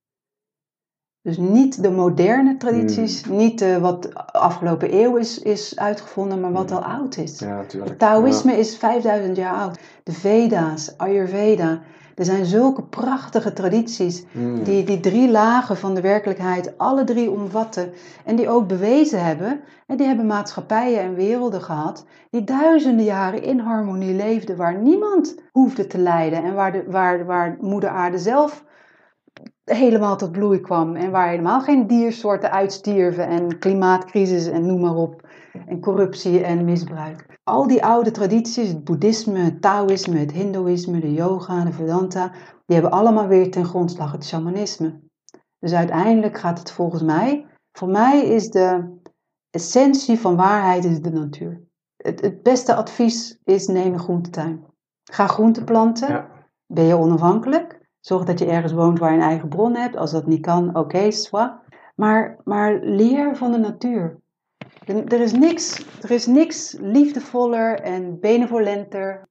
Dus 1.23 1.37
niet 1.37 1.83
de 1.83 1.91
moderne 1.91 2.57
tradities, 2.57 3.25
niet 3.25 3.61
eh, 3.61 3.77
wat 3.77 4.03
de 4.03 4.15
afgelopen 4.33 4.95
eeuw 4.95 5.17
is, 5.17 5.39
is 5.39 5.79
uitgevonden, 5.79 6.41
maar 6.41 6.53
wat 6.53 6.71
al 6.71 6.85
oud 6.85 7.17
is. 7.17 7.39
Ja, 7.39 7.57
natuurlijk. 7.57 7.91
Het 7.91 7.99
Taoïsme 7.99 8.59
is 8.59 8.77
5000 8.77 9.37
jaar 9.37 9.55
oud. 9.55 9.79
De 10.03 10.13
Veda's, 10.13 10.95
Ayurveda. 10.97 11.81
Er 12.15 12.25
zijn 12.25 12.45
zulke 12.45 12.83
prachtige 12.83 13.53
tradities 13.53 14.25
Mm. 14.33 14.65
die 14.65 14.85
die 14.85 15.01
drie 15.01 15.31
lagen 15.31 15.77
van 15.77 15.95
de 15.95 16.01
werkelijkheid 16.01 16.79
alle 16.79 17.05
drie 17.05 17.31
omvatten 17.31 17.93
en 18.25 18.37
die 18.37 18.49
ook 18.49 18.69
bewezen 18.69 19.25
hebben. 19.25 19.61
En 19.87 19.97
die 19.97 20.07
hebben 20.07 20.27
maatschappijen 20.27 21.01
en 21.01 21.15
werelden 21.15 21.63
gehad 21.63 22.05
die 22.31 22.45
duizenden 22.45 23.05
jaren 23.05 23.43
in 23.43 23.59
harmonie 23.59 24.15
leefden, 24.15 24.57
waar 24.57 24.79
niemand 24.79 25.35
hoefde 25.53 25.87
te 25.87 25.99
lijden 25.99 26.45
en 26.45 26.55
waar, 26.55 26.73
de, 26.73 26.85
waar, 26.89 27.27
waar 27.27 27.57
moeder 27.61 27.91
aarde 27.91 28.19
zelf 28.19 28.65
helemaal 29.65 30.17
tot 30.17 30.33
bloei 30.33 30.61
kwam 30.61 30.97
en 30.97 31.11
waar 31.11 31.29
helemaal 31.29 31.61
geen 31.61 31.87
diersoorten 31.87 32.51
uitstierven 32.51 33.27
en 33.27 33.59
klimaatcrisis 33.59 34.47
en 34.47 34.67
noem 34.67 34.81
maar 34.81 34.97
op 34.97 35.29
en 35.67 35.81
corruptie 35.81 36.45
en 36.45 36.65
misbruik. 36.65 37.41
Al 37.45 37.67
die 37.67 37.85
oude 37.85 38.11
tradities, 38.11 38.69
het 38.69 38.85
boeddhisme, 38.85 39.39
het 39.39 39.63
taoïsme, 39.63 40.19
het 40.19 40.33
hindoeïsme, 40.33 41.01
de 41.01 41.13
yoga, 41.13 41.65
de 41.65 41.73
vedanta, 41.73 42.33
die 42.67 42.81
hebben 42.81 42.91
allemaal 42.91 43.27
weer 43.27 43.51
ten 43.51 43.65
grondslag 43.65 44.13
het 44.13 44.25
shamanisme. 44.25 45.01
Dus 45.59 45.73
uiteindelijk 45.73 46.39
gaat 46.39 46.59
het 46.59 46.73
volgens 46.73 47.03
mij, 47.03 47.47
voor 47.73 47.89
mij 47.89 48.27
is 48.27 48.51
de 48.51 48.99
essentie 49.51 50.19
van 50.19 50.37
waarheid 50.37 50.85
is 50.85 51.01
de 51.01 51.11
natuur. 51.11 51.63
Het, 51.97 52.21
het 52.21 52.43
beste 52.43 52.75
advies 52.75 53.39
is 53.45 53.67
neem 53.67 53.93
een 53.93 53.99
groentetuin. 53.99 54.65
Ga 55.11 55.27
groenten 55.27 55.65
planten. 55.65 56.09
Ja. 56.09 56.31
Ben 56.67 56.85
je 56.85 56.97
onafhankelijk? 56.97 57.72
Zorg 58.03 58.25
dat 58.25 58.39
je 58.39 58.47
ergens 58.47 58.73
woont 58.73 58.99
waar 58.99 59.11
je 59.11 59.17
een 59.17 59.23
eigen 59.23 59.49
bron 59.49 59.75
hebt. 59.75 59.97
Als 59.97 60.11
dat 60.11 60.27
niet 60.27 60.41
kan, 60.41 60.77
oké, 60.77 61.11
soit. 61.11 61.61
Maar, 61.95 62.41
maar 62.45 62.79
leer 62.83 63.37
van 63.37 63.53
de 63.53 63.59
natuur. 63.59 64.21
Er, 64.85 65.05
er 65.05 65.21
is 65.21 65.33
niks, 65.33 65.87
er 66.03 66.11
is 66.11 66.27
niks 66.27 66.77
liefdevoller 66.81 67.81
en 67.81 68.21
benevolenter, 68.21 69.29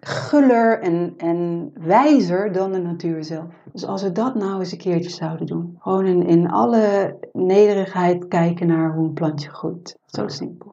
guller 0.00 0.80
en, 0.80 1.14
en 1.16 1.70
wijzer 1.74 2.52
dan 2.52 2.72
de 2.72 2.80
natuur 2.80 3.24
zelf. 3.24 3.54
Dus 3.72 3.86
als 3.86 4.02
we 4.02 4.12
dat 4.12 4.34
nou 4.34 4.58
eens 4.58 4.72
een 4.72 4.78
keertje 4.78 5.10
zouden 5.10 5.46
doen. 5.46 5.76
Gewoon 5.78 6.06
in, 6.06 6.26
in 6.26 6.50
alle 6.50 7.16
nederigheid 7.32 8.28
kijken 8.28 8.66
naar 8.66 8.94
hoe 8.94 9.06
een 9.06 9.14
plantje 9.14 9.50
groeit. 9.50 9.98
Zo 10.06 10.28
simpel. 10.28 10.72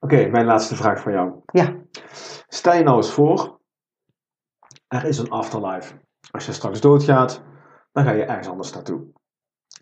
Oké, 0.00 0.28
mijn 0.28 0.46
laatste 0.46 0.76
vraag 0.76 1.00
voor 1.00 1.12
jou. 1.12 1.32
Ja, 1.52 1.74
Stel 2.48 2.74
je 2.74 2.82
nou 2.82 2.96
eens 2.96 3.12
voor, 3.12 3.60
er 4.88 5.04
is 5.04 5.18
een 5.18 5.30
afterlife. 5.30 5.94
Als 6.32 6.46
je 6.46 6.52
straks 6.52 6.80
doodgaat, 6.80 7.42
dan 7.92 8.04
ga 8.04 8.10
je 8.10 8.24
ergens 8.24 8.48
anders 8.48 8.72
naartoe. 8.72 9.02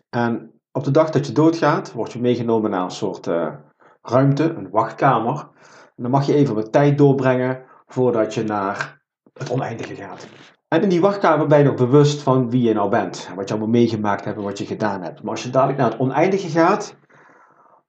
En 0.09 0.51
op 0.71 0.83
de 0.83 0.91
dag 0.91 1.09
dat 1.09 1.27
je 1.27 1.31
doodgaat, 1.31 1.91
word 1.91 2.11
je 2.13 2.19
meegenomen 2.19 2.69
naar 2.69 2.83
een 2.83 2.91
soort 2.91 3.27
eh, 3.27 3.53
ruimte, 4.01 4.43
een 4.43 4.69
wachtkamer. 4.69 5.49
En 5.95 6.03
dan 6.03 6.11
mag 6.11 6.25
je 6.25 6.33
even 6.33 6.55
wat 6.55 6.71
tijd 6.71 6.97
doorbrengen 6.97 7.63
voordat 7.87 8.33
je 8.33 8.43
naar 8.43 9.01
het 9.33 9.51
oneindige 9.51 9.95
gaat. 9.95 10.27
En 10.67 10.81
in 10.81 10.89
die 10.89 11.01
wachtkamer 11.01 11.47
ben 11.47 11.57
je 11.57 11.63
nog 11.63 11.75
bewust 11.75 12.21
van 12.21 12.49
wie 12.49 12.61
je 12.61 12.73
nou 12.73 12.89
bent. 12.89 13.27
En 13.29 13.35
wat 13.35 13.47
je 13.47 13.53
allemaal 13.53 13.71
meegemaakt 13.71 14.25
hebt 14.25 14.37
en 14.37 14.43
wat 14.43 14.57
je 14.57 14.65
gedaan 14.65 15.01
hebt. 15.01 15.21
Maar 15.21 15.31
als 15.31 15.43
je 15.43 15.49
dadelijk 15.49 15.77
naar 15.77 15.91
het 15.91 15.99
oneindige 15.99 16.49
gaat, 16.49 16.95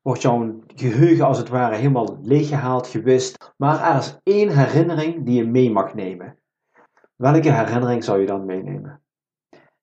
wordt 0.02 0.22
jouw 0.22 0.58
geheugen 0.66 1.26
als 1.26 1.38
het 1.38 1.48
ware 1.48 1.76
helemaal 1.76 2.18
leeggehaald, 2.22 2.86
gewist. 2.86 3.52
Maar 3.56 3.94
er 3.94 3.98
is 3.98 4.18
één 4.22 4.48
herinnering 4.48 5.24
die 5.24 5.34
je 5.34 5.46
mee 5.46 5.70
mag 5.70 5.94
nemen. 5.94 6.36
Welke 7.22 7.52
herinnering 7.52 8.04
zou 8.04 8.20
je 8.20 8.26
dan 8.26 8.44
meenemen? 8.44 9.00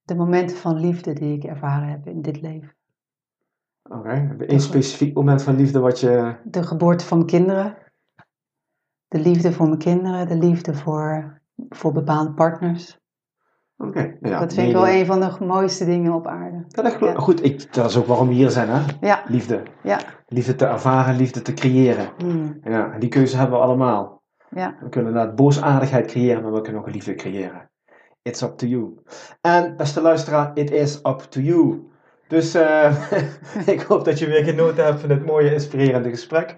de 0.02 0.16
momenten 0.16 0.58
van 0.58 0.80
liefde 0.80 1.14
die 1.14 1.38
ik 1.38 1.44
ervaren 1.44 1.90
heb 1.90 2.08
in 2.08 2.22
dit 2.22 2.42
leven. 2.42 2.76
Oké, 3.84 4.36
één 4.48 4.60
specifiek 4.60 5.16
moment 5.16 5.44
van 5.44 5.56
liefde 5.56 5.80
wat 5.80 6.00
je... 6.00 6.36
De 6.44 6.64
geboorte 6.64 7.06
van 7.06 7.18
mijn 7.18 7.30
kinderen. 7.30 7.78
De 9.08 9.20
liefde 9.20 9.52
voor 9.52 9.66
mijn 9.68 9.78
kinderen. 9.80 10.28
De 10.28 10.38
liefde 10.38 10.74
voor, 10.74 11.42
voor 11.70 11.92
bepaalde 11.92 12.34
partners. 12.34 13.00
Oké, 13.78 14.18
ja. 14.22 14.40
dat 14.40 14.54
vind 14.54 14.68
ik 14.68 14.74
wel 14.74 14.88
een 14.88 15.06
van 15.06 15.20
de 15.20 15.46
mooiste 15.46 15.86
dingen 15.86 16.14
op 16.14 16.28
aarde. 16.28 16.66
Ja, 16.68 16.82
dat 16.82 17.00
Ja. 17.00 17.16
Goed, 17.16 17.44
ik, 17.44 17.74
dat 17.74 17.90
is 17.90 17.98
ook 17.98 18.06
waarom 18.06 18.28
we 18.28 18.34
hier 18.34 18.50
zijn, 18.50 18.70
hè? 18.70 18.82
Ja, 19.02 19.24
Liefde. 19.28 19.64
ja. 19.84 20.00
Liefde 20.28 20.56
te 20.56 20.66
ervaren, 20.66 21.16
liefde 21.16 21.42
te 21.42 21.54
creëren. 21.54 22.10
Hmm, 22.18 22.60
Ja, 22.64 22.92
en 22.92 23.00
die 23.00 23.10
keuze 23.10 23.38
hebben 23.38 23.58
we 23.58 23.64
allemaal. 23.64 24.19
Ja. 24.50 24.76
We 24.82 24.90
kunnen 24.90 25.12
inderdaad 25.12 25.36
boosaardigheid 25.36 26.06
creëren, 26.06 26.44
maar 26.44 26.54
we 26.54 26.62
kunnen 26.62 26.82
ook 26.82 26.92
liefde 26.92 27.16
creëren. 27.16 27.70
It's 28.22 28.42
up 28.42 28.58
to 28.58 28.68
you. 28.68 28.98
En 29.42 29.78
beste 29.78 30.02
luisteraar, 30.02 30.52
it 30.54 30.72
is 30.72 30.96
up 30.96 31.20
to 31.20 31.40
you. 31.42 31.88
Dus 32.28 32.54
eh, 32.54 33.12
ik 33.76 33.82
hoop 33.82 34.06
dat 34.06 34.20
je 34.20 34.28
weer 34.28 34.44
genoten 34.44 34.86
hebt 34.86 35.00
van 35.00 35.10
dit 35.10 35.26
mooie, 35.26 35.54
inspirerende 35.54 36.10
gesprek. 36.10 36.56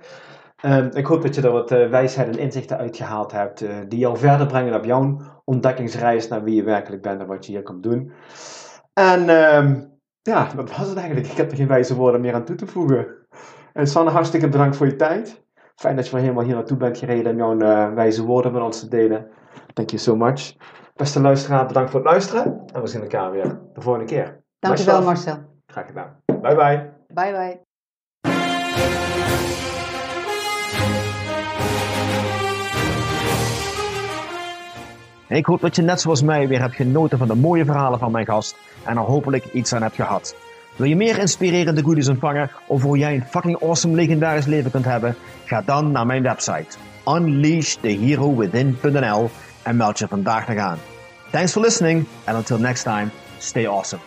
Ehm, 0.56 0.90
ik 0.94 1.06
hoop 1.06 1.22
dat 1.22 1.36
je 1.36 1.42
er 1.42 1.52
wat 1.52 1.72
uh, 1.72 1.90
wijsheid 1.90 2.28
en 2.28 2.40
inzichten 2.40 2.78
uitgehaald 2.78 3.32
hebt, 3.32 3.62
uh, 3.62 3.76
die 3.88 4.00
jou 4.00 4.18
verder 4.18 4.48
brengen 4.48 4.76
op 4.76 4.86
jouw 4.86 5.18
ontdekkingsreis 5.46 6.28
naar 6.28 6.44
wie 6.44 6.56
je 6.56 6.64
werkelijk 6.64 7.02
bent 7.02 7.22
en 7.22 7.28
wat 7.28 7.46
je 7.46 7.52
hier 7.52 7.64
komt 7.64 7.84
doen. 7.84 8.12
En 8.94 9.30
um, 9.30 10.00
ja, 10.22 10.50
dat 10.56 10.78
was 10.78 10.88
het 10.88 10.98
eigenlijk. 10.98 11.28
Ik 11.28 11.38
heb 11.38 11.52
er 11.52 11.58
geen 11.58 11.68
wijze 11.68 11.96
woorden 11.96 12.22
meer 12.22 12.34
aan 12.34 12.46
toe 12.46 12.56
te 12.56 12.68
voegen. 12.68 13.08
En 13.74 13.88
Sanne, 13.88 14.12
hartstikke 14.12 14.50
bedankt 14.50 14.76
voor 14.76 14.86
je 14.86 14.96
tijd. 14.96 15.41
Fijn 15.82 15.96
dat 15.96 16.06
je 16.06 16.12
wel 16.12 16.22
helemaal 16.22 16.44
hier 16.44 16.54
naartoe 16.54 16.78
bent 16.78 16.98
gereden 16.98 17.32
en 17.32 17.38
jouw 17.38 17.60
uh, 17.60 17.94
wijze 17.94 18.24
woorden 18.24 18.52
met 18.52 18.62
ons 18.62 18.80
te 18.80 18.88
delen. 18.88 19.28
Thank 19.74 19.90
you 19.90 20.02
so 20.02 20.16
much. 20.16 20.56
Beste 20.96 21.22
luisteraar, 21.22 21.66
bedankt 21.66 21.92
voor 21.92 22.00
het 22.00 22.10
luisteren. 22.10 22.62
En 22.74 22.82
we 22.82 22.88
zien 22.88 23.02
elkaar 23.02 23.32
weer 23.32 23.60
de 23.74 23.82
volgende 23.82 24.08
keer. 24.08 24.44
Dankjewel 24.60 25.02
Marcel. 25.02 25.38
Graag 25.66 25.86
gedaan. 25.86 26.16
Bye 26.26 26.56
bye. 26.56 26.90
Bye 27.08 27.32
bye. 27.32 27.60
Ik 35.38 35.46
hoop 35.46 35.62
dat 35.62 35.76
je 35.76 35.82
net 35.82 36.02
zoals 36.02 36.24
mij 36.24 36.48
weer 36.48 36.62
hebt 36.62 36.76
genoten 36.76 37.18
van 37.18 37.28
de 37.28 37.36
mooie 37.36 37.66
verhalen 37.66 38.00
van 38.00 38.12
mijn 38.12 38.26
gast 38.26 38.56
en 38.86 38.98
er 38.98 39.04
hopelijk 39.04 39.46
iets 39.46 39.74
aan 39.74 39.82
hebt 39.82 39.96
gehad. 39.96 40.36
Wil 40.82 40.90
je 40.90 40.96
meer 40.96 41.20
inspirerende 41.20 41.84
goodies 41.84 42.08
ontvangen 42.08 42.52
over 42.68 42.88
hoe 42.88 42.98
jij 42.98 43.16
een 43.16 43.26
fucking 43.26 43.62
awesome 43.62 43.96
legendarisch 43.96 44.46
leven 44.46 44.72
kunt 44.72 44.86
hebben? 44.86 45.16
Ga 45.46 45.62
dan 45.62 45.92
naar 45.92 46.06
mijn 46.06 46.24
website 46.24 46.78
unleashtheherowithin.nl 47.08 49.30
en 49.64 49.76
meld 49.76 50.00
je 50.00 50.08
vandaag 50.08 50.48
nog 50.48 50.58
aan. 50.58 50.78
Thanks 51.32 51.52
for 51.52 51.62
listening 51.62 52.06
and 52.24 52.38
until 52.38 52.58
next 52.58 52.84
time, 52.84 53.08
stay 53.38 53.68
awesome. 53.68 54.02